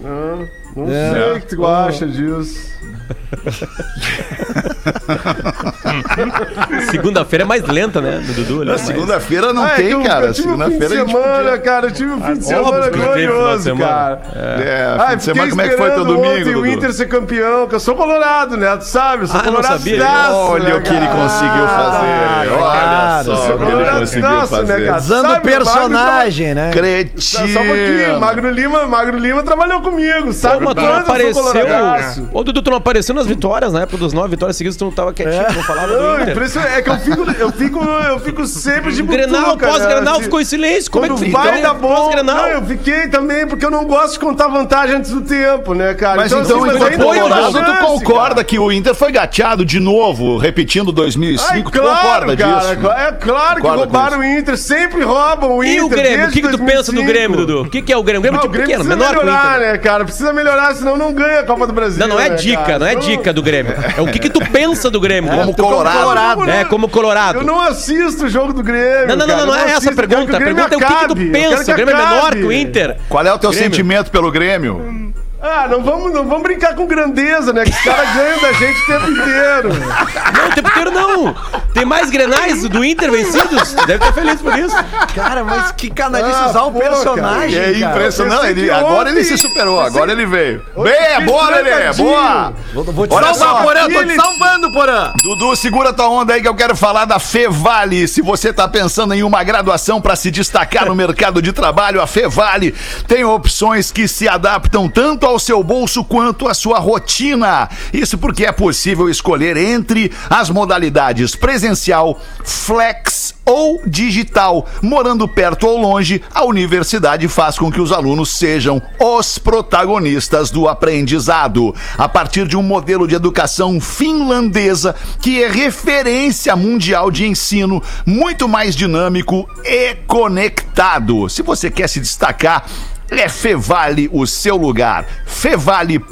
vai. 0.00 0.48
Não 0.74 0.86
sei 0.88 1.32
o 1.36 1.40
que 1.40 1.54
tu 1.54 1.64
acha 1.66 2.04
disso. 2.04 2.73
Segunda-feira 6.90 7.44
é 7.44 7.46
mais 7.46 7.62
lenta, 7.66 8.00
né? 8.00 8.22
Do 8.26 8.32
Dudu. 8.34 8.64
Na 8.64 8.72
mas- 8.72 8.80
segunda-feira 8.82 9.52
não 9.52 9.62
Ah, 9.64 9.72
é 9.72 9.76
que 9.76 9.82
tem, 9.82 9.90
eu- 9.92 10.02
cara. 10.02 10.26
Eu 10.26 10.32
tive 10.32 10.48
um 10.48 10.52
fim 10.52 10.58
de 10.58 10.64
Segunda-feira 10.64 10.94
a 10.94 10.98
gente 10.98 11.10
semana, 11.12 11.58
cara. 11.58 11.86
Eu 11.86 11.90
tive 11.92 12.10
um 12.12 12.20
fim 12.22 12.34
de 12.34 12.44
semana 12.44 12.68
óbvio 12.68 12.82
que 12.84 12.90
teve 12.90 13.02
final 13.02 13.14
de 13.16 13.26
glorioso, 13.26 13.62
semana. 13.64 13.86
cara. 13.86 14.20
É, 14.34 14.96
Ah, 14.98 15.10
fim 15.10 15.16
de 15.16 15.24
semana, 15.24 15.42
fiquei 15.42 15.50
como 15.50 15.62
é 15.62 15.68
que 15.68 15.76
foi 15.76 15.90
teu 15.90 16.02
esperando 16.02 16.06
domingo, 16.06 16.28
ontem 16.40 16.50
o 16.50 16.54
Dudu? 16.54 16.66
Inter 16.68 16.92
ser 16.92 17.06
campeão, 17.08 17.66
que 17.68 17.74
eu 17.74 17.80
sou 17.80 17.94
colorado, 17.94 18.56
né? 18.56 18.76
Tu 18.76 18.84
sabe, 18.84 19.22
eu 19.24 19.28
sou 19.28 19.40
Ah, 19.40 19.42
não 19.44 19.52
colorado. 19.52 19.78
sabia. 19.78 20.04
Olha 20.34 20.64
né, 20.64 20.74
o 20.76 20.82
que 20.82 20.90
ele 20.94 21.06
cara? 21.06 21.20
conseguiu 21.22 21.68
fazer. 21.68 22.04
Olha 22.04 22.58
claro, 22.58 23.24
só 23.24 23.54
o 23.54 23.58
que 23.58 23.64
ele 23.64 23.90
conseguiu 24.00 24.30
né, 24.30 24.46
fazer. 24.46 24.86
cara? 24.86 24.98
Usando 24.98 25.32
o 25.32 25.40
personagem, 25.40 26.54
né? 26.54 26.70
Só, 26.72 26.78
Cretinho. 26.78 27.48
só 27.52 27.60
um 27.60 27.66
pouquinho, 27.66 28.20
Magro 28.20 28.50
Lima, 28.50 28.86
Magro 28.86 29.18
Lima 29.18 29.42
trabalhou 29.42 29.80
comigo, 29.80 30.32
sabe? 30.32 30.58
Pô, 30.58 30.64
mas 30.66 30.74
tu 30.74 30.80
não 30.80 31.02
Quando 31.04 31.20
eu 31.20 31.34
sou 31.34 31.48
apareceu. 31.50 31.66
coloradaço. 31.66 32.28
Ô, 32.32 32.44
Dudu, 32.44 32.62
tu 32.62 32.70
não 32.70 32.78
apareceu 32.94 33.14
nas 33.14 33.26
vitórias, 33.26 33.72
na 33.72 33.82
época 33.82 33.96
dos 33.98 34.12
nove 34.12 34.28
vitórias 34.28 34.56
seguidas, 34.56 34.76
tu 34.76 34.84
não 34.84 34.92
tava 34.92 35.12
quietinho, 35.12 35.42
não 35.52 35.62
falava 35.64 35.88
do 35.88 36.00
Não, 36.00 36.20
Inter. 36.20 36.30
impressionante. 36.30 36.74
É 36.74 36.82
que 36.82 36.90
eu 36.90 36.98
fico, 36.98 37.30
eu 37.32 37.52
fico, 37.52 37.84
eu 37.84 38.18
fico 38.20 38.46
sempre 38.46 38.92
de 38.92 39.02
Grenal, 39.02 39.56
butuca, 39.56 39.66
pós-Grenal, 39.66 40.20
ficou 40.20 40.40
em 40.40 40.44
silêncio. 40.44 40.90
Como 40.90 41.04
é 41.06 41.08
que 41.08 41.30
vai 41.30 41.60
dar 41.60 41.74
bom. 41.74 41.88
Não, 41.88 41.96
Pós-Grenal. 42.04 42.48
eu 42.48 42.62
fiquei 42.64 43.08
também, 43.08 43.46
porque 43.46 43.64
eu 43.66 43.70
não 43.70 43.84
gosto 43.84 44.12
de 44.12 44.18
contar 44.20 44.46
vantagem 44.46 44.96
antes 44.96 45.10
do 45.10 45.22
tempo, 45.22 45.74
né, 45.74 45.94
cara? 45.94 46.16
Mas 46.18 46.30
então, 46.30 46.42
assim, 46.42 46.52
enquanto 46.52 46.84
ainda 46.84 47.04
colorado, 47.04 47.52
tem 47.52 47.64
tu 47.64 47.66
chance, 47.66 47.80
concorda 47.82 48.34
cara. 48.36 48.44
que 48.44 48.58
o 48.58 48.70
Inter 48.70 48.94
foi 48.94 49.10
gateado 49.10 49.64
de 49.64 49.80
novo, 49.80 50.36
repetindo 50.38 50.92
2005? 50.92 51.50
Ai, 51.52 51.62
tu 51.62 51.70
concorda 51.72 52.00
claro, 52.00 52.36
cara. 52.36 52.74
disso? 52.74 52.90
É 52.90 53.12
claro 53.12 53.60
que 53.60 53.66
roubaram 53.68 54.18
o 54.20 54.24
Inter, 54.24 54.56
sempre 54.56 55.02
roubam 55.02 55.56
o 55.56 55.64
Inter. 55.64 55.76
E 55.76 55.82
o 55.82 55.88
Grêmio? 55.88 56.28
O 56.28 56.30
que, 56.30 56.42
que 56.42 56.48
tu 56.48 56.58
pensa 56.58 56.92
do 56.92 57.02
2005. 57.02 57.06
Grêmio, 57.12 57.36
Dudu? 57.38 57.62
O 57.62 57.70
que, 57.70 57.82
que 57.82 57.92
é 57.92 57.96
o 57.96 58.02
Grêmio? 58.04 58.20
O 58.20 58.22
Grêmio 58.22 58.38
é 58.38 58.40
Ah, 58.40 58.46
o 58.46 58.48
time 58.48 58.52
Grêmio 58.52 58.66
pequeno, 58.68 58.84
precisa 58.84 58.96
menor 58.96 59.18
que 59.18 59.22
o 59.22 59.26
melhorar, 59.26 59.56
Inter. 59.58 59.72
né, 59.72 59.78
cara? 59.78 60.04
Precisa 60.04 60.32
melhorar, 60.32 60.74
senão 60.76 60.96
não 60.96 61.12
ganha 61.12 61.40
a 61.40 61.44
Copa 61.44 61.66
do 61.66 61.72
Brasil. 61.72 61.98
Não, 62.00 62.08
não 62.08 62.20
é 62.20 62.28
né, 62.30 62.36
dica? 62.36 62.78
Não 62.84 62.90
é 62.90 62.94
dica 62.96 63.32
do 63.32 63.42
Grêmio. 63.42 63.74
É 63.96 64.00
o 64.00 64.06
que, 64.06 64.18
que 64.18 64.30
tu 64.30 64.40
pensa 64.50 64.90
do 64.90 65.00
Grêmio. 65.00 65.30
Como 65.30 65.54
Tu- 65.54 65.62
colorado. 65.62 66.50
É, 66.50 66.64
como 66.64 66.88
Colorado. 66.88 67.38
Eu 67.38 67.44
não 67.44 67.60
assisto 67.60 68.24
o 68.24 68.28
jogo 68.28 68.52
do 68.52 68.62
Grêmio. 68.62 69.08
Não, 69.08 69.16
não, 69.16 69.26
não, 69.26 69.46
não, 69.46 69.54
Eu 69.54 69.66
é 69.66 69.70
essa 69.72 69.90
a 69.90 69.94
pergunta. 69.94 70.36
A 70.36 70.40
pergunta 70.40 70.74
é 70.74 70.76
o 70.76 70.80
que, 70.80 70.94
que 70.94 71.08
tu 71.08 71.16
pensa. 71.32 71.64
que 71.64 71.70
O 71.72 71.74
Grêmio 71.74 71.94
é 71.94 71.96
menor 71.96 72.32
que 72.32 72.44
o 72.44 72.52
Inter. 72.52 72.96
Qual 73.08 73.24
é 73.26 73.32
o 73.32 73.38
teu 73.38 73.50
Grêmio. 73.50 73.70
sentimento 73.70 74.10
pelo 74.10 74.30
Grêmio? 74.30 75.03
Ah, 75.46 75.68
não 75.68 75.82
vamos, 75.82 76.10
não 76.10 76.24
vamos 76.26 76.42
brincar 76.42 76.74
com 76.74 76.86
grandeza, 76.86 77.52
né? 77.52 77.64
Que 77.64 77.70
os 77.70 77.80
caras 77.82 78.14
ganham 78.14 78.40
da 78.40 78.52
gente 78.54 78.80
o 78.80 78.86
tempo 78.86 79.10
inteiro. 79.10 79.68
Não, 79.74 80.48
o 80.48 80.54
tempo 80.54 80.68
inteiro 80.70 80.90
não. 80.90 81.36
Tem 81.74 81.84
mais 81.84 82.08
grenais 82.08 82.62
do 82.66 82.82
Inter 82.82 83.10
vencidos? 83.10 83.74
Deve 83.86 83.94
estar 83.96 84.12
feliz 84.14 84.40
por 84.40 84.58
isso. 84.58 84.74
Cara, 85.14 85.44
mas 85.44 85.70
que 85.72 85.90
canalice 85.90 86.34
Ah, 86.34 86.48
usar 86.48 86.62
o 86.62 86.72
pô, 86.72 86.78
personagem, 86.78 87.58
É 87.58 87.78
cara. 87.78 87.92
impressionante. 87.92 88.36
Eu 88.36 88.42
sei 88.42 88.50
Ele, 88.64 88.70
agora 88.70 89.10
ele 89.10 89.22
se 89.22 89.36
superou, 89.36 89.78
agora 89.80 90.12
ele 90.12 90.24
veio. 90.24 90.64
Bem, 90.82 90.92
é 90.94 91.20
boa, 91.20 91.50
Lelê, 91.50 91.70
trancadinho. 91.72 92.08
boa. 92.08 92.52
Vou, 92.72 92.84
vou 92.84 93.06
te 93.06 93.12
Olha 93.12 93.34
salvar, 93.34 93.56
só, 93.58 93.62
Porã, 93.64 93.88
tô 93.90 94.04
te 94.04 94.14
salvando, 94.14 94.72
Porã. 94.72 95.12
Dudu, 95.22 95.54
segura 95.56 95.92
tua 95.92 96.08
onda 96.08 96.32
aí 96.32 96.40
que 96.40 96.48
eu 96.48 96.54
quero 96.54 96.74
falar 96.74 97.04
da 97.04 97.18
Fevale. 97.18 98.08
Se 98.08 98.22
você 98.22 98.50
tá 98.50 98.66
pensando 98.66 99.12
em 99.12 99.22
uma 99.22 99.42
graduação 99.44 100.00
para 100.00 100.16
se 100.16 100.30
destacar 100.30 100.86
no 100.86 100.94
mercado 100.94 101.42
de 101.42 101.52
trabalho, 101.52 102.00
a 102.00 102.06
Fevale 102.06 102.72
tem 103.06 103.24
opções 103.26 103.92
que 103.92 104.08
se 104.08 104.26
adaptam 104.26 104.88
tanto 104.88 105.26
ao 105.26 105.33
seu 105.38 105.62
bolso 105.62 106.04
quanto 106.04 106.48
à 106.48 106.54
sua 106.54 106.78
rotina. 106.78 107.68
Isso 107.92 108.18
porque 108.18 108.44
é 108.44 108.52
possível 108.52 109.08
escolher 109.08 109.56
entre 109.56 110.12
as 110.28 110.50
modalidades 110.50 111.34
presencial, 111.34 112.20
flex 112.42 113.34
ou 113.44 113.82
digital. 113.86 114.66
Morando 114.82 115.28
perto 115.28 115.66
ou 115.66 115.80
longe, 115.80 116.22
a 116.34 116.44
universidade 116.44 117.28
faz 117.28 117.58
com 117.58 117.70
que 117.70 117.80
os 117.80 117.92
alunos 117.92 118.30
sejam 118.30 118.80
os 118.98 119.38
protagonistas 119.38 120.50
do 120.50 120.68
aprendizado. 120.68 121.74
A 121.96 122.08
partir 122.08 122.46
de 122.46 122.56
um 122.56 122.62
modelo 122.62 123.06
de 123.06 123.14
educação 123.14 123.80
finlandesa 123.80 124.94
que 125.20 125.42
é 125.42 125.48
referência 125.48 126.56
mundial 126.56 127.10
de 127.10 127.26
ensino, 127.26 127.82
muito 128.06 128.48
mais 128.48 128.74
dinâmico 128.74 129.48
e 129.64 129.94
conectado. 130.06 131.28
Se 131.28 131.42
você 131.42 131.70
quer 131.70 131.88
se 131.88 132.00
destacar, 132.00 132.66
É 133.10 133.28
Fevale 133.28 134.08
o 134.12 134.26
seu 134.26 134.56
lugar. 134.56 135.04
Fevale.br 135.26 136.02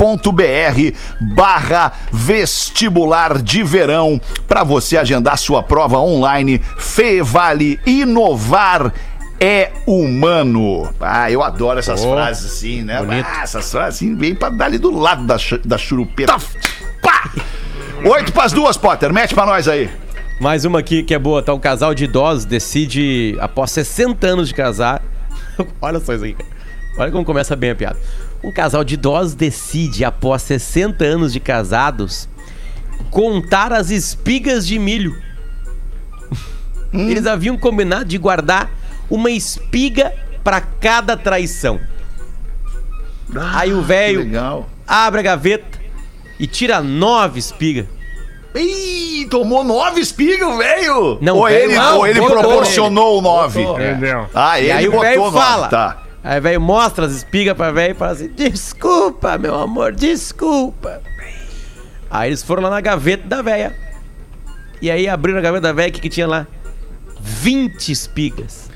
barra 1.34 1.93
vestibular 2.12 3.40
de 3.40 3.62
verão 3.62 4.20
para 4.47 4.62
você 4.62 4.97
agendar 4.97 5.38
sua 5.38 5.62
prova 5.62 5.99
online. 5.99 6.61
Fevale 6.78 7.80
inovar 7.86 8.93
é 9.40 9.72
humano. 9.86 10.88
Ah, 11.01 11.28
eu 11.28 11.43
adoro 11.43 11.80
essas 11.80 12.05
frases 12.05 12.53
assim, 12.53 12.82
né? 12.82 13.01
Ah, 13.26 13.43
essas 13.43 13.70
frases 13.70 13.97
assim, 13.97 14.14
bem 14.14 14.36
pra 14.36 14.49
dar 14.49 14.66
ali 14.66 14.78
do 14.78 14.97
lado 14.97 15.24
da, 15.24 15.36
da 15.64 15.76
churupeta. 15.76 16.36
Pá! 17.03 17.30
Oito 18.05 18.32
pras 18.32 18.53
duas, 18.53 18.76
Potter. 18.76 19.12
Mete 19.12 19.34
pra 19.34 19.45
nós 19.45 19.66
aí. 19.66 19.90
Mais 20.40 20.64
uma 20.64 20.78
aqui 20.78 21.03
que 21.03 21.12
é 21.12 21.18
boa, 21.18 21.43
tá? 21.43 21.53
Um 21.53 21.59
casal 21.59 21.95
de 21.95 22.05
idosos 22.05 22.45
decide, 22.45 23.36
após 23.40 23.72
60 23.72 24.26
anos 24.26 24.49
de 24.49 24.55
casar. 24.55 25.03
Olha 25.82 25.99
só 25.99 26.14
isso 26.14 26.24
aí, 26.24 26.34
cara. 26.34 26.51
Olha 26.97 27.11
como 27.11 27.24
começa 27.24 27.57
bem 27.57 27.70
a 27.70 27.74
piada. 27.74 27.99
Um 28.43 28.53
casal 28.53 28.84
de 28.84 28.95
idosos 28.95 29.34
decide, 29.34 30.05
após 30.05 30.43
60 30.43 31.05
anos 31.05 31.32
de 31.32 31.40
casados, 31.40 32.28
contar 33.11 33.72
as 33.72 33.90
espigas 33.90 34.66
de 34.66 34.78
milho. 34.78 35.16
Eles 36.93 37.26
haviam 37.26 37.57
combinado 37.57 38.05
de 38.05 38.18
guardar 38.18 38.70
uma 39.09 39.30
espiga 39.30 40.12
pra 40.45 40.61
cada 40.61 41.16
traição. 41.16 41.80
Aí 43.55 43.72
o 43.72 43.80
velho 43.80 44.30
abre 44.86 45.20
a 45.20 45.22
gaveta 45.22 45.80
e 46.38 46.47
tira 46.47 46.82
nove 46.82 47.38
espigas. 47.38 47.86
Ih, 48.55 49.26
tomou 49.30 49.64
nove 49.64 50.01
espigas, 50.03 50.59
velho! 50.59 51.16
Não, 51.22 51.38
ou 51.38 51.49
velho 51.49 51.64
ele, 51.64 51.74
não, 51.74 51.97
ou 51.99 52.07
ele 52.07 52.20
botou 52.20 52.38
proporcionou 52.38 53.18
o 53.18 53.22
nove. 53.22 53.62
Entendeu? 53.62 54.26
Ah, 54.34 54.59
ele 54.59 54.68
E 54.68 54.72
aí 54.72 54.88
o 54.88 54.90
botou 54.90 55.07
velho 55.07 55.20
nove, 55.22 55.38
fala. 55.38 55.68
Tá. 55.68 56.01
Aí 56.25 56.39
o 56.39 56.43
velho 56.43 56.61
mostra 56.61 57.07
as 57.07 57.12
espigas 57.12 57.57
pra 57.57 57.73
velho 57.73 57.93
e 57.93 57.95
fala 57.95 58.12
assim: 58.12 58.29
Desculpa, 58.29 59.37
meu 59.39 59.55
amor, 59.55 59.93
desculpa. 59.93 61.03
Aí 62.11 62.29
eles 62.29 62.43
foram 62.43 62.62
lá 62.62 62.70
na 62.70 62.81
gaveta 62.81 63.27
da 63.27 63.43
velha. 63.43 63.77
E 64.81 64.91
aí 64.91 65.09
abriram 65.09 65.39
a 65.39 65.43
gaveta 65.43 65.62
da 65.62 65.73
velha, 65.73 65.89
o 65.89 65.93
que, 65.93 66.01
que 66.01 66.09
tinha 66.09 66.27
lá? 66.27 66.47
20 67.20 67.91
espigas. 67.91 68.70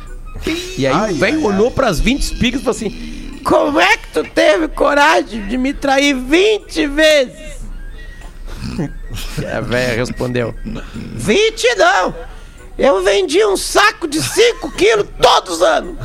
E 0.77 0.87
aí 0.87 1.13
o 1.13 1.17
velho 1.17 1.45
olhou 1.45 1.71
pras 1.71 2.01
20 2.01 2.23
espigas 2.23 2.61
e 2.61 2.65
falou 2.65 2.77
assim: 2.77 3.41
Como 3.45 3.81
é 3.81 3.97
que 3.97 4.09
tu 4.13 4.25
teve 4.25 4.69
coragem 4.69 5.47
de 5.47 5.57
me 5.57 5.73
trair 5.73 6.15
20 6.15 6.87
vezes? 6.89 7.57
E 9.41 9.47
a 9.47 9.61
velha 9.61 9.97
respondeu: 9.97 10.55
20 10.65 11.75
não! 11.77 12.36
Eu 12.79 13.03
vendi 13.03 13.43
um 13.45 13.57
saco 13.57 14.07
de 14.07 14.21
5 14.21 14.71
quilos 14.73 15.07
todos 15.21 15.57
os 15.57 15.63
anos. 15.63 15.97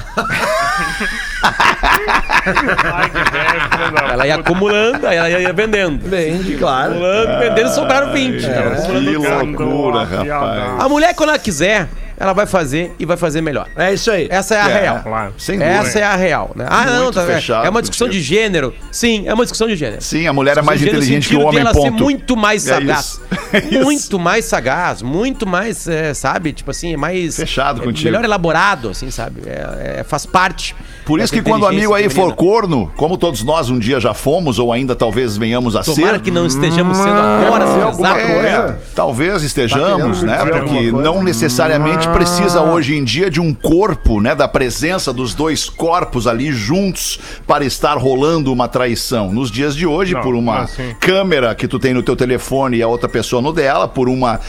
Ela 4.10 4.26
ia 4.28 4.36
acumulando, 4.36 5.06
aí 5.06 5.18
ela 5.18 5.30
ia 5.30 5.52
vendendo. 5.52 6.02
Vende, 6.08 6.56
claro. 6.56 6.92
Acumulando, 6.92 7.40
vendendo 7.40 7.70
e 7.70 7.76
sobraram 7.76 8.14
20. 8.14 8.46
Ela 8.46 8.76
Que 8.76 8.92
loucura, 9.18 10.04
rapaz. 10.06 10.80
A 10.80 10.88
mulher, 10.88 11.14
quando 11.14 11.30
ela 11.30 11.40
quiser, 11.40 11.90
ela 12.22 12.34
vai 12.34 12.46
fazer 12.46 12.94
e 13.00 13.06
vai 13.06 13.18
fazer 13.18 13.42
melhor. 13.42 13.68
É 13.76 13.94
isso 13.94 14.12
aí. 14.12 14.28
Essa 14.30 14.56
é 14.56 14.62
a 14.62 14.70
É. 14.70 14.82
real. 14.82 15.00
Claro. 15.04 15.34
Sem 15.38 15.58
dúvida. 15.58 15.76
Essa 15.78 16.00
é 16.00 16.04
a 16.04 16.16
real, 16.16 16.52
né? 16.56 16.66
Ah, 16.70 16.86
não, 16.86 17.04
Muito 17.06 17.16
tá, 17.16 17.24
é- 17.24 17.36
fechado 17.36 17.66
é 17.66 17.70
uma 17.70 17.82
discussão 17.82 18.08
de 18.10 18.22
gênero. 18.22 18.74
Sim, 18.92 19.24
é 19.28 19.34
uma 19.34 19.44
discussão 19.44 19.68
de 19.68 19.76
gênero. 19.76 20.02
Sim, 20.02 20.28
a 20.28 20.34
mulher 20.34 20.58
é 20.58 20.62
mais 20.62 20.82
inteligente 20.82 21.30
que 21.30 21.36
o 21.36 21.42
homem, 21.42 21.62
ela 21.62 21.72
ponto. 21.74 21.84
ser 21.84 21.92
muito 21.92 22.38
mais 22.38 22.68
É 22.68 22.74
sagaz. 22.76 23.00
isso. 23.06 23.22
É 23.54 23.58
isso. 23.60 23.84
muito 23.84 24.20
mais 24.20 24.46
sagaz, 24.46 25.02
muito 25.02 25.46
mais, 25.46 25.86
é, 25.88 26.14
sabe? 26.14 26.54
Tipo 26.54 26.72
assim, 26.72 26.94
é 26.94 26.98
mais... 26.98 27.36
Fechado 27.36 27.82
é 27.82 27.84
contigo. 27.84 28.06
Melhor 28.10 28.24
elaborado, 28.24 28.90
assim, 28.90 29.12
sabe? 29.12 29.42
É, 29.46 30.00
é- 30.00 30.04
faz 30.04 30.26
parte. 30.26 30.74
Por 31.06 31.20
isso 31.20 31.34
que 31.34 31.42
quando 31.42 31.64
o 31.64 31.68
amigo 31.68 31.94
aí 31.94 32.10
for 32.10 32.34
corno, 32.36 32.92
como 32.96 33.18
todos 33.18 33.44
nós 33.44 33.70
um 33.70 33.78
dia 33.78 34.00
já 34.00 34.14
fomos, 34.14 34.60
ou 34.60 34.72
ainda 34.72 34.96
talvez 34.96 35.36
venhamos 35.36 35.76
a 35.76 35.84
Tomara 35.84 36.14
ser. 36.18 36.22
que 36.22 36.32
não 36.32 36.46
estejamos 36.46 36.96
sendo 36.98 37.10
agora, 37.10 37.66
fazer 37.66 37.80
seu 37.80 37.88
alguma 37.88 38.14
coisa. 38.14 38.48
É, 38.48 38.76
talvez 38.96 39.44
estejamos, 39.44 40.20
Tá 40.22 40.26
né? 40.28 40.38
querendo 40.38 40.66
dizer 40.66 40.92
Porque 40.92 40.92
não 41.04 41.24
necessariamente 41.24 42.08
precisa 42.14 42.62
hoje 42.62 42.96
em 42.96 43.04
dia 43.04 43.30
de 43.30 43.40
um 43.40 43.54
corpo, 43.54 44.20
né? 44.22 44.34
Da 44.36 44.48
presença 44.48 45.12
dos 45.14 45.34
dois 45.34 45.70
corpos 45.70 46.28
ali 46.28 46.52
juntos 46.52 47.20
para 47.48 47.64
estar 47.66 47.98
rolando 47.98 48.52
uma 48.52 48.68
traição. 48.68 49.32
Nos 49.32 49.50
dias 49.52 49.76
de 49.76 49.86
hoje, 49.86 50.14
Não, 50.14 50.22
por 50.22 50.36
uma 50.36 50.62
assim. 50.62 50.96
câmera 51.00 51.54
que 51.56 51.68
tu 51.68 51.80
tem 51.80 51.94
no 51.94 52.04
teu 52.04 52.16
telefone 52.16 52.78
e 52.78 52.82
a 52.84 52.88
outra 52.88 53.08
pessoa 53.10 53.42
no 53.42 53.52
dela, 53.54 53.88
por 53.88 54.08
uma 54.10 54.40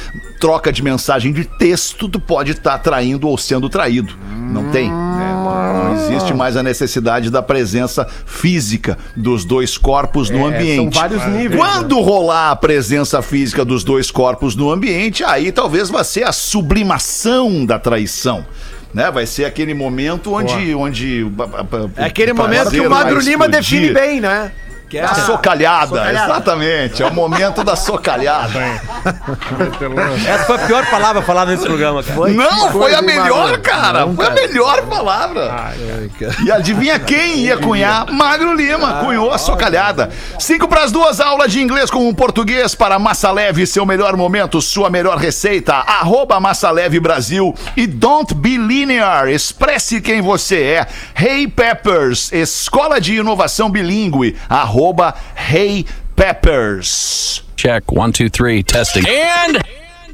troca 0.40 0.72
de 0.72 0.82
mensagem 0.82 1.32
de 1.32 1.44
texto, 1.44 2.08
tu 2.08 2.20
pode 2.20 2.52
estar 2.52 2.78
traindo 2.78 3.28
ou 3.28 3.36
sendo 3.38 3.68
traído. 3.68 4.14
Não 4.52 4.70
tem? 4.70 4.90
né? 4.90 5.32
Não 5.84 5.94
existe 5.94 6.34
mais 6.34 6.56
a 6.56 6.62
necessidade 6.62 7.30
da 7.30 7.42
presença 7.42 8.06
física 8.26 8.98
dos 9.16 9.44
dois 9.44 9.78
corpos 9.78 10.28
no 10.30 10.38
É, 10.38 10.40
São 10.40 10.48
ambiente. 10.48 10.98
vários 10.98 11.26
níveis. 11.26 11.50
né? 11.50 11.56
Quando 11.56 12.00
rolar 12.00 12.50
a 12.50 12.56
presença 12.56 13.22
física 13.22 13.64
dos 13.64 13.82
dois 13.84 14.10
corpos 14.10 14.54
no 14.54 14.70
ambiente, 14.70 15.24
aí 15.24 15.50
talvez 15.52 15.88
vai 15.88 16.04
ser 16.04 16.24
a 16.24 16.32
sublimação 16.32 17.51
da 17.66 17.78
traição. 17.78 18.44
Né? 18.92 19.10
Vai 19.10 19.26
ser 19.26 19.44
aquele 19.44 19.74
momento 19.74 20.34
onde. 20.34 20.74
onde 20.74 21.26
É 21.96 22.04
aquele 22.04 22.32
momento 22.32 22.70
que 22.70 22.80
o 22.80 22.90
Magro 22.90 23.20
Lima 23.20 23.48
define 23.48 23.92
bem, 23.92 24.20
né? 24.20 24.52
Que 24.92 24.98
é 24.98 25.04
A 25.04 25.14
socalhada, 25.14 25.86
Socalhada. 25.86 26.32
exatamente. 26.32 27.02
É 27.02 27.06
o 27.06 27.14
momento 27.14 27.64
da 27.64 27.74
socalhada. 27.74 28.60
Essa 30.28 30.44
foi 30.44 30.56
a 30.56 30.66
pior 30.66 30.84
palavra 30.90 31.22
falada 31.22 31.50
nesse 31.50 31.64
programa, 31.64 32.02
cara. 32.02 32.28
Não, 32.28 32.70
foi 32.70 32.94
a 32.94 33.00
melhor, 33.00 33.56
cara. 33.60 34.06
foi 34.06 34.26
a 34.26 34.30
melhor 34.32 34.82
palavra. 34.82 35.72
E 36.44 36.52
adivinha 36.52 36.98
quem 36.98 37.38
ia 37.38 37.56
cunhar? 37.56 38.12
Magro 38.12 38.52
Lima, 38.54 39.00
cunhou 39.02 39.32
a 39.32 39.38
socalhada. 39.38 40.10
Cinco 40.38 40.68
para 40.68 40.84
as 40.84 40.92
duas 40.92 41.20
aulas 41.20 41.50
de 41.50 41.62
inglês 41.62 41.90
com 41.90 42.06
um 42.06 42.12
português 42.12 42.74
para 42.74 42.98
Massa 42.98 43.30
Leve, 43.32 43.66
seu 43.66 43.86
melhor 43.86 44.14
momento, 44.14 44.60
sua 44.60 44.90
melhor 44.90 45.16
receita. 45.16 45.72
Arroba 45.72 46.38
Massa 46.38 46.70
Leve 46.70 47.00
Brasil 47.00 47.54
e 47.78 47.86
Don't 47.86 48.34
Be 48.34 48.58
Linear, 48.58 49.26
expresse 49.30 50.02
quem 50.02 50.20
você 50.20 50.62
é. 50.62 50.86
Hey 51.18 51.48
Peppers, 51.48 52.30
escola 52.30 53.00
de 53.00 53.14
inovação 53.14 53.70
bilíngue. 53.70 54.36
Arroba 54.50 54.81
Hey 55.36 55.84
Peppers. 56.16 57.42
Check. 57.56 57.92
One, 57.92 58.12
two, 58.12 58.28
three. 58.28 58.64
Testing. 58.64 59.04
And, 59.06 59.62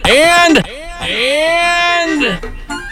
and, 0.04 0.66
and. 1.00 2.44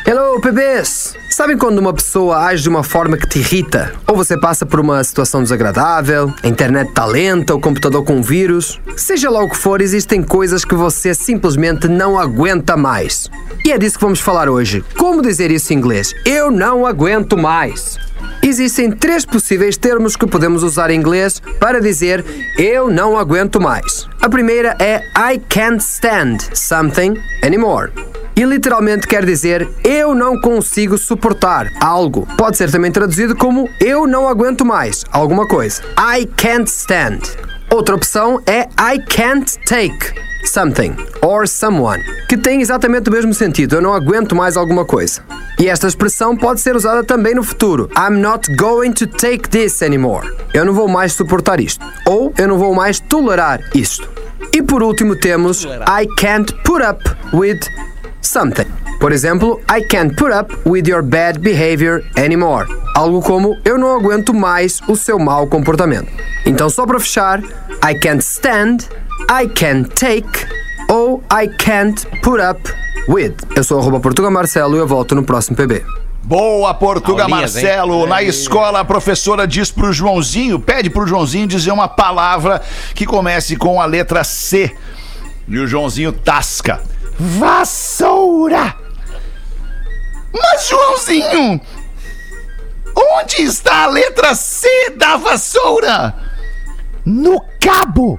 Hello, 0.08 0.40
bebês! 0.40 1.16
Sabem 1.28 1.58
quando 1.58 1.80
uma 1.80 1.92
pessoa 1.92 2.38
age 2.44 2.62
de 2.62 2.68
uma 2.68 2.84
forma 2.84 3.16
que 3.16 3.26
te 3.26 3.40
irrita? 3.40 3.92
Ou 4.06 4.14
você 4.14 4.38
passa 4.38 4.64
por 4.64 4.78
uma 4.78 5.02
situação 5.02 5.42
desagradável, 5.42 6.32
a 6.44 6.46
internet 6.46 6.90
está 6.90 7.04
lenta, 7.04 7.56
o 7.56 7.60
computador 7.60 8.04
com 8.04 8.18
um 8.18 8.22
vírus? 8.22 8.80
Seja 8.96 9.28
lá 9.28 9.42
o 9.42 9.50
que 9.50 9.56
for, 9.56 9.80
existem 9.80 10.22
coisas 10.22 10.64
que 10.64 10.76
você 10.76 11.12
simplesmente 11.12 11.88
não 11.88 12.16
aguenta 12.16 12.76
mais. 12.76 13.28
E 13.64 13.72
é 13.72 13.78
disso 13.78 13.96
que 13.98 14.04
vamos 14.04 14.20
falar 14.20 14.48
hoje. 14.48 14.84
Como 14.96 15.20
dizer 15.20 15.50
isso 15.50 15.72
em 15.72 15.76
inglês? 15.76 16.14
Eu 16.24 16.52
não 16.52 16.86
aguento 16.86 17.36
mais. 17.36 17.98
Existem 18.40 18.92
três 18.92 19.26
possíveis 19.26 19.76
termos 19.76 20.14
que 20.14 20.24
podemos 20.24 20.62
usar 20.62 20.88
em 20.88 21.00
inglês 21.00 21.42
para 21.58 21.80
dizer 21.80 22.24
eu 22.56 22.88
não 22.88 23.18
aguento 23.18 23.60
mais. 23.60 24.08
A 24.20 24.28
primeira 24.28 24.76
é 24.78 25.02
I 25.16 25.42
can't 25.48 25.82
stand 25.82 26.38
something 26.54 27.16
anymore. 27.44 27.90
E 28.36 28.44
literalmente 28.44 29.06
quer 29.06 29.24
dizer 29.24 29.66
eu 29.82 30.14
não 30.14 30.38
consigo 30.38 30.98
suportar 30.98 31.72
algo. 31.80 32.28
Pode 32.36 32.58
ser 32.58 32.70
também 32.70 32.92
traduzido 32.92 33.34
como 33.34 33.66
eu 33.80 34.06
não 34.06 34.28
aguento 34.28 34.62
mais 34.62 35.04
alguma 35.10 35.48
coisa. 35.48 35.82
I 35.98 36.26
can't 36.26 36.70
stand. 36.70 37.20
Outra 37.72 37.94
opção 37.94 38.40
é 38.46 38.68
I 38.78 38.98
can't 39.08 39.58
take 39.66 40.14
something 40.44 40.94
or 41.22 41.48
someone, 41.48 42.02
que 42.28 42.36
tem 42.36 42.60
exatamente 42.60 43.08
o 43.08 43.12
mesmo 43.12 43.32
sentido. 43.32 43.76
Eu 43.76 43.82
não 43.82 43.94
aguento 43.94 44.36
mais 44.36 44.56
alguma 44.56 44.84
coisa. 44.84 45.22
E 45.58 45.66
esta 45.68 45.88
expressão 45.88 46.36
pode 46.36 46.60
ser 46.60 46.76
usada 46.76 47.02
também 47.02 47.34
no 47.34 47.42
futuro. 47.42 47.90
I'm 47.96 48.20
not 48.20 48.54
going 48.56 48.92
to 48.92 49.06
take 49.06 49.48
this 49.48 49.82
anymore. 49.82 50.30
Eu 50.52 50.66
não 50.66 50.74
vou 50.74 50.86
mais 50.86 51.14
suportar 51.14 51.58
isto. 51.58 51.84
Ou 52.06 52.32
eu 52.36 52.46
não 52.46 52.58
vou 52.58 52.74
mais 52.74 53.00
tolerar 53.00 53.60
isto. 53.74 54.08
E 54.52 54.62
por 54.62 54.82
último 54.82 55.16
temos 55.16 55.64
I 55.64 56.06
can't 56.18 56.52
put 56.64 56.82
up 56.82 57.02
with 57.34 57.60
something. 58.26 58.66
Por 58.98 59.12
exemplo, 59.12 59.60
I 59.68 59.82
can't 59.86 60.16
put 60.16 60.32
up 60.32 60.54
with 60.68 60.88
your 60.88 61.02
bad 61.02 61.40
behavior 61.40 62.02
anymore. 62.16 62.66
Algo 62.94 63.20
como 63.20 63.56
eu 63.64 63.78
não 63.78 63.94
aguento 63.94 64.32
mais 64.32 64.80
o 64.88 64.96
seu 64.96 65.18
mau 65.18 65.46
comportamento. 65.46 66.08
Então, 66.44 66.68
só 66.70 66.86
para 66.86 66.98
fechar, 66.98 67.40
I 67.84 67.98
can't 68.00 68.22
stand, 68.22 68.78
I 69.30 69.48
can't 69.48 69.90
take 69.90 70.46
ou 70.88 71.22
I 71.30 71.48
can't 71.58 72.06
put 72.22 72.40
up 72.40 72.60
with. 73.08 73.34
Eu 73.54 73.64
sou 73.64 73.78
arroba 73.78 74.00
Portuga 74.00 74.30
Marcelo 74.30 74.76
e 74.76 74.78
eu 74.78 74.86
volto 74.86 75.14
no 75.14 75.22
próximo 75.22 75.56
PB. 75.56 75.84
Boa, 76.26 76.74
Portuga 76.74 77.22
Aulinhas, 77.22 77.56
hein? 77.56 77.62
Marcelo. 77.62 78.06
Na 78.06 78.20
escola, 78.20 78.80
a 78.80 78.84
professora 78.84 79.46
diz 79.46 79.70
pro 79.70 79.92
Joãozinho, 79.92 80.58
pede 80.58 80.90
pro 80.90 81.06
Joãozinho 81.06 81.46
dizer 81.46 81.70
uma 81.70 81.86
palavra 81.86 82.60
que 82.94 83.06
comece 83.06 83.56
com 83.56 83.80
a 83.80 83.86
letra 83.86 84.24
C. 84.24 84.74
E 85.46 85.56
o 85.58 85.68
Joãozinho 85.68 86.10
tasca. 86.10 86.80
Vassoura! 87.18 88.74
Mas, 90.32 90.68
Joãozinho, 90.68 91.60
Onde 92.96 93.42
está 93.42 93.84
a 93.84 93.86
letra 93.88 94.34
C 94.34 94.90
da 94.96 95.18
vassoura? 95.18 96.14
No 97.04 97.42
cabo. 97.60 98.18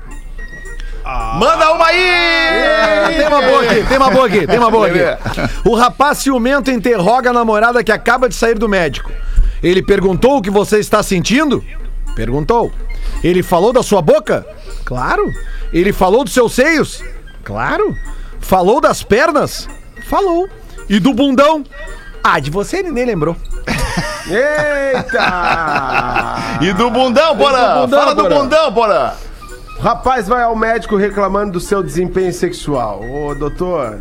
Manda 1.40 1.74
uma 1.74 1.86
aí! 1.88 3.16
Tem 3.16 3.28
uma 3.28 3.42
boa 3.42 3.64
aqui, 3.64 3.84
tem 3.88 3.98
uma 3.98 4.12
boa 4.12 4.28
aqui, 4.28 4.48
tem 4.48 4.60
uma 4.60 4.70
boa 4.70 4.88
aqui. 4.88 5.00
O 5.68 5.74
rapaz 5.74 6.20
ciumento 6.20 6.70
interroga 6.70 7.32
a 7.32 7.34
namorada 7.34 7.84
que 7.84 7.92
acaba 7.92 8.30
de 8.30 8.36
sair 8.36 8.60
do 8.60 8.70
médico. 8.70 9.12
Ele 9.64 9.82
perguntou 9.82 10.38
o 10.38 10.42
que 10.42 10.52
você 10.52 10.78
está 10.78 11.02
sentindo? 11.02 11.64
Perguntou. 12.16 12.72
Ele 13.24 13.42
falou 13.42 13.74
da 13.74 13.82
sua 13.82 14.02
boca? 14.02 14.46
Claro. 14.86 15.32
Ele 15.74 15.92
falou 15.92 16.24
dos 16.24 16.34
seus 16.34 16.54
seios? 16.54 17.04
Claro. 17.44 17.96
Falou 18.48 18.80
das 18.80 19.04
pernas? 19.04 19.68
Falou. 20.08 20.48
E 20.88 21.00
do 21.00 21.14
bundão? 21.14 21.66
Ah, 22.24 22.40
de 22.40 22.50
você 22.50 22.78
ele 22.78 22.92
nem 22.92 23.06
lembrou. 23.06 23.36
Eita! 24.26 25.20
E 26.62 26.72
do 26.72 26.90
bundão, 26.90 27.36
Porã? 27.36 27.82
bundão, 27.82 28.00
Fala 28.00 28.16
do 28.16 28.24
Porã. 28.24 28.40
bundão, 28.40 28.74
Porã. 28.74 29.12
O 29.78 29.82
rapaz 29.82 30.30
vai 30.30 30.44
ao 30.44 30.56
médico 30.56 30.96
reclamando 30.96 31.52
do 31.52 31.60
seu 31.60 31.84
desempenho 31.84 32.32
sexual. 32.34 33.02
Ô, 33.04 33.36
doutor. 33.36 34.00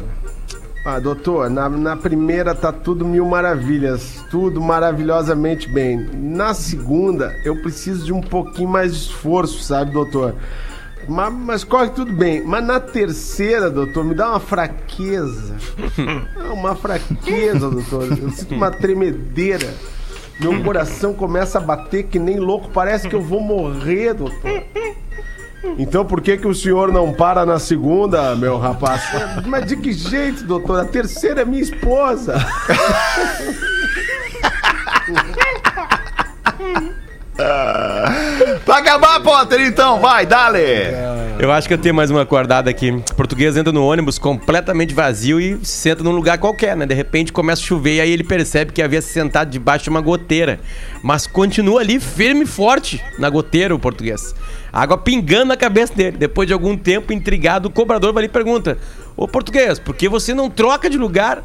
Ah, 0.87 1.01
doutor, 1.01 1.51
na, 1.51 1.69
na 1.69 1.97
primeira 1.97 2.55
tá 2.55 2.71
tudo 2.71 3.05
mil 3.05 3.27
maravilhas, 3.27 4.25
tudo 4.31 4.61
maravilhosamente 4.61 5.69
bem. 5.69 6.09
Na 6.13 6.55
segunda, 6.55 7.33
eu 7.45 7.61
preciso 7.63 8.05
de 8.05 8.13
um 8.13 8.21
pouquinho 8.21 8.69
mais 8.69 8.93
de 8.95 9.01
esforço, 9.01 9.61
sabe, 9.65 9.91
doutor? 9.91 10.37
Mas, 11.09 11.33
mas 11.33 11.65
corre 11.65 11.91
tudo 11.91 12.13
bem. 12.13 12.43
Mas 12.45 12.65
na 12.65 12.81
terceira, 12.81 13.71
doutor, 13.71 14.05
me 14.05 14.15
dá 14.15 14.31
uma 14.31 14.41
fraqueza. 14.41 15.57
Ah, 16.39 16.53
uma 16.53 16.75
fraqueza, 16.77 17.71
doutor. 17.71 18.07
Eu 18.19 18.31
sinto 18.31 18.55
uma 18.55 18.71
tremedeira. 18.71 19.75
Meu 20.39 20.63
coração 20.63 21.15
começa 21.15 21.59
a 21.59 21.61
bater 21.61 22.05
que 22.05 22.19
nem 22.19 22.39
louco. 22.39 22.69
Parece 22.71 23.09
que 23.09 23.15
eu 23.15 23.23
vou 23.23 23.41
morrer, 23.41 24.15
doutor. 24.15 24.63
Então 25.79 26.05
por 26.05 26.21
que 26.21 26.37
que 26.37 26.47
o 26.47 26.55
senhor 26.55 26.93
não 26.93 27.13
para 27.13 27.45
na 27.45 27.59
segunda, 27.59 28.37
meu 28.37 28.59
rapaz? 28.59 29.03
Mas 29.47 29.67
de 29.67 29.77
que 29.77 29.93
jeito, 29.93 30.45
doutor? 30.45 30.81
A 30.81 30.85
terceira 30.85 31.43
é 31.43 31.45
minha 31.45 31.63
esposa. 31.63 32.35
Pra 38.67 38.79
acabar, 38.79 39.21
Potter, 39.21 39.61
então, 39.61 40.01
vai, 40.01 40.27
dale. 40.27 40.59
Eu 41.39 41.53
acho 41.53 41.69
que 41.69 41.75
eu 41.75 41.79
tenho 41.79 41.95
mais 41.95 42.11
uma 42.11 42.23
acordada 42.23 42.69
aqui. 42.69 43.01
Português 43.17 43.57
entra 43.57 43.73
no 43.73 43.87
ônibus 43.87 44.19
completamente 44.19 44.93
vazio 44.93 45.41
e 45.41 45.65
se 45.65 45.83
senta 45.83 46.03
num 46.03 46.11
lugar 46.11 46.37
qualquer, 46.39 46.77
né? 46.77 46.85
De 46.85 46.93
repente 46.93 47.33
começa 47.33 47.63
a 47.63 47.65
chover 47.65 47.95
e 47.95 48.01
aí 48.01 48.11
ele 48.11 48.25
percebe 48.25 48.73
que 48.73 48.83
havia 48.83 49.01
se 49.01 49.13
sentado 49.13 49.51
debaixo 49.51 49.85
de 49.85 49.91
uma 49.91 50.01
goteira. 50.01 50.59
Mas 51.01 51.29
continua 51.29 51.81
ali 51.81 52.01
firme 52.01 52.43
e 52.43 52.47
forte 52.47 53.01
na 53.21 53.31
goteira, 53.31 53.73
o 53.73 53.79
português. 53.79 54.35
Água 54.73 54.99
pingando 54.99 55.45
na 55.45 55.57
cabeça 55.57 55.95
dele. 55.95 56.17
Depois 56.17 56.49
de 56.49 56.53
algum 56.53 56.77
tempo, 56.77 57.13
intrigado, 57.13 57.69
o 57.69 57.71
cobrador 57.71 58.13
vai 58.13 58.23
ali 58.25 58.29
e 58.29 58.33
pergunta: 58.33 58.77
Ô 59.17 59.29
português, 59.29 59.79
por 59.79 59.95
que 59.95 60.09
você 60.09 60.35
não 60.35 60.51
troca 60.51 60.91
de 60.91 60.99
lugar? 60.99 61.41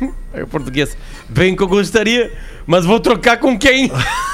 Aí 0.34 0.42
o 0.42 0.48
português, 0.48 0.96
bem 1.28 1.54
que 1.54 1.62
eu 1.62 1.68
gostaria, 1.68 2.32
mas 2.66 2.84
vou 2.84 2.98
trocar 2.98 3.36
com 3.36 3.56
quem? 3.56 3.92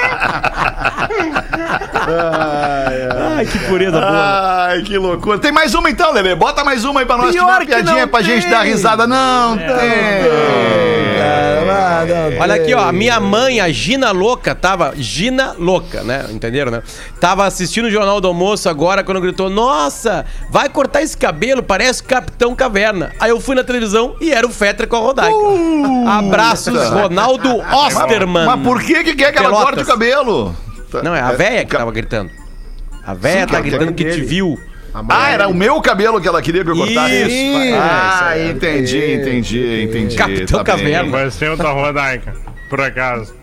Ai, 3.37 3.45
que 3.45 3.59
pureza 3.59 3.99
boa. 3.99 4.67
Ai, 4.67 4.81
que 4.81 4.97
loucura. 4.97 5.39
Tem 5.39 5.51
mais 5.51 5.73
uma 5.73 5.89
então, 5.89 6.11
Lelê. 6.11 6.35
Bota 6.35 6.63
mais 6.63 6.83
uma 6.85 6.99
aí 7.01 7.05
pra 7.05 7.17
nós. 7.17 7.31
Pior 7.31 7.41
Tiver 7.43 7.51
uma 7.51 7.59
que 7.59 7.65
piadinha 7.67 8.01
não 8.01 8.07
pra 8.07 8.21
gente 8.21 8.43
tem. 8.43 8.51
dar 8.51 8.61
risada. 8.63 9.07
Não 9.07 9.57
tem. 9.57 9.67
Olha 12.39 12.55
aqui, 12.55 12.73
ó, 12.73 12.87
a 12.87 12.91
minha 12.91 13.19
mãe, 13.19 13.59
a 13.61 13.69
Gina 13.69 14.11
Louca, 14.11 14.55
tava. 14.55 14.93
Gina 14.95 15.53
Louca, 15.57 16.03
né? 16.03 16.25
Entenderam, 16.31 16.71
né? 16.71 16.81
Tava 17.19 17.45
assistindo 17.45 17.85
o 17.85 17.91
Jornal 17.91 18.19
do 18.19 18.27
Almoço 18.27 18.67
agora 18.67 19.03
quando 19.03 19.21
gritou: 19.21 19.49
Nossa, 19.49 20.25
vai 20.49 20.67
cortar 20.69 21.01
esse 21.01 21.15
cabelo, 21.15 21.61
parece 21.61 22.03
Capitão 22.03 22.55
Caverna. 22.55 23.11
Aí 23.19 23.29
eu 23.29 23.39
fui 23.39 23.55
na 23.55 23.63
televisão 23.63 24.15
e 24.19 24.31
era 24.31 24.45
o 24.45 24.51
Fetra 24.51 24.87
com 24.87 24.95
a 24.95 24.99
Rodaica. 24.99 25.37
Abraços, 26.07 26.89
Ronaldo 26.89 27.57
Osterman. 27.71 28.45
Mas 28.45 28.61
por 28.61 28.81
que 28.81 29.03
que 29.03 29.15
quer 29.15 29.31
que 29.31 29.37
ela 29.39 29.49
Pelotas. 29.49 29.65
corte 29.69 29.83
o 29.83 29.85
cabelo? 29.85 30.55
Não, 31.03 31.15
é 31.15 31.21
a 31.21 31.31
véia 31.31 31.65
que 31.65 31.75
tava 31.75 31.91
gritando. 31.91 32.29
A 33.05 33.13
véia 33.13 33.41
Sim, 33.41 33.53
tá 33.53 33.61
gritando 33.61 33.93
que 33.93 34.05
te 34.05 34.21
viu. 34.21 34.59
Ah, 35.09 35.29
era 35.31 35.47
o 35.47 35.53
meu 35.53 35.79
cabelo 35.81 36.19
que 36.19 36.27
ela 36.27 36.41
queria 36.41 36.63
que 36.63 36.69
eu 36.69 36.75
cortasse? 36.75 37.15
Isso. 37.15 37.75
Ah, 37.79 38.33
entendi, 38.37 39.13
entendi, 39.13 39.83
entendi. 39.83 40.15
Capitão 40.15 40.59
Tá. 40.59 40.65
Caverna. 40.65 41.09
Vai 41.09 41.31
ser 41.31 41.51
o 41.51 41.55
da 41.55 41.71
Rodaica, 41.71 42.33
por 42.69 42.81
acaso. 42.81 43.33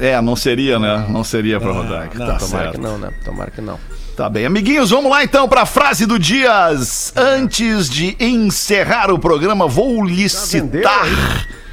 É, 0.00 0.20
não 0.20 0.34
seria, 0.34 0.78
né? 0.78 1.06
Não 1.08 1.22
seria 1.22 1.60
pra 1.60 1.70
Rodaica. 1.70 2.18
Não, 2.18 2.26
tá 2.26 2.34
tomara 2.38 2.64
certo. 2.64 2.74
que 2.74 2.80
não, 2.80 2.98
né? 2.98 3.10
Tomara 3.24 3.50
que 3.50 3.60
não. 3.60 3.78
Tá 4.16 4.28
bem. 4.28 4.46
Amiguinhos, 4.46 4.90
vamos 4.90 5.10
lá 5.10 5.22
então 5.22 5.46
pra 5.48 5.66
frase 5.66 6.06
do 6.06 6.18
Dias. 6.18 7.12
Antes 7.14 7.88
de 7.88 8.16
encerrar 8.18 9.10
o 9.12 9.18
programa, 9.18 9.68
vou 9.68 10.02
licitar. 10.04 11.04
O 11.04 11.65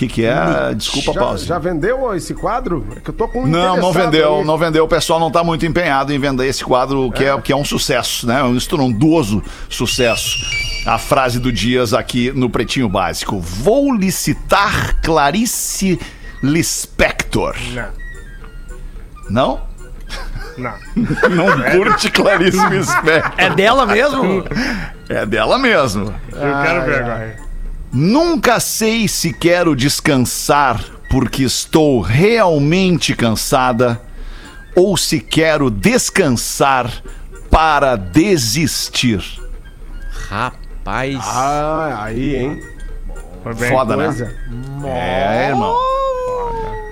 que, 0.00 0.08
que 0.08 0.24
é? 0.24 0.72
Desculpa 0.74 1.10
a 1.10 1.14
já, 1.14 1.20
pausa. 1.20 1.44
já 1.46 1.58
vendeu 1.58 2.14
esse 2.14 2.32
quadro? 2.32 2.86
É 2.96 3.00
que 3.00 3.10
eu 3.10 3.14
tô 3.14 3.28
com 3.28 3.42
um 3.42 3.46
Não, 3.46 3.76
não 3.76 3.92
vendeu, 3.92 4.38
aí. 4.38 4.44
não 4.44 4.56
vendeu. 4.56 4.84
O 4.84 4.88
pessoal 4.88 5.20
não 5.20 5.30
tá 5.30 5.44
muito 5.44 5.66
empenhado 5.66 6.10
em 6.12 6.18
vender 6.18 6.46
esse 6.46 6.64
quadro, 6.64 7.10
que 7.12 7.24
é, 7.24 7.38
que 7.40 7.52
é 7.52 7.56
um 7.56 7.64
sucesso, 7.64 8.26
né? 8.26 8.42
Um 8.42 8.56
estrondoso 8.56 9.42
sucesso. 9.68 10.38
A 10.86 10.96
frase 10.96 11.38
do 11.38 11.52
Dias 11.52 11.92
aqui 11.92 12.32
no 12.32 12.48
Pretinho 12.48 12.88
Básico. 12.88 13.38
Vou 13.38 13.92
licitar 13.94 14.98
Clarice 15.02 16.00
Lispector. 16.42 17.54
Não, 17.74 17.90
Não? 19.28 19.60
não. 20.56 20.74
Não 21.30 21.62
curte 21.72 22.10
Clarice 22.10 22.66
Lispector. 22.68 23.32
É 23.36 23.50
dela 23.50 23.84
mesmo? 23.84 24.44
É 25.10 25.26
dela 25.26 25.58
mesmo. 25.58 26.14
Eu 26.32 26.62
quero 26.62 26.84
ver 26.86 27.02
agora. 27.02 27.49
Nunca 27.92 28.60
sei 28.60 29.08
se 29.08 29.32
quero 29.32 29.74
descansar 29.74 30.80
porque 31.10 31.42
estou 31.42 32.00
realmente 32.00 33.16
cansada 33.16 34.00
ou 34.76 34.96
se 34.96 35.18
quero 35.18 35.68
descansar 35.68 37.02
para 37.50 37.96
desistir. 37.96 39.20
Rapaz. 40.28 41.18
Ah, 41.20 42.04
aí, 42.04 42.36
hein? 42.36 42.62
Foda, 43.68 43.96
né? 43.96 44.04
Coisa. 44.04 44.36
É, 44.84 45.48
irmão. 45.48 45.76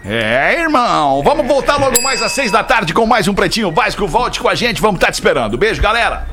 É, 0.04 0.60
irmão. 0.60 1.22
Vamos 1.22 1.46
voltar 1.46 1.76
logo 1.76 2.02
mais 2.02 2.20
às 2.22 2.32
seis 2.32 2.50
da 2.50 2.64
tarde 2.64 2.92
com 2.92 3.06
mais 3.06 3.28
um 3.28 3.34
Pretinho 3.34 3.70
Básico. 3.70 4.06
Volte 4.08 4.40
com 4.40 4.48
a 4.48 4.54
gente, 4.56 4.80
vamos 4.80 4.96
estar 4.96 5.12
te 5.12 5.14
esperando. 5.14 5.56
Beijo, 5.56 5.80
galera. 5.80 6.26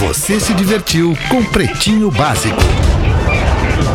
Você 0.00 0.40
se 0.40 0.54
divertiu 0.54 1.16
com 1.28 1.44
Pretinho 1.44 2.10
Básico. 2.10 2.56